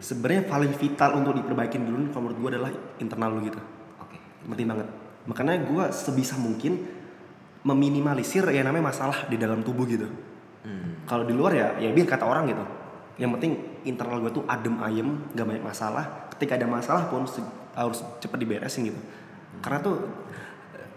Sebenarnya 0.00 0.44
paling 0.44 0.76
vital 0.76 1.16
untuk 1.16 1.32
diperbaikin 1.40 1.88
dulu 1.88 2.12
kalau 2.12 2.28
menurut 2.28 2.38
gua 2.40 2.50
adalah 2.52 2.70
internal 3.00 3.32
lu 3.32 3.40
gitu. 3.48 3.60
oke 3.96 4.16
Penting 4.52 4.68
banget. 4.68 4.88
Makanya 5.24 5.54
gua 5.64 5.84
sebisa 5.88 6.36
mungkin 6.36 6.84
meminimalisir 7.64 8.44
yang 8.52 8.68
namanya 8.68 8.92
masalah 8.92 9.28
di 9.28 9.36
dalam 9.36 9.60
tubuh 9.60 9.84
gitu. 9.88 10.08
Hmm. 10.64 11.04
Kalau 11.08 11.24
di 11.24 11.32
luar 11.32 11.52
ya, 11.56 11.68
ya 11.80 11.92
biar 11.92 12.08
kata 12.08 12.24
orang 12.24 12.44
gitu. 12.48 12.64
Yang 13.20 13.30
penting 13.36 13.52
internal 13.84 14.20
gue 14.20 14.32
tuh 14.40 14.44
adem 14.48 14.76
ayem, 14.82 15.08
gak 15.32 15.46
banyak 15.46 15.64
masalah. 15.64 16.28
Ketika 16.36 16.56
ada 16.56 16.66
masalah 16.66 17.08
pun 17.08 17.24
harus 17.76 17.98
cepat 18.20 18.38
diberesin 18.40 18.90
gitu. 18.90 19.00
Karena 19.60 19.78
tuh 19.80 19.96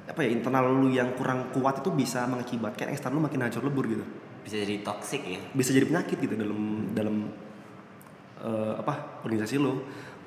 apa 0.04 0.20
ya 0.20 0.36
internal 0.36 0.68
lu 0.68 0.92
yang 0.92 1.16
kurang 1.16 1.48
kuat 1.56 1.80
itu 1.80 1.90
bisa 1.96 2.28
mengakibatkan 2.28 2.92
eksternal 2.92 3.18
lu 3.18 3.24
makin 3.24 3.40
hancur 3.48 3.64
lebur 3.64 3.88
gitu. 3.88 4.04
bisa 4.44 4.60
jadi 4.60 4.84
toxic 4.84 5.24
ya 5.24 5.40
Bisa 5.56 5.72
jadi 5.72 5.88
penyakit 5.88 6.20
gitu 6.20 6.36
dalam 6.36 6.92
dalam 6.92 7.32
eh, 8.44 8.74
apa 8.76 9.24
organisasi 9.24 9.56
lu. 9.56 9.80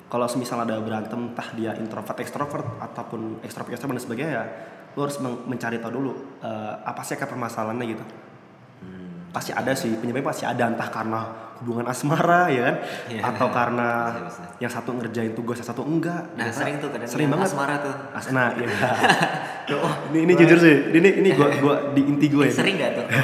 Kalau 0.09 0.25
semisal 0.25 0.63
ada 0.63 0.79
berantem 0.81 1.29
entah 1.29 1.53
dia 1.53 1.77
introvert 1.77 2.17
ekstrovert 2.23 2.65
ataupun 2.81 3.45
ekstrovert 3.45 3.77
ekstrovert 3.77 3.99
dan 3.99 4.03
sebagainya 4.03 4.31
ya 4.33 4.43
lu 4.97 5.05
harus 5.05 5.21
men- 5.21 5.45
mencari 5.45 5.77
tahu 5.77 5.91
dulu 5.93 6.11
eh, 6.41 6.73
apa 6.81 7.05
sih 7.05 7.13
akar 7.13 7.29
permasalahannya 7.29 7.85
gitu. 7.85 8.03
Pasti 9.37 9.53
ada 9.53 9.71
sih. 9.77 9.93
Penyebabnya 9.93 10.33
pasti 10.33 10.43
ada. 10.43 10.65
Entah 10.65 10.89
karena 10.89 11.19
hubungan 11.61 11.85
asmara 11.85 12.49
ya 12.49 12.61
kan? 12.69 12.75
Iya. 13.09 13.21
atau 13.33 13.47
karena 13.49 13.89
Bisa, 14.09 14.21
bisa. 14.29 14.41
yang 14.61 14.71
satu 14.73 14.89
ngerjain 14.93 15.33
tugas 15.33 15.57
yang 15.61 15.69
satu 15.69 15.81
enggak. 15.85 16.21
Nah 16.33 16.49
Biasa. 16.49 16.57
sering 16.57 16.75
tuh 16.77 16.89
kadang 16.89 17.09
sering 17.09 17.27
banget. 17.29 17.47
asmara 17.49 17.75
tuh. 17.81 17.95
As- 18.17 18.29
nah 18.33 18.49
iya. 18.57 18.67
Ini 20.09 20.19
ini 20.23 20.33
jujur 20.33 20.57
sih. 20.57 20.75
Ini 20.95 21.09
ini 21.21 21.29
gua 21.37 21.47
gua 21.63 21.75
di 21.93 22.01
inti 22.01 22.27
gue 22.31 22.45
ya 22.49 22.53
sering 22.55 22.75
nggak 22.81 22.91
tuh? 22.97 23.05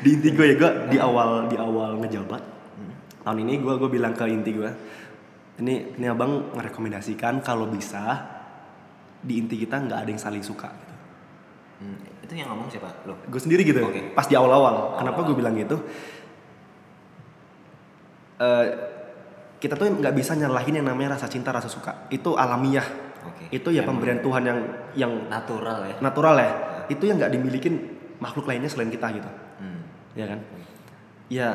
Di 0.00 0.08
inti 0.16 0.28
gue 0.32 0.46
ya 0.48 0.54
gua 0.56 0.70
di 0.88 0.96
awal 0.96 1.30
di 1.46 1.56
awal 1.60 2.00
ngejabat 2.00 2.42
tahun 3.20 3.38
ini 3.44 3.60
gua 3.60 3.76
gua 3.76 3.92
bilang 3.92 4.16
ke 4.16 4.24
inti 4.26 4.56
gue 4.56 4.70
ini 5.60 5.94
ini 6.00 6.06
abang 6.08 6.56
merekomendasikan 6.56 7.44
kalau 7.44 7.68
bisa 7.68 8.16
di 9.20 9.36
inti 9.36 9.60
kita 9.60 9.76
nggak 9.76 9.98
ada 10.00 10.08
yang 10.08 10.16
saling 10.18 10.40
suka. 10.40 10.72
Hmm, 10.72 10.89
itu 12.30 12.38
yang 12.38 12.54
ngomong 12.54 12.70
siapa? 12.70 13.02
Lo 13.10 13.18
gue 13.26 13.40
sendiri 13.42 13.66
gitu 13.66 13.82
Oke. 13.82 14.14
pas 14.14 14.22
di 14.22 14.38
awal-awal. 14.38 15.02
Kenapa 15.02 15.26
gue 15.26 15.34
bilang 15.34 15.58
gitu? 15.58 15.82
Eh, 18.38 18.66
kita 19.58 19.74
tuh 19.74 19.90
nggak 19.98 20.14
bisa 20.14 20.38
nyalahin 20.38 20.78
yang 20.78 20.86
namanya 20.86 21.18
rasa 21.18 21.26
cinta 21.26 21.50
rasa 21.50 21.66
suka. 21.66 22.06
Itu 22.06 22.38
alamiah. 22.38 23.10
Oke. 23.20 23.52
itu 23.52 23.68
ya 23.68 23.84
pemberian 23.84 24.24
Tuhan 24.24 24.42
yang 24.48 24.60
yang 24.96 25.12
natural 25.28 25.84
ya? 25.84 25.96
natural 26.00 26.40
ya. 26.40 26.52
Itu 26.88 27.04
yang 27.04 27.20
nggak 27.20 27.36
dimilikin 27.36 27.74
makhluk 28.16 28.48
lainnya 28.48 28.70
selain 28.70 28.88
kita 28.88 29.12
gitu. 29.12 29.28
Hmm. 29.60 29.82
ya 30.16 30.24
kan? 30.24 30.40
Ya 31.28 31.48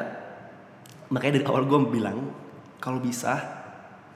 makanya 1.10 1.42
dari 1.42 1.46
awal 1.50 1.66
gue 1.66 1.80
bilang 1.90 2.36
kalau 2.84 3.00
bisa 3.00 3.40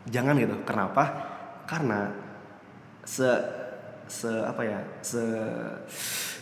jangan 0.06 0.38
gitu. 0.38 0.60
Kenapa? 0.62 1.04
Karena 1.66 2.14
se 3.02 3.32
se 4.06 4.30
apa 4.30 4.62
ya? 4.62 4.80
Se 5.02 5.24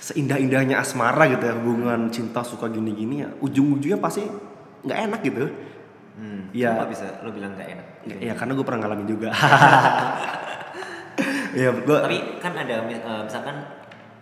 seindah-indahnya 0.08 0.80
asmara 0.80 1.28
gitu 1.28 1.43
ya 1.43 1.53
hubungan 1.60 2.08
cinta 2.08 2.39
suka 2.39 2.72
gini-gini 2.72 3.28
ya 3.28 3.30
ujung-ujungnya 3.43 3.99
pasti 3.99 4.24
nggak 4.88 4.99
enak 5.12 5.20
gitu. 5.28 5.51
Hmm. 6.18 6.49
Iya. 6.55 6.80
Kenapa 6.80 6.89
bisa 6.95 7.05
lo 7.22 7.30
bilang 7.36 7.51
nggak 7.60 7.70
enak? 7.76 7.86
Ya 8.24 8.34
karena 8.34 8.51
gue 8.55 8.66
pernah 8.66 8.80
ngalamin 8.88 9.08
juga. 9.08 9.30
Ya 11.58 11.74
gue 11.74 11.97
tapi 11.97 12.38
kan 12.38 12.53
ada 12.53 12.86
eh, 12.86 13.22
misalkan 13.26 13.66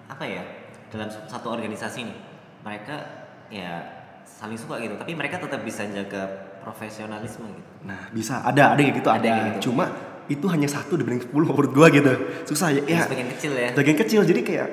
apa 0.08 0.24
ya 0.24 0.40
dalam 0.88 1.12
satu 1.12 1.52
organisasi 1.52 2.08
nih 2.08 2.18
mereka 2.64 2.96
ya 3.52 3.84
saling 4.24 4.56
suka 4.56 4.80
gitu 4.80 4.96
tapi 4.96 5.12
mereka 5.20 5.44
tetap 5.44 5.60
bisa 5.68 5.84
jaga 5.84 6.32
profesionalisme 6.64 7.44
gitu. 7.52 7.72
Nah 7.84 8.08
bisa. 8.16 8.40
Ada 8.40 8.80
ada 8.80 8.80
kayak 8.80 8.96
gitu 9.04 9.10
Ada 9.12 9.20
ada, 9.20 9.28
kayak 9.28 9.46
gitu. 9.60 9.64
cuma 9.68 9.92
itu 10.32 10.46
hanya 10.48 10.72
satu 10.72 10.96
dibanding 10.96 11.28
sepuluh 11.28 11.44
menurut 11.52 11.72
gua 11.76 11.92
gitu. 11.92 12.14
Susah 12.48 12.72
ya, 12.72 12.82
ya. 12.88 13.04
sebagian 13.04 13.30
kecil 13.36 13.52
ya. 13.52 13.70
Bagian 13.76 13.98
kecil. 14.00 14.22
Jadi 14.24 14.42
kayak 14.48 14.70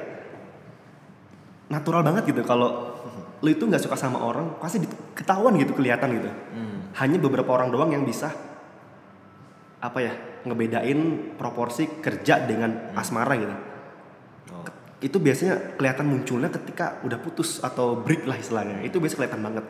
natural 1.73 2.05
banget 2.05 2.29
gitu. 2.29 2.45
Kalau 2.45 2.93
lu 3.41 3.49
itu 3.49 3.64
nggak 3.64 3.81
suka 3.83 3.97
sama 3.97 4.20
orang 4.23 4.61
pasti 4.61 4.79
ketahuan 5.16 5.57
gitu 5.57 5.73
kelihatan 5.75 6.12
gitu. 6.20 6.31
Hmm. 6.31 6.79
hanya 6.93 7.16
beberapa 7.16 7.49
orang 7.57 7.73
doang 7.73 7.89
yang 7.91 8.05
bisa 8.05 8.29
apa 9.81 9.99
ya 9.99 10.12
ngebedain 10.45 11.33
proporsi 11.41 11.89
kerja 12.05 12.45
dengan 12.45 12.93
asmara 12.95 13.35
gitu. 13.41 13.57
Oh. 14.53 14.66
itu 15.03 15.18
biasanya 15.18 15.75
kelihatan 15.75 16.07
munculnya 16.07 16.47
ketika 16.53 17.03
udah 17.03 17.18
putus 17.18 17.59
atau 17.64 17.99
break 17.99 18.29
lah 18.29 18.39
istilahnya. 18.39 18.85
Itu 18.87 19.03
biasa 19.03 19.18
kelihatan 19.18 19.43
banget. 19.43 19.64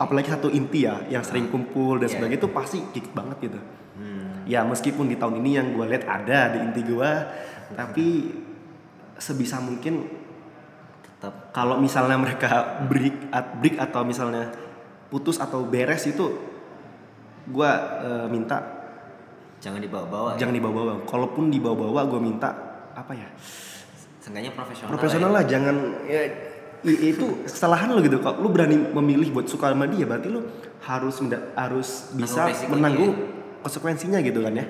Apalagi 0.00 0.32
satu 0.32 0.48
inti 0.48 0.88
ya 0.88 1.04
yang 1.12 1.20
sering 1.20 1.52
kumpul 1.52 2.00
dan 2.00 2.08
Iya. 2.08 2.16
sebagainya 2.16 2.40
itu 2.40 2.48
pasti 2.54 2.78
kick 2.94 3.12
banget 3.12 3.50
gitu. 3.50 3.60
Hmm. 3.94 4.42
ya 4.44 4.66
meskipun 4.66 5.06
di 5.06 5.14
tahun 5.14 5.38
ini 5.38 5.50
yang 5.54 5.66
gue 5.70 5.86
lihat 5.86 6.04
ada 6.04 6.50
di 6.50 6.58
inti 6.66 6.82
gue 6.82 7.10
tapi 7.78 8.06
sebisa 9.16 9.62
mungkin 9.62 10.02
tetap. 11.24 11.56
Kalau 11.56 11.80
misalnya 11.80 12.20
mereka 12.20 12.50
break 12.92 13.32
at 13.32 13.46
break 13.56 13.76
atau 13.80 14.04
misalnya 14.04 14.52
putus 15.08 15.40
atau 15.40 15.64
beres 15.64 16.04
itu 16.04 16.36
gue 17.48 17.72
minta. 18.28 18.60
Jangan 19.64 19.80
dibawa-bawa 19.80 20.36
ya. 20.36 20.44
jangan 20.44 20.54
dibawa-bawa. 20.60 20.92
Kalaupun 21.08 21.48
dibawa-bawa 21.48 22.04
gue 22.04 22.20
minta 22.20 22.52
apa 22.92 23.16
ya? 23.16 23.28
Seenggaknya 24.20 24.52
profesional 24.52 24.92
profesional 24.92 25.30
lah 25.32 25.40
lah 25.40 25.44
jangan 25.48 25.76
ya, 26.04 26.20
itu 26.84 27.44
kesalahan 27.48 27.88
lo 27.88 28.04
gitu. 28.04 28.20
Kalau 28.20 28.44
lu 28.44 28.52
berani 28.52 28.76
memilih 28.76 29.32
buat 29.32 29.48
suka 29.48 29.72
sama 29.72 29.88
dia 29.88 30.04
berarti 30.04 30.28
lu 30.28 30.44
harus 30.84 31.16
harus 31.56 31.88
bisa 32.12 32.52
menanggung 32.68 33.16
konsekuensinya 33.64 34.20
gitu 34.20 34.44
kan 34.44 34.52
ya. 34.52 34.60
Ya. 34.60 34.66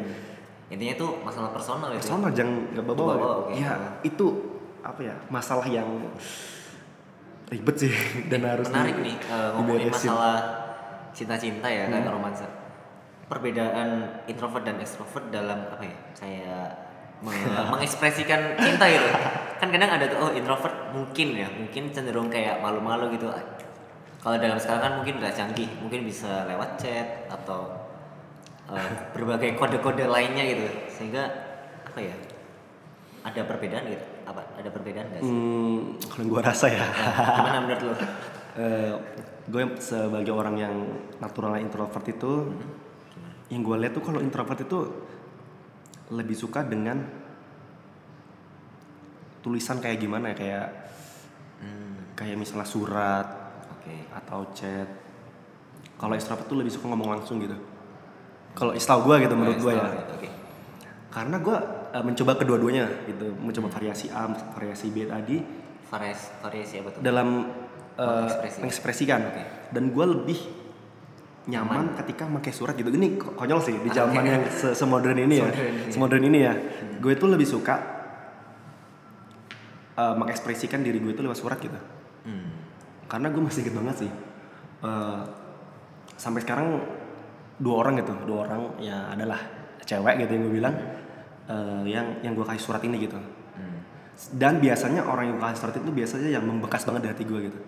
intinya 0.75 0.95
tuh 0.97 1.11
masalah 1.23 1.51
personal 1.55 1.91
itu 1.93 2.03
personal 2.03 2.31
jangan 2.35 2.55
nggak 2.73 2.85
bawa 2.87 2.97
Bawa-bawa, 2.99 3.35
oke. 3.47 3.53
ya 3.59 3.73
itu 4.03 4.27
apa 4.85 5.01
ya 5.01 5.17
masalah 5.33 5.65
yang 5.65 5.89
ribet 7.49 7.77
sih. 7.81 7.93
Dan 8.31 8.45
harus 8.45 8.69
menarik 8.69 8.97
di- 9.01 9.05
nih 9.11 9.17
eh, 9.25 9.51
ngomongin 9.57 9.89
masalah 9.89 10.37
cinta-cinta 11.17 11.67
ya 11.67 11.89
Hmm. 11.89 12.05
romansa. 12.07 12.45
Perbedaan 13.25 14.21
introvert 14.29 14.69
dan 14.69 14.77
extrovert 14.85 15.33
dalam 15.33 15.65
apa 15.73 15.81
ya 15.81 15.97
kayak 16.13 16.67
me- 17.25 17.33
mengekspresikan 17.73 18.61
cinta 18.61 18.85
gitu. 18.85 19.09
Kan 19.57 19.73
kadang 19.73 19.91
ada 19.97 20.05
tuh 20.05 20.19
oh 20.21 20.31
introvert 20.37 20.93
mungkin 20.93 21.29
ya 21.33 21.49
mungkin 21.49 21.89
cenderung 21.89 22.29
kayak 22.29 22.61
malu-malu 22.61 23.17
gitu. 23.17 23.33
Kalau 24.21 24.37
dalam 24.37 24.57
sekarang 24.61 24.83
kan 24.83 24.93
mungkin 25.01 25.21
udah 25.21 25.33
canggih 25.33 25.69
mungkin 25.81 26.05
bisa 26.05 26.45
lewat 26.45 26.77
chat 26.77 27.25
atau 27.33 27.73
eh, 28.69 28.91
berbagai 29.17 29.57
kode-kode 29.57 30.05
lainnya 30.05 30.45
gitu. 30.45 30.69
Sehingga 30.93 31.25
apa 31.89 32.01
ya 32.01 32.13
ada 33.25 33.41
perbedaan 33.49 33.89
gitu 33.89 34.05
ada 34.65 34.73
perbedaan 34.73 35.07
nggak 35.07 35.21
sih? 35.21 35.29
Hmm, 35.29 35.79
kalau 36.09 36.25
gua 36.27 36.41
rasa 36.43 36.67
ya. 36.73 36.81
Nah, 36.81 37.37
gimana 37.37 37.59
menurut 37.61 37.83
lo 37.85 37.93
eh, 38.65 38.93
gue 39.45 39.63
sebagai 39.77 40.33
orang 40.33 40.57
yang 40.57 40.75
natural 41.21 41.61
introvert 41.61 42.07
itu 42.09 42.49
yang 43.53 43.61
gue 43.61 43.77
lihat 43.77 43.93
tuh 43.93 44.01
kalau 44.01 44.25
introvert 44.25 44.57
itu 44.59 44.79
lebih 46.09 46.33
suka 46.33 46.65
dengan 46.65 47.05
tulisan 49.41 49.79
kayak 49.79 50.01
gimana 50.01 50.33
ya? 50.33 50.37
Kayak 50.37 50.67
Hmm, 51.55 52.13
kayak 52.13 52.37
misalnya 52.37 52.69
surat 52.69 53.25
oke. 53.73 53.97
atau 54.13 54.53
chat. 54.53 54.85
Kalau 55.97 56.13
ekstrovert 56.13 56.45
tuh 56.45 56.59
lebih 56.61 56.69
suka 56.69 56.93
ngomong 56.93 57.17
langsung 57.17 57.41
gitu. 57.41 57.57
Kalau 58.53 58.77
istilah 58.77 59.01
gue 59.01 59.15
gitu 59.25 59.35
menurut 59.35 59.59
gue 59.59 59.73
ya. 59.73 59.89
Oke. 60.13 60.29
karena 61.09 61.39
gue 61.39 61.57
mencoba 62.03 62.35
kedua-duanya 62.35 63.07
gitu. 63.07 63.31
Mencoba 63.39 63.71
variasi 63.71 64.11
A 64.11 64.27
variasi 64.57 64.91
B 64.91 65.07
tadi. 65.07 65.39
Variasi 65.87 66.27
variasi 66.43 66.75
apa 66.83 66.89
tuh? 66.91 67.01
dalam 67.05 67.29
uh, 67.95 68.27
Mengekspresi. 68.27 68.59
mengekspresikan. 68.65 69.21
Dan 69.71 69.95
gue 69.95 70.07
lebih 70.09 70.39
nyaman 71.45 71.93
ketika 72.01 72.25
pakai 72.27 72.53
surat 72.57 72.75
gitu. 72.75 72.89
Ini 72.89 73.21
ko- 73.21 73.37
konyol 73.37 73.61
sih 73.61 73.77
di 73.79 73.91
zaman 73.93 74.25
yang 74.25 74.43
se 74.49 74.73
semodern 74.73 75.21
ini 75.21 75.37
ya. 75.39 75.49
Semodern 75.93 76.25
ini. 76.25 76.41
ini 76.43 76.49
ya. 76.49 76.55
Gue 76.99 77.15
tuh 77.15 77.29
lebih 77.29 77.45
suka 77.47 77.77
uh, 79.95 80.15
mengekspresikan 80.19 80.83
diri 80.83 80.99
gue 80.99 81.13
itu 81.13 81.23
lewat 81.23 81.39
surat 81.39 81.59
gitu. 81.61 81.77
Hmm. 82.25 82.49
karena 83.05 83.29
gue 83.29 83.37
masih 83.37 83.61
inget 83.69 83.77
banget 83.77 83.97
sih 84.01 84.11
uh, 84.81 85.21
sampai 86.17 86.41
sekarang 86.41 86.81
dua 87.61 87.85
orang 87.85 88.01
gitu. 88.01 88.17
Dua 88.25 88.49
orang 88.49 88.81
ya 88.81 89.13
adalah 89.13 89.37
cewek 89.85 90.25
gitu 90.25 90.31
yang 90.33 90.43
gue 90.49 90.55
bilang 90.57 90.75
uh, 91.47 91.83
yang 91.85 92.21
yang 92.21 92.33
gue 92.33 92.45
kasih 92.45 92.63
surat 92.63 92.83
ini 92.83 92.99
gitu 93.01 93.17
Hmm. 93.55 93.79
dan 94.35 94.59
biasanya 94.59 95.03
orang 95.03 95.25
yang 95.25 95.37
gue 95.37 95.45
kasih 95.45 95.61
surat 95.61 95.75
itu 95.77 95.89
biasanya 95.89 96.29
yang 96.29 96.43
membekas 96.43 96.83
banget 96.83 97.01
di 97.01 97.11
hati 97.11 97.25
gue 97.25 97.41
gitu 97.45 97.59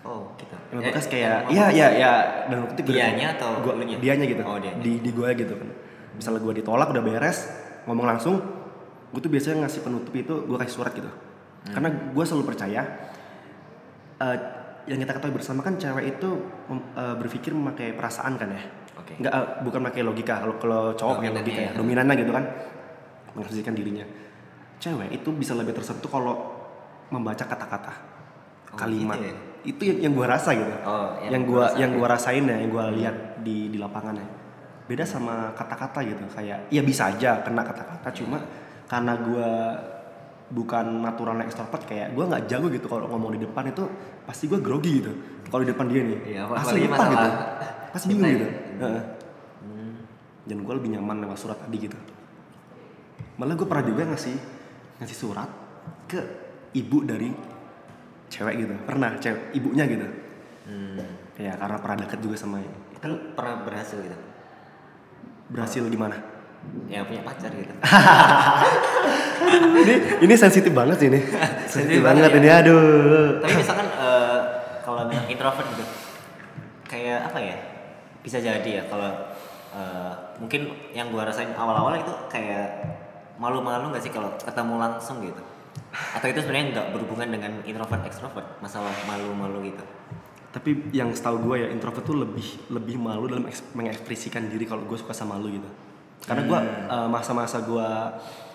Oh, 0.00 0.32
gitu. 0.36 0.56
yang 0.68 0.80
Eh, 0.80 0.88
membekas 0.88 1.04
yang 1.04 1.12
kayak 1.12 1.38
iya 1.48 1.66
iya 1.68 1.88
iya 1.94 2.12
dan 2.46 2.56
waktu 2.62 2.74
itu 2.76 2.82
gue- 2.86 2.96
Dianya 2.96 3.26
atau 3.34 3.50
gua, 3.58 3.72
elunya? 3.74 3.96
dianya 3.98 4.24
gitu 4.26 4.42
Oh, 4.42 4.56
dianya. 4.56 4.80
di 4.80 4.92
di 4.98 5.10
gue 5.10 5.28
gitu 5.34 5.52
kan 5.52 5.68
misalnya 6.14 6.40
gue 6.40 6.54
ditolak 6.56 6.88
udah 6.88 7.02
beres 7.02 7.38
ngomong 7.84 8.06
langsung 8.06 8.40
gue 9.08 9.18
tuh 9.18 9.28
biasanya 9.28 9.64
ngasih 9.64 9.80
penutup 9.82 10.12
itu 10.12 10.34
gue 10.42 10.56
kasih 10.58 10.74
surat 10.74 10.92
gitu 10.92 11.08
Hmm. 11.08 11.72
karena 11.74 11.88
gue 11.90 12.24
selalu 12.24 12.44
percaya 12.46 12.80
eh, 14.18 14.36
yang 14.86 14.98
kita 14.98 15.12
ketahui 15.14 15.34
bersama 15.34 15.60
kan 15.60 15.76
cewek 15.76 16.04
itu 16.10 16.30
eh, 16.70 17.14
berpikir 17.14 17.52
memakai 17.52 17.92
perasaan 17.92 18.34
kan 18.34 18.48
ya 18.50 18.62
Oke. 18.96 19.12
nggak 19.16 19.32
eh, 19.32 19.46
bukan 19.62 19.80
pakai 19.82 20.02
logika 20.02 20.34
kalau 20.38 20.54
kalau 20.56 20.82
cowok 20.94 21.14
pakai 21.18 21.32
logika 21.34 21.60
ya 21.60 21.66
ya. 21.66 21.72
dominannya 21.74 22.14
gitu 22.16 22.32
kan 22.32 22.44
mengekspresikan 23.38 23.72
dirinya. 23.72 24.04
Cewek 24.78 25.10
itu 25.12 25.30
bisa 25.32 25.54
lebih 25.54 25.72
tersentuh 25.72 26.06
kalau 26.06 26.34
membaca 27.08 27.42
kata-kata 27.42 27.94
Oh, 28.68 28.76
kalimat. 28.76 29.16
gitu 29.16 29.32
ya? 29.32 29.36
itu 29.58 29.82
yang, 29.84 29.98
yang 30.06 30.12
gue 30.14 30.26
rasa 30.28 30.50
gitu. 30.52 30.70
Oh, 30.84 31.18
yang, 31.24 31.32
yang 31.34 31.42
lu 31.42 31.56
yang 31.56 31.64
rasain. 31.64 31.90
gua 31.94 32.06
rasain 32.06 32.44
ya 32.44 32.56
yang 32.58 32.70
gua 32.70 32.84
lihat 32.90 33.16
di 33.40 33.72
di 33.72 33.78
lapangan 33.80 34.14
ya 34.14 34.26
beda 34.86 35.04
sama 35.04 35.50
kata-kata 35.52 35.98
gitu 36.04 36.24
kayak 36.30 36.68
ya 36.68 36.80
bisa 36.80 37.10
aja 37.10 37.42
kena 37.42 37.60
kata-kata 37.60 38.08
cuma 38.14 38.38
karena 38.86 39.12
gua 39.18 39.50
bukan 40.48 41.02
natural 41.02 41.36
extrovert 41.42 41.84
kayak 41.84 42.12
gua 42.12 42.24
nggak 42.28 42.44
jago 42.46 42.68
gitu 42.68 42.86
kalau 42.86 43.04
ngomong 43.08 43.36
di 43.36 43.44
depan 43.44 43.68
itu 43.68 43.84
pasti 44.24 44.46
gua 44.46 44.60
grogi 44.60 45.00
gitu. 45.00 45.12
Kalau 45.48 45.64
di 45.64 45.70
depan 45.72 45.86
dia 45.88 46.00
nih 46.04 46.18
Iya, 46.28 46.42
pasti 46.44 46.78
lupa 46.78 46.92
masalah 46.94 47.10
gitu? 47.10 47.28
pasti 47.88 48.06
bingung 48.06 48.30
gitu. 48.30 48.46
ya. 48.46 48.52
Heeh. 48.84 49.02
dan 50.44 50.56
gua 50.60 50.74
lebih 50.76 50.90
nyaman 50.92 51.16
lewat 51.24 51.36
surat 51.36 51.58
tadi 51.58 51.76
gitu 51.82 51.98
malah 53.38 53.54
gua 53.54 53.66
pernah 53.66 53.86
juga 53.86 54.02
ngasih 54.04 54.36
ngasih 54.98 55.16
surat 55.16 55.48
ke 56.04 56.18
ibu 56.72 56.98
dari 57.02 57.30
cewek 58.28 58.54
gitu 58.58 58.74
pernah 58.84 59.14
cewek 59.16 59.54
ibunya 59.54 59.86
gitu 59.86 60.08
Hmm. 60.68 61.00
ya 61.32 61.56
karena 61.56 61.80
pernah 61.80 61.96
deket 61.96 62.20
juga 62.20 62.36
sama 62.36 62.60
Itu 62.60 63.08
pernah 63.32 63.64
berhasil 63.64 63.96
gitu. 63.96 64.12
berhasil 65.48 65.80
di 65.80 65.96
mana 65.96 66.12
Ya 66.84 67.00
punya 67.08 67.24
pacar 67.24 67.48
gitu. 67.48 67.72
ini 69.80 69.94
ini 70.20 70.34
sensitif 70.36 70.68
banget 70.68 71.00
sih 71.00 71.08
ini 71.08 71.24
sensitif 71.72 72.04
banget 72.04 72.28
banget 72.28 72.32
ini 72.36 72.48
aduh 72.52 73.40
Tapi 73.40 73.52
misalkan 73.56 73.88
eh, 73.88 74.38
kalau 74.82 75.08
bilang 75.08 75.24
introvert 75.24 75.64
gitu, 75.68 75.84
kayak 76.84 77.28
apa 77.28 77.38
ya? 77.38 77.56
Bisa 78.20 78.36
jadi 78.36 78.68
ya 78.68 78.82
kalau 78.84 79.08
eh, 79.72 80.12
mungkin 80.36 80.68
yang 80.92 81.08
gua 81.08 81.24
rasain 81.24 81.48
awal-awal 81.52 81.96
itu 81.96 82.12
kayak 82.28 82.76
malu-malu 83.38 83.94
nggak 83.94 84.02
sih 84.02 84.12
kalau 84.12 84.34
ketemu 84.38 84.74
langsung 84.76 85.22
gitu? 85.22 85.42
Atau 86.14 86.28
itu 86.28 86.42
sebenarnya 86.44 86.66
nggak 86.74 86.86
berhubungan 86.92 87.28
dengan 87.32 87.52
introvert 87.64 88.02
extrovert, 88.04 88.46
masalah 88.60 88.92
malu-malu 89.06 89.72
gitu? 89.72 89.84
tapi 90.48 90.90
yang 90.96 91.12
setahu 91.12 91.44
gue 91.44 91.56
ya 91.60 91.68
introvert 91.68 92.04
tuh 92.08 92.16
lebih 92.24 92.72
lebih 92.72 92.96
malu 92.96 93.28
dalam 93.28 93.44
eks- 93.46 93.68
mengekspresikan 93.76 94.48
diri 94.48 94.64
kalau 94.64 94.88
gue 94.88 94.96
suka 94.96 95.12
sama 95.12 95.36
lu 95.36 95.52
gitu. 95.52 95.68
Karena 96.24 96.42
gue 96.48 96.58
eh, 96.88 97.08
masa-masa 97.08 97.60
gue 97.62 97.88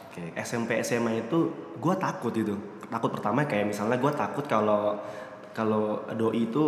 Oke. 0.09 0.29
SMP 0.41 0.77
SMA 0.86 1.25
itu 1.29 1.53
gue 1.77 1.95
takut 1.97 2.34
gitu. 2.34 2.57
Takut 2.89 3.09
pertama 3.13 3.45
kayak 3.45 3.73
misalnya 3.73 3.97
gue 3.97 4.11
takut 4.13 4.45
kalau 4.49 4.97
kalau 5.53 6.01
doi 6.17 6.49
itu 6.49 6.63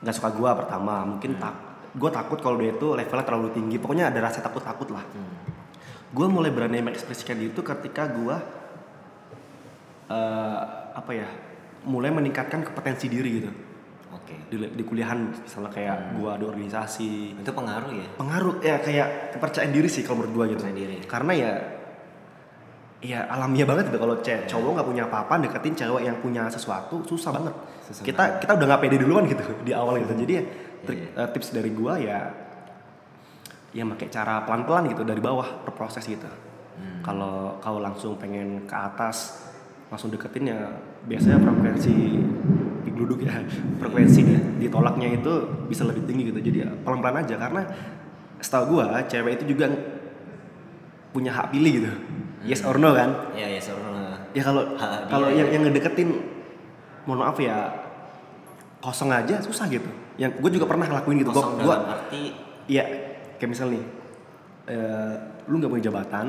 nggak 0.00 0.14
suka 0.14 0.32
gue 0.32 0.50
pertama 0.64 1.04
mungkin 1.04 1.36
tak 1.36 1.54
gue 1.96 2.10
takut 2.12 2.38
kalau 2.40 2.56
dia 2.56 2.72
itu 2.72 2.96
levelnya 2.96 3.24
terlalu 3.28 3.48
tinggi. 3.52 3.76
Pokoknya 3.76 4.08
ada 4.08 4.24
rasa 4.24 4.40
takut 4.40 4.64
takut 4.64 4.88
lah 4.88 5.04
gue 6.08 6.26
mulai 6.26 6.48
berani 6.48 6.80
mengekspresikan 6.80 7.36
diri 7.36 7.52
itu 7.52 7.60
ketika 7.60 8.08
gue 8.08 8.36
eh, 10.08 10.58
apa 10.96 11.10
ya 11.12 11.28
mulai 11.84 12.10
meningkatkan 12.10 12.64
kompetensi 12.64 13.06
diri 13.08 13.30
gitu. 13.40 13.50
Oke. 14.08 14.34
di, 14.48 14.56
di 14.72 14.82
kuliahan 14.84 15.36
misalnya 15.44 15.68
kayak 15.68 16.16
gue 16.16 16.30
ada 16.32 16.44
organisasi. 16.48 17.36
Itu 17.44 17.52
pengaruh 17.52 17.92
ya? 17.92 18.08
pengaruh 18.16 18.54
ya 18.64 18.76
kayak 18.80 19.36
kepercayaan 19.36 19.72
diri 19.72 19.88
sih 19.88 20.00
kalau 20.04 20.24
menurut 20.24 20.34
gue 20.34 20.44
gitu. 20.56 20.64
Diri. 20.72 20.96
karena 21.04 21.32
ya 21.36 21.52
ya 22.98 23.20
alamiah 23.28 23.68
banget 23.68 23.92
gitu. 23.92 23.98
Kalau 24.00 24.14
ce- 24.24 24.44
cowok 24.48 24.70
nggak 24.80 24.88
punya 24.88 25.02
apa-apa 25.06 25.34
deketin 25.44 25.76
cewek 25.76 26.02
yang 26.08 26.16
punya 26.24 26.48
sesuatu 26.48 27.04
susah 27.04 27.30
banget. 27.36 27.54
Susah 27.84 28.02
kita 28.02 28.24
kita 28.40 28.52
udah 28.56 28.66
nggak 28.74 28.80
pede 28.80 28.96
duluan 29.00 29.24
gitu 29.28 29.44
di 29.62 29.72
awal 29.76 30.00
gitu. 30.02 30.12
Jadi 30.16 30.32
ya 30.32 30.42
trik- 30.88 31.12
eh, 31.14 31.28
tips 31.36 31.48
dari 31.52 31.70
gue 31.70 31.92
ya 32.00 32.18
ya 33.72 33.84
pakai 33.84 34.08
cara 34.08 34.44
pelan-pelan 34.48 34.88
gitu 34.92 35.04
dari 35.04 35.20
bawah 35.20 35.64
berproses 35.64 36.04
gitu. 36.08 36.28
Kalau 37.02 37.58
kau 37.58 37.78
langsung 37.82 38.16
pengen 38.16 38.64
ke 38.64 38.76
atas 38.76 39.44
langsung 39.88 40.12
deketin 40.12 40.52
ya 40.52 40.60
biasanya 41.08 41.40
frekuensi 41.40 42.20
digeluduk 42.84 43.24
ya 43.24 43.40
frekuensi 43.80 44.20
ditolaknya 44.60 45.16
itu 45.20 45.32
bisa 45.68 45.84
lebih 45.84 46.04
tinggi 46.08 46.32
gitu. 46.32 46.40
Jadi 46.40 46.58
ya 46.64 46.70
pelan-pelan 46.84 47.24
aja 47.24 47.36
karena 47.36 47.62
setahu 48.38 48.78
gua 48.78 49.02
cewek 49.08 49.42
itu 49.42 49.56
juga 49.56 49.72
punya 51.12 51.32
hak 51.34 51.52
pilih 51.52 51.72
gitu. 51.82 51.90
Yes 52.46 52.62
or 52.62 52.78
no 52.78 52.94
kan? 52.94 53.34
Ya 53.34 53.50
ya 53.50 53.60
sebenarnya. 53.60 54.30
ya 54.36 54.42
kalau 54.44 54.62
kalau 55.12 55.28
ya. 55.32 55.44
yang 55.44 55.48
yang 55.58 55.62
ngedeketin 55.68 56.08
mohon 57.08 57.24
maaf 57.24 57.40
ya 57.40 57.72
kosong 58.78 59.10
aja 59.10 59.40
susah 59.42 59.66
gitu. 59.66 59.88
Yang 60.18 60.42
gue 60.42 60.50
juga 60.58 60.66
pernah 60.66 60.90
ngelakuin 60.90 61.22
gitu 61.22 61.30
Kosong 61.30 61.62
gua, 61.62 61.78
gua 61.78 61.78
arti 61.94 62.34
Iya, 62.68 62.84
kayak 63.38 63.50
misal 63.50 63.70
nih, 63.70 63.84
eh, 64.66 65.14
lu 65.46 65.54
nggak 65.56 65.70
punya 65.70 65.86
jabatan, 65.86 66.26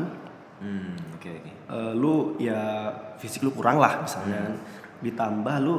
Hmm, 0.59 0.91
oke 1.15 1.31
oke. 1.31 1.51
eh, 1.71 1.93
lu 1.95 2.35
ya 2.35 2.91
fisik 3.15 3.41
lu 3.41 3.51
kurang 3.51 3.79
lah 3.79 4.03
misalnya, 4.03 4.39
kan. 4.43 4.53
ditambah 4.99 5.55
lu 5.59 5.75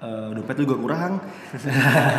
eh, 0.00 0.28
dompet 0.32 0.54
lu 0.58 0.64
juga 0.64 0.76
kurang, 0.78 1.12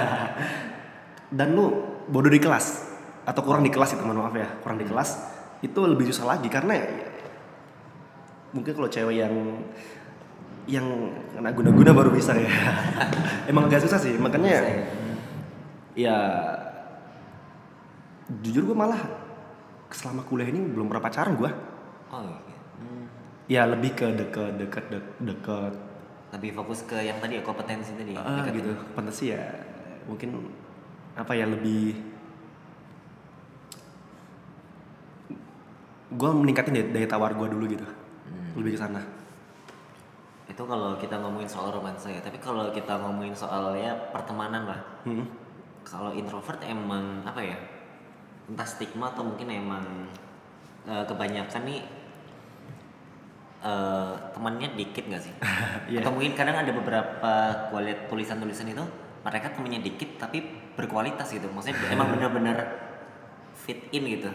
dan 1.38 1.48
lu 1.52 1.66
bodoh 2.08 2.30
di 2.30 2.38
kelas 2.38 2.86
atau 3.26 3.42
kurang 3.42 3.66
di 3.66 3.74
kelas 3.74 3.98
itu 3.98 4.04
mohon 4.06 4.22
maaf 4.22 4.36
ya, 4.36 4.46
kurang 4.62 4.78
di 4.78 4.86
kelas 4.86 5.10
itu 5.60 5.80
lebih 5.82 6.06
susah 6.12 6.38
lagi 6.38 6.46
karena 6.46 6.78
ya, 6.78 6.86
mungkin 8.54 8.72
kalau 8.72 8.86
cewek 8.86 9.16
yang 9.18 9.34
yang 10.66 10.86
kena 11.30 11.54
guna-guna 11.54 11.94
baru 11.94 12.10
bisa 12.10 12.34
ya, 12.34 12.50
emang 13.50 13.66
agak 13.66 13.82
susah 13.82 13.98
sih, 13.98 14.18
makanya 14.18 14.62
Bisa 14.62 14.70
ya. 14.70 16.14
Jujur 18.42 18.66
gue 18.66 18.78
malah 18.78 19.02
selama 19.94 20.26
kuliah 20.26 20.50
ini 20.50 20.66
belum 20.66 20.90
pernah 20.90 21.04
pacaran 21.06 21.38
gue 21.38 21.52
Oh 22.14 22.22
iya. 22.22 22.38
Hmm. 22.82 23.06
ya 23.50 23.62
lebih 23.70 23.92
ke 23.98 24.08
deket 24.14 24.58
deket 24.58 24.86
deket, 24.90 25.06
deket 25.22 25.74
Lebih 26.36 26.52
fokus 26.52 26.84
ke 26.84 27.00
yang 27.00 27.16
tadi 27.24 27.40
ya 27.40 27.44
kompetensi 27.46 27.96
tadi. 27.96 28.12
deketin. 28.12 28.56
gitu 28.60 28.70
sih 29.14 29.28
ya 29.32 29.42
mungkin 30.06 30.52
apa 31.16 31.32
ya 31.32 31.48
lebih 31.48 31.96
gue 36.16 36.30
meningkatin 36.32 36.76
daya, 36.76 36.86
daya 36.92 37.08
tawar 37.08 37.32
gue 37.34 37.48
dulu 37.50 37.66
gitu 37.68 37.86
lebih 38.56 38.76
ke 38.76 38.80
sana 38.80 39.02
Itu 40.46 40.64
kalau 40.64 40.96
kita 40.96 41.20
ngomongin 41.20 41.50
soal 41.52 41.74
romansa 41.74 42.08
ya. 42.08 42.22
Tapi 42.24 42.40
kalau 42.40 42.72
kita 42.72 42.96
ngomongin 43.02 43.36
soal 43.36 43.76
ya 43.76 43.92
pertemanan 44.14 44.64
lah. 44.70 44.80
Hmm. 45.04 45.28
Kalau 45.84 46.16
introvert 46.16 46.62
emang 46.64 47.26
apa 47.28 47.44
ya? 47.44 47.58
Entah 48.46 48.68
stigma 48.68 49.12
atau 49.14 49.26
mungkin 49.26 49.48
emang 49.50 49.86
eh, 50.86 51.04
kebanyakan 51.06 51.62
nih 51.66 51.82
eh, 53.66 54.14
temannya 54.34 54.68
dikit 54.78 55.04
gak 55.10 55.24
sih? 55.24 55.36
Iya. 55.86 56.02
Atau 56.02 56.18
mungkin 56.18 56.34
kadang 56.34 56.58
ada 56.58 56.72
beberapa 56.74 57.32
kualitas 57.70 58.10
tulisan-tulisan 58.10 58.74
itu 58.74 58.82
mereka 59.22 59.54
temennya 59.54 59.86
dikit 59.86 60.18
tapi 60.18 60.42
berkualitas 60.74 61.30
gitu. 61.30 61.46
Maksudnya 61.54 61.78
emang 61.94 62.10
benar-benar 62.14 62.58
fit 63.54 63.86
in 63.94 64.06
gitu. 64.18 64.30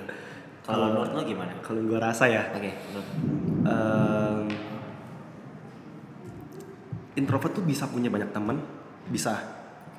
Kalau 0.61 0.95
menurut 0.95 1.11
lo 1.17 1.23
gimana? 1.27 1.53
kalau 1.65 1.83
gue 1.83 1.99
rasa 1.99 2.29
ya 2.31 2.47
Oke, 2.53 2.71
menurut 2.93 3.09
Ehm, 3.61 4.49
introvert 7.13 7.53
tuh 7.53 7.65
bisa 7.65 7.85
punya 7.85 8.09
banyak 8.09 8.33
teman 8.33 8.57
bisa 9.13 9.37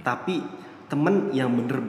tapi 0.01 0.41
temen 0.89 1.29
yang 1.29 1.53
bener 1.53 1.85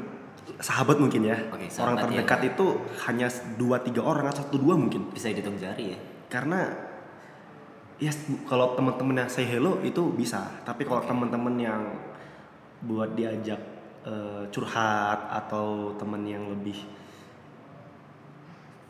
sahabat 0.58 0.96
mungkin 0.98 1.22
ya. 1.26 1.38
Oke, 1.50 1.70
orang 1.78 1.96
sahabat, 1.98 2.02
terdekat 2.10 2.40
itu 2.54 2.66
hanya 3.06 3.26
dua 3.54 3.78
tiga 3.82 4.02
orang 4.02 4.30
atau 4.30 4.42
satu 4.46 4.58
dua 4.58 4.74
mungkin. 4.74 5.10
Bisa 5.14 5.30
dihitung 5.30 5.58
jari 5.58 5.94
ya. 5.94 5.98
Karena 6.26 6.66
ya 8.02 8.10
kalau 8.50 8.74
teman-teman 8.74 9.22
yang 9.26 9.30
say 9.30 9.46
hello 9.46 9.78
itu 9.86 10.10
bisa. 10.14 10.62
Tapi 10.66 10.82
kalau 10.82 11.02
teman-teman 11.06 11.54
yang 11.58 11.82
buat 12.82 13.14
diajak 13.14 13.60
eh, 14.02 14.42
curhat 14.50 15.30
atau 15.30 15.94
teman 15.94 16.26
yang 16.26 16.50
lebih 16.50 16.74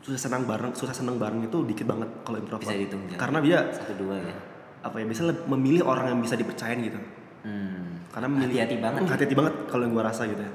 susah 0.03 0.19
senang 0.19 0.43
bareng 0.43 0.75
susah 0.75 0.91
senang 0.91 1.15
bareng 1.15 1.47
itu 1.47 1.63
dikit 1.63 1.85
banget 1.87 2.09
kalau 2.25 2.37
introvert. 2.41 2.65
Bisa 2.65 2.75
dihitung 2.75 3.01
jari. 3.07 3.19
karena 3.21 3.39
dia 3.39 3.57
satu 3.71 3.93
dua 3.95 4.19
ya. 4.19 4.35
apa 4.83 4.99
ya 4.99 5.05
bisa 5.07 5.23
memilih 5.47 5.87
orang 5.87 6.11
yang 6.11 6.19
bisa 6.19 6.35
dipercayain 6.35 6.81
gitu. 6.81 6.99
Hmm. 7.43 8.07
karena 8.07 8.27
memilih 8.31 8.55
hati-hati 8.55 8.77
banget. 8.79 9.01
Hmm, 9.03 9.11
hati-hati 9.11 9.35
banget 9.35 9.53
kalau 9.67 9.83
yang 9.83 9.91
gua 9.95 10.05
rasa 10.07 10.23
gitu 10.27 10.39
ya 10.39 10.51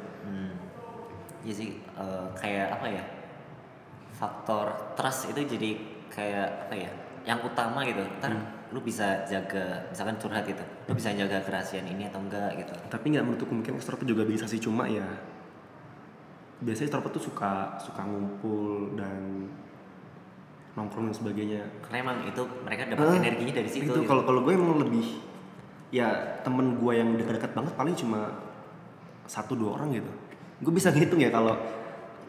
Hmm. 1.48 1.50
Iya 1.50 1.54
sih 1.56 1.70
eh, 1.96 2.26
kayak 2.36 2.76
apa 2.76 2.86
ya? 2.86 3.04
Faktor 4.12 4.66
trust 4.92 5.32
itu 5.32 5.40
jadi 5.48 5.70
kayak 6.08 6.68
apa 6.68 6.74
ya? 6.76 6.90
Yang 7.24 7.48
utama 7.48 7.80
gitu. 7.82 8.04
Ntar 8.20 8.32
lu 8.68 8.84
bisa 8.84 9.24
jaga 9.24 9.80
misalkan 9.88 10.20
curhat 10.20 10.44
gitu. 10.44 10.60
Lu 10.84 10.92
bisa 10.92 11.08
jaga 11.10 11.40
kerahasiaan 11.40 11.88
ini 11.88 12.04
atau 12.04 12.20
enggak 12.20 12.52
gitu. 12.54 12.74
tapi 12.86 13.10
nggak 13.10 13.24
menutup 13.24 13.48
kemungkinan 13.48 13.80
extrovert 13.80 14.04
juga 14.04 14.24
bisa 14.24 14.44
sih 14.44 14.60
cuma 14.60 14.84
ya 14.84 15.08
biasanya 16.58 16.86
extrovert 16.86 17.12
tuh 17.14 17.24
suka 17.24 17.52
suka 17.78 18.02
ngumpul 18.02 18.92
dan 18.92 19.48
nongkrong 20.74 21.08
dan 21.08 21.16
sebagainya 21.16 21.62
Karena 21.80 21.96
emang 22.04 22.16
itu 22.26 22.42
mereka 22.60 22.82
dapat 22.86 23.08
Ah, 23.08 23.16
energinya 23.16 23.54
dari 23.56 23.68
situ. 23.70 23.88
itu 23.88 23.94
gitu. 23.94 24.04
kalau 24.04 24.22
kalau 24.22 24.40
gue 24.42 24.52
emang 24.52 24.76
lebih 24.78 25.06
ya 25.88 26.12
temen 26.44 26.76
gue 26.76 26.92
yang 26.92 27.16
dekat-dekat 27.16 27.56
banget 27.56 27.72
paling 27.72 27.96
cuma 27.96 28.20
satu 29.24 29.56
dua 29.56 29.80
orang 29.80 29.96
gitu 29.96 30.12
gue 30.58 30.72
bisa 30.74 30.90
ngitung 30.90 31.22
ya 31.22 31.30
kalau 31.30 31.54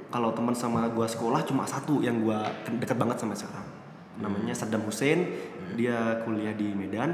kalau 0.09 0.33
teman 0.33 0.57
sama 0.57 0.89
gue 0.89 1.05
sekolah 1.05 1.45
cuma 1.45 1.65
satu 1.69 2.01
yang 2.01 2.25
gue 2.25 2.39
dekat 2.81 2.97
banget 2.97 3.21
sama 3.21 3.37
sekarang. 3.37 3.65
Namanya 4.19 4.57
Saddam 4.57 4.81
Hussein. 4.89 5.37
Dia 5.77 6.25
kuliah 6.25 6.53
di 6.57 6.73
Medan. 6.73 7.13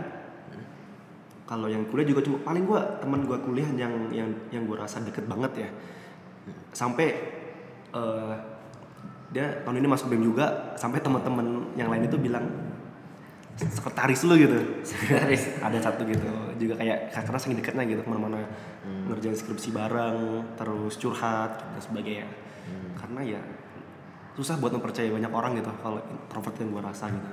Kalau 1.46 1.68
yang 1.68 1.86
kuliah 1.92 2.08
juga 2.08 2.24
cuma 2.24 2.40
paling 2.42 2.64
gue 2.64 2.82
teman 3.04 3.22
gue 3.28 3.38
kuliah 3.44 3.68
yang 3.76 4.10
yang 4.16 4.32
yang 4.50 4.64
gue 4.64 4.80
rasa 4.80 5.04
deket 5.04 5.28
banget 5.28 5.68
ya. 5.68 5.70
Sampai 6.72 7.08
eh, 7.92 8.34
dia 9.36 9.60
tahun 9.68 9.84
ini 9.84 9.88
masuk 9.92 10.08
BEM 10.16 10.32
juga. 10.32 10.74
Sampai 10.80 11.04
teman-teman 11.04 11.76
yang 11.76 11.92
lain 11.92 12.08
itu 12.08 12.16
bilang 12.16 12.48
sekretaris 13.56 14.22
lu 14.28 14.36
gitu 14.36 14.60
Sekretaris. 14.84 15.60
ada 15.64 15.80
satu 15.80 16.04
gitu 16.04 16.28
juga 16.60 16.76
kayak 16.76 17.16
karena 17.16 17.40
saking 17.40 17.58
dekatnya 17.64 17.84
gitu 17.88 18.02
ke 18.04 18.10
mana-mana 18.12 18.44
ngerjain 19.08 19.36
skripsi 19.36 19.72
bareng 19.72 20.44
terus 20.60 21.00
curhat 21.00 21.56
dan 21.60 21.80
sebagainya 21.80 22.28
karena 23.00 23.38
ya 23.38 23.42
susah 24.36 24.60
buat 24.60 24.76
mempercayai 24.76 25.08
banyak 25.08 25.32
orang 25.32 25.56
gitu 25.56 25.72
kalau 25.80 26.04
introvert 26.04 26.56
yang 26.60 26.70
gue 26.76 26.84
rasa 26.84 27.08
gitu 27.08 27.32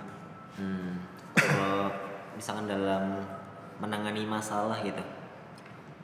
Hmm. 0.52 1.00
Kalau 1.32 1.88
misalkan 2.36 2.68
dalam 2.68 3.24
menangani 3.80 4.28
masalah 4.28 4.76
gitu, 4.84 5.00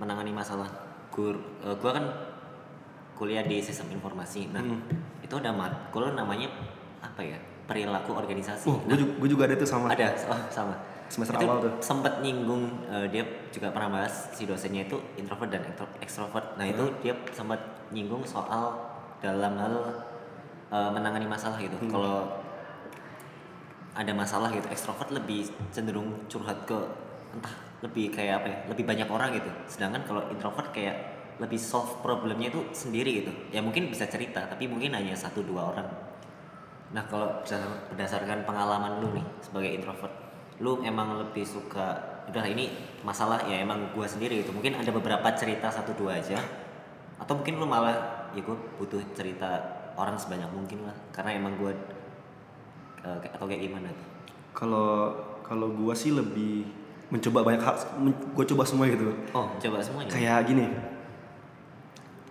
menangani 0.01 0.33
masalah, 0.33 0.65
gur, 1.13 1.37
eh, 1.61 1.77
gua 1.77 1.93
kan 1.93 2.05
kuliah 3.13 3.45
di 3.45 3.61
sistem 3.61 3.93
informasi. 3.93 4.49
Nah, 4.49 4.65
Hmm. 4.65 4.81
itu 5.21 5.35
ada 5.37 5.53
matkul 5.53 6.17
namanya 6.17 6.49
apa 7.05 7.21
ya? 7.21 7.37
Perilaku 7.69 8.17
organisasi. 8.17 8.65
oh 8.65 8.81
Nah, 8.89 8.97
gue 8.97 9.29
juga 9.29 9.45
ada 9.45 9.55
tuh 9.61 9.69
sama 9.69 9.93
ada, 9.93 10.09
oh, 10.33 10.41
sama. 10.49 10.75
Semester 11.09 11.41
itu 11.41 11.45
awal 11.49 11.59
tuh. 11.65 11.73
sempat 11.81 12.21
nyinggung 12.21 12.85
eh, 12.89 13.07
dia 13.13 13.25
juga 13.53 13.73
pernah 13.73 14.01
bahas 14.01 14.33
si 14.33 14.45
dosennya 14.49 14.89
itu 14.89 14.97
introvert 15.21 15.53
dan 15.53 15.65
extrovert. 16.01 16.57
Nah, 16.57 16.65
itu 16.65 16.85
dia 17.05 17.13
sempat 17.33 17.61
nyinggung 17.93 18.25
soal 18.25 18.73
dalam 19.21 19.57
hal 19.61 19.75
eh, 20.73 20.91
menangani 20.97 21.29
masalah 21.29 21.61
gitu. 21.61 21.77
Kalau 21.93 22.41
ada 23.99 24.13
masalah 24.15 24.49
gitu, 24.55 24.69
ekstrovert 24.73 25.11
lebih 25.13 25.53
cenderung 25.69 26.25
curhat 26.31 26.65
ke 26.65 26.79
entah 27.37 27.69
lebih 27.85 28.11
kayak 28.11 28.43
apa 28.43 28.47
ya, 28.47 28.59
lebih 28.71 28.85
banyak 28.87 29.09
orang 29.11 29.31
gitu. 29.37 29.51
Sedangkan 29.71 30.03
kalau 30.09 30.23
introvert 30.33 30.73
kayak 30.75 30.97
lebih 31.39 31.59
solve 31.59 32.03
problemnya 32.03 32.51
itu 32.51 32.61
sendiri 32.75 33.23
gitu. 33.23 33.33
Ya 33.55 33.63
mungkin 33.63 33.87
bisa 33.91 34.07
cerita, 34.11 34.47
tapi 34.51 34.67
mungkin 34.67 34.95
hanya 34.95 35.15
satu 35.15 35.47
dua 35.47 35.71
orang. 35.75 35.87
Nah 36.93 37.05
kalau 37.05 37.45
berdasar- 37.45 37.85
berdasarkan 37.93 38.49
pengalaman 38.49 39.01
lu 39.05 39.13
nih 39.13 39.27
sebagai 39.45 39.71
introvert, 39.77 40.15
lu 40.65 40.81
emang 40.81 41.21
lebih 41.21 41.45
suka 41.45 42.17
udah 42.29 42.45
ini 42.45 42.69
masalah 43.05 43.41
ya 43.49 43.65
emang 43.65 43.89
gua 43.97 44.05
sendiri 44.05 44.45
itu 44.45 44.53
mungkin 44.53 44.77
ada 44.77 44.93
beberapa 44.93 45.29
cerita 45.37 45.69
satu 45.69 45.97
dua 45.97 46.21
aja. 46.21 46.41
Atau 47.21 47.37
mungkin 47.41 47.61
lu 47.61 47.67
malah 47.69 48.29
ya 48.33 48.41
gua 48.41 48.57
butuh 48.81 49.01
cerita 49.13 49.61
orang 49.99 50.17
sebanyak 50.17 50.49
mungkin 50.55 50.87
lah 50.89 50.97
karena 51.13 51.37
emang 51.37 51.57
gua 51.61 51.73
eh, 53.05 53.19
atau 53.33 53.45
kayak 53.45 53.69
gimana 53.69 53.89
tuh? 53.93 54.09
Kalau 54.57 55.13
kalau 55.49 55.73
gue 55.73 55.95
sih 55.97 56.13
lebih 56.13 56.69
mencoba 57.09 57.41
banyak 57.41 57.63
hal 57.65 57.77
gue 58.37 58.45
coba 58.53 58.69
semua 58.69 58.85
gitu. 58.85 59.09
Oh 59.33 59.49
coba 59.57 59.81
semuanya 59.81 60.13
kayak 60.13 60.45
gini. 60.45 60.69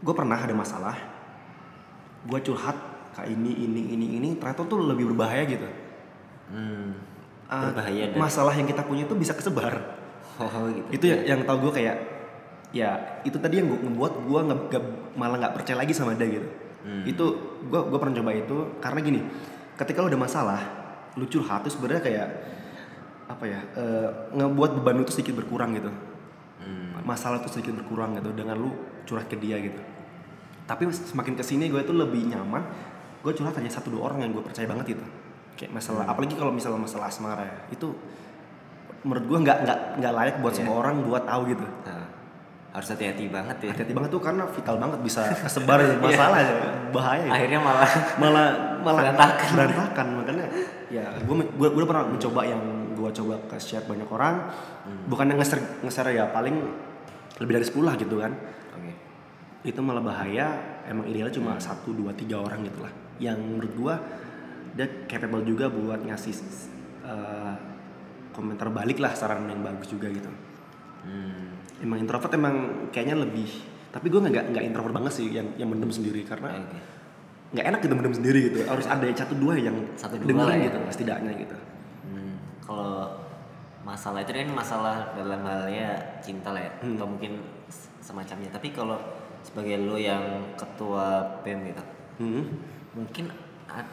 Gue 0.05 0.13
pernah 0.13 0.37
ada 0.37 0.53
masalah 0.53 0.93
gue 2.27 2.39
curhat 2.45 2.77
kayak 3.17 3.33
ini 3.33 3.51
ini 3.65 3.81
ini 3.97 4.05
ini 4.21 4.29
ternyata 4.37 4.61
tuh 4.69 4.85
lebih 4.85 5.09
berbahaya 5.09 5.41
gitu. 5.49 5.65
Hmm, 6.53 6.93
Ah, 7.49 7.73
berbahaya 7.73 8.13
dan 8.13 8.19
masalah 8.21 8.53
yang 8.53 8.69
kita 8.69 8.85
punya 8.85 9.09
tuh 9.09 9.17
bisa 9.17 9.33
kesebar. 9.33 9.73
Oh 10.37 10.45
gitu. 10.69 10.87
Itu 10.93 11.05
ya 11.09 11.33
yang 11.33 11.41
tau 11.49 11.57
gue 11.57 11.73
kayak 11.73 11.97
ya 12.69 13.17
itu 13.25 13.41
tadi 13.41 13.57
yang 13.63 13.73
gue 13.73 13.79
ngebuat 13.81 14.13
gue 14.27 14.39
nggak 14.53 14.83
malah 15.17 15.41
nggak 15.41 15.53
percaya 15.57 15.81
lagi 15.81 15.97
sama 15.97 16.13
dia 16.13 16.29
gitu. 16.29 16.49
Hmm. 16.87 17.03
itu 17.03 17.25
gue 17.67 17.81
gue 17.89 17.97
pernah 17.99 18.15
coba 18.15 18.31
itu 18.31 18.57
karena 18.79 18.99
gini 19.03 19.19
ketika 19.75 19.99
lo 19.99 20.07
ada 20.07 20.15
masalah 20.15 20.61
lu 21.19 21.27
curhat 21.27 21.67
tuh 21.67 21.73
sebenarnya 21.73 21.99
kayak 21.99 22.27
apa 23.27 23.43
ya 23.43 23.59
eh, 23.75 24.09
ngebuat 24.31 24.79
beban 24.79 25.01
lu 25.01 25.03
tuh 25.03 25.15
sedikit 25.19 25.41
berkurang 25.41 25.75
gitu. 25.75 25.91
Hmm. 26.63 27.03
masalah 27.03 27.39
tuh 27.43 27.51
sedikit 27.51 27.75
berkurang 27.81 28.15
gitu 28.19 28.31
dengan 28.31 28.55
lu 28.59 28.71
curhat 29.07 29.27
ke 29.27 29.35
dia 29.39 29.57
gitu. 29.59 29.79
Tapi 30.67 30.91
semakin 30.91 31.39
ke 31.39 31.43
sini 31.43 31.71
gue 31.71 31.79
tuh 31.83 31.95
lebih 31.95 32.27
nyaman 32.27 32.63
gue 33.17 33.31
curhat 33.33 33.55
hanya 33.55 33.69
satu 33.69 33.89
dua 33.89 34.07
orang 34.07 34.23
yang 34.23 34.31
gue 34.31 34.43
percaya 34.43 34.65
banget 34.65 34.93
gitu. 34.93 35.05
Kayak 35.57 35.71
masalah 35.73 36.05
apalagi 36.05 36.37
kalau 36.37 36.53
misalnya 36.53 36.77
masalah 36.77 37.09
asmara 37.09 37.41
ya 37.41 37.55
itu 37.69 37.89
menurut 39.01 39.25
gue 39.25 39.39
nggak 39.41 39.57
nggak 39.63 39.79
nggak 40.01 40.13
layak 40.13 40.35
buat 40.39 40.53
Iya. 40.53 40.59
semua 40.61 40.75
orang 40.79 40.95
buat 41.01 41.23
tahu 41.23 41.41
gitu. 41.49 41.65
Nah, 41.85 42.05
harus 42.73 42.87
hati-hati 42.87 43.25
banget 43.27 43.57
ya. 43.63 43.69
Hati-hati 43.73 43.93
banget 43.93 44.09
tuh 44.11 44.21
karena 44.21 44.43
vital 44.45 44.75
banget 44.77 44.99
bisa 45.01 45.21
kesebar 45.33 45.79
masalah 46.03 46.37
ya 46.41 46.53
bahaya 46.93 47.25
ya. 47.25 47.31
akhirnya 47.33 47.59
malah 47.59 47.89
malah 48.17 48.47
malah 48.81 49.01
Berantakan. 49.01 49.49
berantakan 49.55 50.07
makanya 50.21 50.45
ya 50.87 51.03
gue 51.17 51.35
gue 51.57 51.69
gue 51.73 51.83
pernah 51.85 52.05
mencoba 52.05 52.41
yang 52.45 52.61
gue 52.93 53.09
coba 53.13 53.35
ke 53.49 53.57
share 53.57 53.85
banyak 53.85 54.07
orang. 54.07 54.35
Bukan 55.09 55.25
yang 55.25 55.37
nge-share 55.37 55.63
nge-share 55.81 56.11
ya 56.13 56.29
paling 56.29 56.53
lebih 57.37 57.53
dari 57.57 57.65
10 57.65 57.81
lah 57.81 57.95
gitu 57.95 58.17
kan. 58.17 58.31
Oke. 58.77 58.91
Itu 59.65 59.79
malah 59.81 60.01
bahaya 60.01 60.53
emang 60.85 61.05
idealnya 61.05 61.33
cuma 61.33 61.57
satu 61.57 61.91
dua 61.91 62.13
tiga 62.13 62.39
orang 62.39 62.61
gitu 62.63 62.79
lah 62.79 62.93
yang 63.17 63.37
menurut 63.39 63.73
gua 63.77 63.95
dia 64.77 64.85
capable 65.09 65.41
juga 65.41 65.69
buat 65.69 66.05
ngasih 66.05 66.33
eh, 67.05 67.53
komentar 68.31 68.69
balik 68.69 69.01
lah 69.01 69.17
saran 69.17 69.49
yang 69.49 69.65
bagus 69.65 69.89
juga 69.89 70.05
gitu 70.13 70.29
hmm. 71.05 71.81
emang 71.81 71.97
introvert 72.05 72.29
emang 72.37 72.55
kayaknya 72.93 73.25
lebih 73.25 73.49
tapi 73.89 74.13
gue 74.13 74.21
nggak 74.21 74.53
nggak 74.53 74.63
introvert 74.67 74.93
banget 74.93 75.13
sih 75.17 75.25
yang 75.33 75.49
yang 75.57 75.73
mendem 75.73 75.89
sendiri 75.89 76.21
karena 76.21 76.53
nggak 77.49 77.65
enak 77.65 77.79
gitu 77.81 77.93
mendem 77.97 78.13
sendiri 78.13 78.39
gitu 78.53 78.59
harus 78.69 78.85
ada 78.85 79.07
satu 79.15 79.33
dua 79.33 79.57
yang 79.57 79.73
Satu 79.97 80.19
dua 80.21 80.27
dengerin 80.29 80.57
ya. 80.59 80.65
gitu 80.69 80.77
setidaknya 80.93 81.33
gitu 81.41 81.57
Hmm, 82.07 82.35
kalau 82.63 83.19
masalah 83.83 84.19
itu 84.23 84.31
kan 84.31 84.51
masalah 84.51 84.95
dalam 85.15 85.43
halnya 85.43 85.95
cinta 86.19 86.51
lah 86.51 86.59
ya, 86.59 86.71
Hmm. 86.83 86.95
atau 86.95 87.07
mungkin 87.07 87.39
semacamnya. 87.99 88.47
Tapi 88.51 88.71
kalau 88.71 88.95
sebagai 89.43 89.75
lo 89.83 89.95
yang 89.95 90.23
ketua 90.55 91.39
BEM 91.43 91.71
gitu, 91.71 91.83
Hmm. 92.19 92.43
Mungkin 92.97 93.29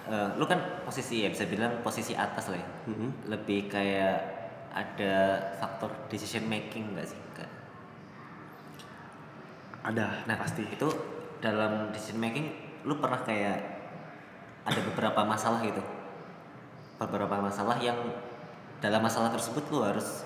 eh, 0.09 0.31
lo 0.41 0.49
kan 0.49 0.81
posisi 0.89 1.21
ya 1.23 1.29
bisa 1.29 1.45
bilang 1.45 1.85
posisi 1.85 2.17
atas 2.17 2.49
lah 2.49 2.57
ya, 2.57 2.69
Hmm. 2.89 3.11
lebih 3.29 3.69
kayak 3.69 4.17
ada 4.73 5.15
faktor 5.61 5.93
decision 6.09 6.49
making 6.49 6.97
nggak 6.97 7.05
sih? 7.07 7.21
Kak? 7.37 7.51
ada 9.85 10.25
Nah 10.25 10.37
pasti 10.41 10.65
itu 10.65 10.89
dalam 11.45 11.93
decision 11.93 12.17
making 12.17 12.49
lu 12.89 12.97
pernah 12.97 13.21
kayak 13.21 13.61
ada 14.65 14.81
beberapa 14.81 15.21
masalah 15.29 15.61
gitu 15.61 15.81
beberapa 16.97 17.37
masalah 17.37 17.77
yang 17.81 17.97
dalam 18.81 19.05
masalah 19.05 19.29
tersebut 19.29 19.61
lu 19.69 19.85
harus 19.85 20.25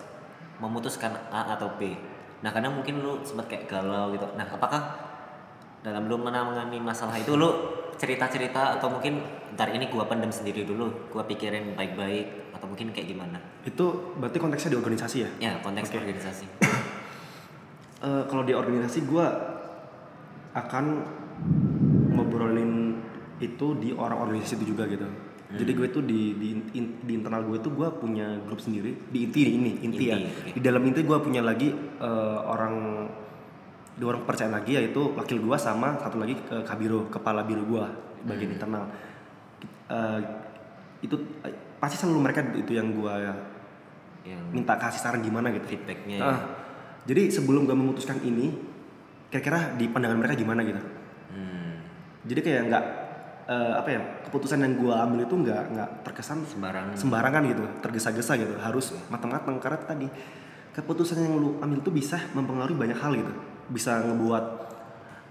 memutuskan 0.62 1.10
A 1.34 1.58
atau 1.58 1.74
B 1.74 1.98
nah 2.38 2.54
kadang 2.54 2.78
mungkin 2.78 3.02
lu 3.02 3.18
sempat 3.26 3.50
kayak 3.50 3.66
galau 3.66 4.14
gitu 4.14 4.26
nah 4.38 4.46
apakah 4.46 4.94
dalam 5.82 6.06
lu 6.06 6.18
menangani 6.22 6.78
masalah 6.78 7.18
itu 7.18 7.34
lu 7.34 7.50
cerita-cerita 7.98 8.78
atau 8.78 8.88
mungkin 8.88 9.20
ntar 9.52 9.74
ini 9.74 9.90
gua 9.90 10.06
pendem 10.06 10.30
sendiri 10.30 10.62
dulu 10.62 11.10
gua 11.10 11.26
pikirin 11.26 11.74
baik-baik 11.74 12.54
atau 12.54 12.66
mungkin 12.70 12.94
kayak 12.94 13.10
gimana 13.10 13.38
itu 13.66 14.14
berarti 14.16 14.38
konteksnya 14.38 14.70
di 14.72 14.78
organisasi 14.78 15.16
ya 15.20 15.30
ya 15.38 15.52
konteks 15.60 15.90
Oke. 15.90 15.98
organisasi 16.00 16.46
Eh, 17.98 18.22
kalau 18.30 18.46
di 18.46 18.54
organisasi 18.54 19.10
gue 19.10 19.26
akan 20.54 20.84
ngobrolin 22.14 22.94
itu 23.38 23.74
di 23.74 23.90
orang 23.90 24.22
organisasi 24.22 24.54
itu 24.62 24.70
juga 24.70 24.86
gitu. 24.86 25.02
Jadi 25.48 25.70
gue 25.74 25.88
tuh 25.90 26.06
di 26.06 26.36
di, 26.38 26.48
in- 26.78 27.02
di 27.02 27.12
internal 27.18 27.42
gue 27.42 27.58
tuh 27.58 27.74
gue 27.74 27.90
punya 27.98 28.38
grup 28.46 28.62
sendiri 28.62 28.94
di 29.10 29.26
inti 29.26 29.50
ini 29.50 29.82
inti, 29.82 30.04
ya. 30.04 30.14
Inti, 30.14 30.30
oke. 30.30 30.50
Di 30.54 30.60
dalam 30.62 30.82
inti 30.86 31.00
gue 31.02 31.18
punya 31.18 31.42
lagi 31.42 31.74
eh, 31.74 32.38
orang 32.46 33.08
dua 33.98 34.14
orang 34.14 34.22
kepercayaan 34.24 34.54
lagi 34.54 34.72
yaitu 34.78 35.02
wakil 35.18 35.42
gue 35.42 35.56
sama 35.58 35.98
satu 35.98 36.22
lagi 36.22 36.38
ke 36.38 36.62
kabiro 36.62 37.10
kepala 37.10 37.42
biro 37.42 37.66
gue 37.66 37.84
bagian 38.24 38.54
internal. 38.54 38.86
Eh, 39.90 40.20
itu 41.02 41.14
eh, 41.42 41.54
pasti 41.82 41.98
selalu 41.98 42.18
mereka 42.22 42.40
itu 42.54 42.74
yang 42.74 42.94
gue 42.94 43.14
yang 44.26 44.42
minta 44.52 44.76
kasih 44.76 45.00
saran 45.00 45.24
gimana 45.24 45.48
gitu. 45.54 45.64
feedbacknya 45.64 46.16
ya. 46.20 46.36
jadi 47.08 47.32
sebelum 47.32 47.64
gue 47.64 47.72
memutuskan 47.72 48.20
ini, 48.20 48.52
kira-kira 49.32 49.72
di 49.72 49.88
pandangan 49.88 50.18
mereka 50.20 50.36
gimana 50.36 50.60
gitu. 50.60 50.80
Hmm, 51.32 51.80
Jadi 52.28 52.40
kayak 52.44 52.62
nggak 52.68 52.84
eh, 53.48 53.72
apa 53.80 53.88
ya 53.88 54.00
keputusan 54.28 54.60
yang 54.60 54.76
gue 54.76 54.92
ambil 54.92 55.24
itu 55.24 55.32
nggak 55.32 55.62
nggak 55.72 55.90
terkesan 56.04 56.44
sembarangan 56.44 56.92
sembarangan 56.92 57.42
gitu, 57.48 57.64
tergesa-gesa 57.80 58.36
gitu, 58.36 58.54
harus 58.60 58.92
matang-matang 59.08 59.56
karena 59.56 59.80
tadi 59.80 60.08
keputusan 60.76 61.24
yang 61.24 61.34
lu 61.40 61.56
ambil 61.64 61.80
itu 61.80 61.90
bisa 61.90 62.20
mempengaruhi 62.36 62.76
banyak 62.76 62.98
hal 63.00 63.16
gitu, 63.16 63.32
bisa 63.68 64.00
ngebuat 64.04 64.44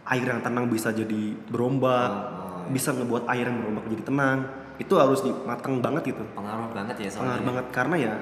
air 0.08 0.26
yang 0.26 0.40
tenang 0.40 0.66
bisa 0.72 0.94
jadi 0.96 1.36
berombak, 1.52 2.12
Oh, 2.12 2.64
oh, 2.64 2.72
bisa 2.72 2.96
ngebuat 2.96 3.28
air 3.28 3.46
yang 3.52 3.58
berombak 3.60 3.86
jadi 3.92 4.04
tenang, 4.08 4.40
itu 4.80 4.94
harus 4.96 5.20
dimatang 5.26 5.84
banget 5.84 6.16
gitu. 6.16 6.24
Pengaruh 6.32 6.70
banget 6.72 6.96
ya 7.02 7.10
soalnya. 7.12 7.20
pengaruh 7.20 7.44
banget 7.44 7.66
karena 7.74 7.96
ya 7.98 8.14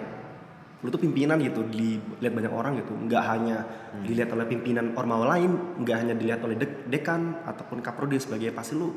lu 0.84 0.94
tuh 0.94 1.02
pimpinan 1.02 1.42
gitu 1.42 1.66
dilihat 1.66 2.34
banyak 2.34 2.54
orang 2.54 2.78
gitu. 2.78 2.94
Nggak 2.94 3.24
hanya 3.26 3.58
dilihat 4.06 4.30
oleh 4.34 4.46
pimpinan 4.46 4.94
ormawa 4.94 5.38
lain 5.38 5.82
nggak 5.82 5.98
hanya 5.98 6.14
dilihat 6.14 6.42
oleh 6.46 6.56
dek- 6.58 6.86
dekan 6.90 7.42
ataupun 7.46 7.82
kaprodi 7.82 8.22
sebagai 8.22 8.54
pasti 8.54 8.78
lu 8.78 8.94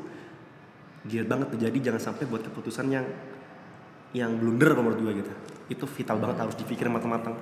dilihat 1.05 1.27
banget 1.29 1.47
tuh. 1.53 1.59
Jadi 1.61 1.77
jangan 1.81 2.01
sampai 2.01 2.29
buat 2.29 2.45
keputusan 2.45 2.85
yang 2.93 3.05
yang 4.13 4.37
blunder 4.37 4.73
menurut 4.73 4.97
gue 5.01 5.13
gitu. 5.21 5.31
Itu 5.69 5.85
vital 5.85 6.17
banget 6.17 6.37
harus 6.41 6.55
dipikirin 6.57 6.93
matang-matang 6.93 7.37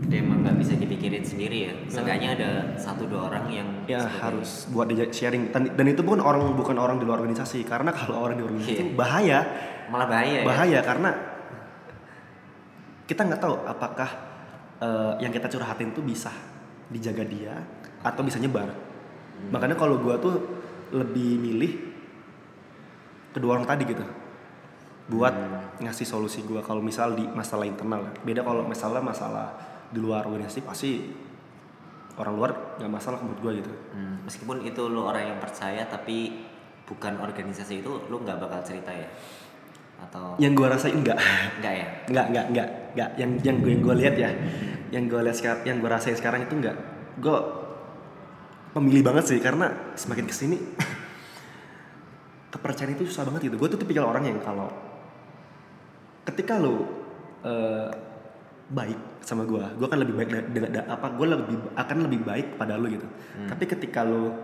Jadi 0.00 0.14
emang 0.16 0.40
nggak 0.40 0.56
bisa 0.56 0.72
dipikirin 0.80 1.20
sendiri 1.20 1.58
ya. 1.68 1.72
Seenggaknya 1.92 2.28
ada 2.32 2.50
satu 2.80 3.04
dua 3.04 3.28
orang 3.28 3.44
yang 3.52 3.68
ya 3.84 4.08
harus 4.08 4.64
buat 4.72 4.88
di 4.88 4.96
sharing. 4.96 5.52
Dan, 5.52 5.86
itu 5.86 6.00
bukan 6.00 6.24
orang 6.24 6.56
bukan 6.56 6.76
orang 6.80 6.96
di 6.96 7.04
luar 7.04 7.20
organisasi. 7.20 7.68
Karena 7.68 7.92
kalau 7.92 8.24
orang 8.24 8.40
di 8.40 8.44
organisasi 8.48 8.72
Iya. 8.72 8.80
itu 8.80 8.96
bahaya. 8.96 9.38
Malah 9.92 10.08
bahaya 10.08 10.36
ya. 10.40 10.44
Bahaya 10.48 10.78
karena 10.80 11.10
kita 13.04 13.20
nggak 13.26 13.40
tahu 13.42 13.54
apakah 13.66 14.10
eh, 14.80 15.12
yang 15.20 15.32
kita 15.34 15.50
curhatin 15.52 15.92
tuh 15.92 16.00
bisa 16.00 16.32
dijaga 16.88 17.26
dia 17.26 17.54
atau 18.00 18.24
bisa 18.24 18.40
nyebar. 18.40 18.72
Makanya 19.52 19.76
kalau 19.76 20.00
gua 20.00 20.16
tuh 20.16 20.36
lebih 20.96 21.36
milih 21.36 21.72
kedua 23.36 23.60
orang 23.60 23.68
tadi 23.68 23.84
gitu. 23.84 24.04
Buat 25.10 25.34
ngasih 25.82 26.06
solusi 26.06 26.40
gua 26.46 26.62
kalau 26.64 26.80
misal 26.80 27.12
di 27.12 27.26
masalah 27.28 27.66
internal. 27.68 28.14
Beda 28.24 28.40
kalau 28.46 28.64
masalah 28.64 29.02
masalah 29.02 29.48
di 29.90 29.98
luar 29.98 30.26
organisasi 30.26 30.60
pasti 30.62 30.90
orang 32.14 32.34
luar 32.36 32.50
nggak 32.78 32.90
masalah 32.90 33.18
menurut 33.22 33.40
gua 33.42 33.52
gitu 33.54 33.72
Hmm, 33.90 34.22
meskipun 34.22 34.62
itu 34.62 34.82
lu 34.86 35.02
orang 35.02 35.34
yang 35.34 35.38
percaya 35.42 35.82
tapi 35.86 36.46
bukan 36.86 37.18
organisasi 37.18 37.82
itu 37.82 37.90
lu 38.06 38.16
nggak 38.22 38.38
bakal 38.38 38.62
cerita 38.62 38.90
ya 38.90 39.06
atau 40.00 40.34
yang 40.40 40.54
gua 40.54 40.72
rasain 40.72 40.94
enggak 40.96 41.18
enggak 41.60 41.74
ya 41.74 41.86
Enggak, 42.10 42.26
enggak, 42.30 42.46
enggak, 42.50 42.68
enggak. 42.94 43.10
Yang 43.14 43.30
yang 43.46 43.56
gue 43.62 43.70
yang 43.70 43.82
gue 43.86 43.94
lihat 44.02 44.14
ya, 44.18 44.30
yang 44.90 45.04
gue 45.06 45.20
lihat 45.22 45.36
sekarang, 45.38 45.62
yang 45.62 45.76
gue 45.78 45.90
rasain 45.90 46.16
sekarang 46.18 46.40
itu 46.42 46.54
enggak. 46.58 46.76
Gue 47.22 47.38
pemilih 48.74 49.02
banget 49.06 49.24
sih 49.30 49.38
karena 49.38 49.94
semakin 49.94 50.26
ke 50.26 50.34
sini 50.34 50.58
kepercayaan 52.54 52.98
itu 52.98 53.06
susah 53.06 53.26
banget 53.30 53.50
gitu. 53.50 53.56
Gue 53.62 53.68
tuh 53.70 53.78
tipikal 53.78 54.10
orang 54.10 54.26
yang 54.26 54.38
kalau 54.42 54.66
ketika 56.26 56.58
lo 56.58 56.82
eh, 57.46 57.90
baik 58.70 58.98
sama 59.20 59.42
gue, 59.42 59.58
gue 59.58 59.84
akan 59.84 60.00
lebih 60.00 60.14
baik 60.14 60.30
dengan 60.48 60.70
da- 60.72 60.88
apa? 60.88 61.10
Gue 61.10 61.26
lebih 61.26 61.56
akan 61.74 61.96
lebih 62.06 62.20
baik 62.22 62.46
pada 62.54 62.74
lo 62.74 62.86
gitu. 62.86 63.06
Tapi 63.44 63.64
ketika 63.66 64.00
lo 64.00 64.38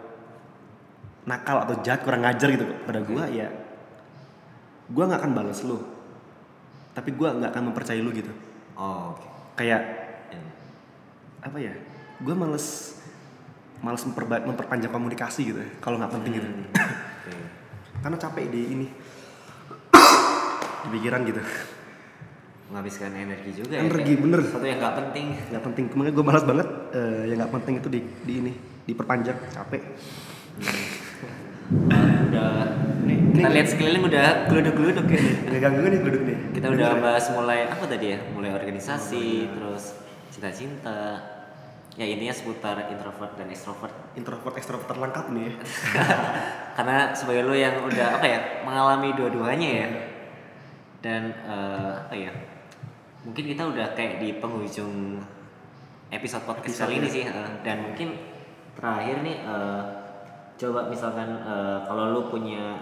nakal 1.23 1.63
atau 1.63 1.75
jahat 1.81 2.03
kurang 2.03 2.23
ngajar 2.23 2.51
gitu 2.51 2.67
pada 2.83 3.01
gue 3.01 3.25
ya, 3.33 3.49
gue 4.87 5.05
nggak 5.05 5.21
akan 5.21 5.33
balas 5.33 5.63
lo. 5.63 5.79
Tapi 6.91 7.11
gue 7.11 7.29
nggak 7.31 7.51
akan 7.51 7.65
mempercayai 7.67 8.01
lo 8.01 8.11
gitu. 8.11 8.31
oh 8.75 9.13
oke 9.13 9.27
Kayak 9.55 9.83
Ya. 10.27 10.43
apa 11.43 11.57
ya? 11.57 11.75
Gue 12.19 12.35
males 12.35 12.99
males 13.79 14.03
memperba- 14.03 14.43
memperpanjang 14.43 14.91
komunikasi 14.91 15.41
gitu. 15.47 15.59
ya, 15.59 15.71
Kalau 15.79 15.97
nggak 15.97 16.13
penting 16.13 16.33
gitu. 16.35 16.49
Oke. 16.75 17.33
Karena 18.03 18.17
capek 18.17 18.45
di 18.49 18.63
ini 18.69 18.87
di 20.83 20.89
pikiran 20.91 21.23
gitu. 21.23 21.41
Menghabiskan 22.67 23.11
energi 23.13 23.51
juga 23.55 23.79
Energi, 23.79 24.13
ya 24.13 24.19
bener. 24.19 24.41
satu 24.43 24.63
yang 24.63 24.77
nggak 24.77 24.97
penting 25.01 25.27
Nggak 25.49 25.65
penting. 25.65 25.85
Kemarin 25.87 26.11
gue 26.13 26.25
malas 26.25 26.45
banget. 26.45 26.69
eh, 26.93 27.23
yang 27.27 27.39
nggak 27.39 27.53
penting 27.55 27.75
itu 27.77 27.89
di 27.89 28.01
di 28.21 28.33
ini 28.41 28.53
diperpanjang. 28.85 29.39
Capek. 29.53 29.83
udah 32.27 32.53
Nih, 33.03 33.19
kita 33.33 33.39
nih. 33.41 33.55
lihat 33.55 33.69
sekeliling 33.69 34.05
udah 34.05 34.27
geluduk-geluduk 34.47 35.07
ya 35.07 35.21
Nggak 35.47 35.61
ganggu 35.61 35.79
nih 35.85 36.01
duduk 36.01 36.23
nih. 36.25 36.37
kita 36.53 36.67
udah 36.69 36.91
bahas 36.97 37.25
mulai 37.31 37.59
apa 37.65 37.85
tadi 37.85 38.07
ya 38.09 38.19
mulai 38.31 38.51
organisasi 38.53 39.27
terus 39.49 39.95
cinta-cinta 40.29 41.23
ya 41.93 42.05
intinya 42.05 42.31
seputar 42.31 42.89
introvert 42.89 43.33
dan 43.35 43.49
extrovert 43.49 43.95
introvert 44.15 44.55
ekstrovert 44.55 44.87
terlengkap 44.87 45.27
nih. 45.29 45.49
ya. 45.49 45.53
karena 46.77 46.97
sebagai 47.13 47.43
lo 47.43 47.55
yang 47.55 47.79
udah 47.81 48.07
apa 48.13 48.27
ya 48.27 48.39
mengalami 48.63 49.09
dua-duanya 49.13 49.69
ya 49.73 49.89
dan 51.01 51.23
eh, 51.33 51.93
apa 52.01 52.15
ya 52.15 52.33
mungkin 53.27 53.45
kita 53.51 53.67
udah 53.67 53.87
kayak 53.99 54.23
di 54.23 54.39
penghujung 54.39 55.19
episode 56.15 56.47
podcast 56.47 56.87
kali 56.87 57.03
ini 57.03 57.09
sih 57.11 57.25
eh, 57.27 57.51
dan 57.67 57.83
mungkin 57.83 58.15
terakhir 58.79 59.27
nih 59.27 59.43
eh, 59.43 59.83
coba 60.55 60.87
misalkan 60.87 61.43
eh, 61.43 61.79
kalau 61.91 62.15
lu 62.15 62.31
punya 62.31 62.79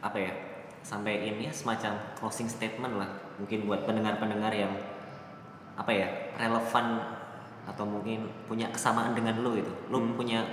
apa 0.00 0.16
ya 0.16 0.32
sampai 0.80 1.20
ini 1.28 1.52
semacam 1.52 2.00
closing 2.16 2.48
statement 2.48 2.96
lah 2.96 3.10
mungkin 3.36 3.68
buat 3.68 3.84
pendengar-pendengar 3.84 4.56
yang 4.56 4.72
apa 5.76 5.92
ya 5.92 6.08
relevan 6.40 7.04
atau 7.68 7.84
mungkin 7.84 8.24
punya 8.48 8.72
kesamaan 8.72 9.12
dengan 9.12 9.36
lu 9.44 9.52
gitu 9.60 9.68
lu 9.92 10.00
punya 10.16 10.48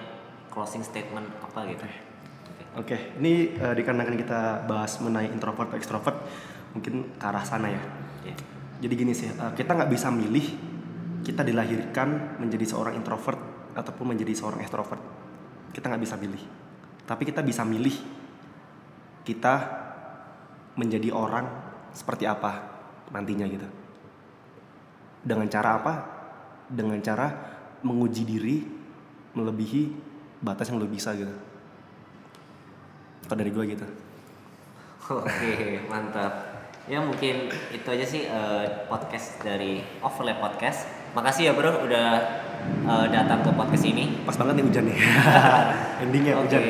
closing 0.51 0.83
statement 0.83 1.31
apa 1.39 1.63
gitu 1.71 1.87
Oke. 1.87 1.95
Oke, 2.75 2.97
ini 3.23 3.55
eh, 3.55 3.71
dikarenakan 3.71 4.19
kita 4.19 4.67
bahas 4.67 4.99
mengenai 4.99 5.31
introvert 5.31 5.71
atau 5.71 5.79
extrovert, 5.79 6.27
mungkin 6.75 7.07
ke 7.15 7.23
arah 7.23 7.39
sana 7.47 7.71
ya. 7.71 7.79
Ya. 8.27 8.35
Jadi 8.85 8.93
gini 9.01 9.17
sih, 9.17 9.33
eh, 9.33 9.51
kita 9.57 9.73
nggak 9.73 9.89
bisa 9.89 10.13
milih 10.13 10.45
kita 11.25 11.41
dilahirkan 11.41 12.37
menjadi 12.37 12.69
seorang 12.69 12.93
introvert 12.93 13.41
ataupun 13.73 14.13
menjadi 14.13 14.37
seorang 14.37 14.61
extrovert. 14.61 15.01
Kita 15.73 15.89
nggak 15.89 16.03
bisa 16.05 16.21
milih. 16.21 16.43
Tapi 17.01 17.25
kita 17.25 17.41
bisa 17.41 17.65
milih 17.65 17.97
kita 19.25 19.53
menjadi 20.77 21.09
orang 21.09 21.49
seperti 21.97 22.29
apa 22.29 22.61
nantinya 23.09 23.49
gitu. 23.49 23.65
Dengan 25.25 25.49
cara 25.49 25.81
apa? 25.81 25.93
Dengan 26.69 27.01
cara 27.01 27.33
menguji 27.81 28.21
diri 28.21 28.61
melebihi 29.33 29.81
batas 30.45 30.69
yang 30.69 30.77
lo 30.77 30.85
bisa 30.85 31.17
gitu. 31.17 31.33
Kalau 33.25 33.37
dari 33.41 33.49
gue 33.49 33.65
gitu. 33.65 33.87
Oke, 35.09 35.81
mantap. 35.89 36.54
Ya 36.85 37.01
mungkin 37.01 37.49
itu 37.73 37.87
aja 37.89 38.05
sih 38.05 38.29
eh, 38.29 38.65
podcast 38.85 39.41
dari 39.41 39.81
Overlap 40.05 40.37
Podcast. 40.37 40.85
Makasih 41.17 41.49
ya 41.49 41.53
bro 41.57 41.81
udah 41.81 42.07
eh, 42.85 43.05
datang 43.09 43.41
ke 43.41 43.49
podcast 43.57 43.85
ini. 43.89 44.21
Pas 44.21 44.37
banget 44.37 44.61
nih 44.61 44.65
hujan 44.69 44.83
nih. 44.93 44.97
Endingnya 46.05 46.33
Oke, 46.37 46.45
hujan. 46.45 46.61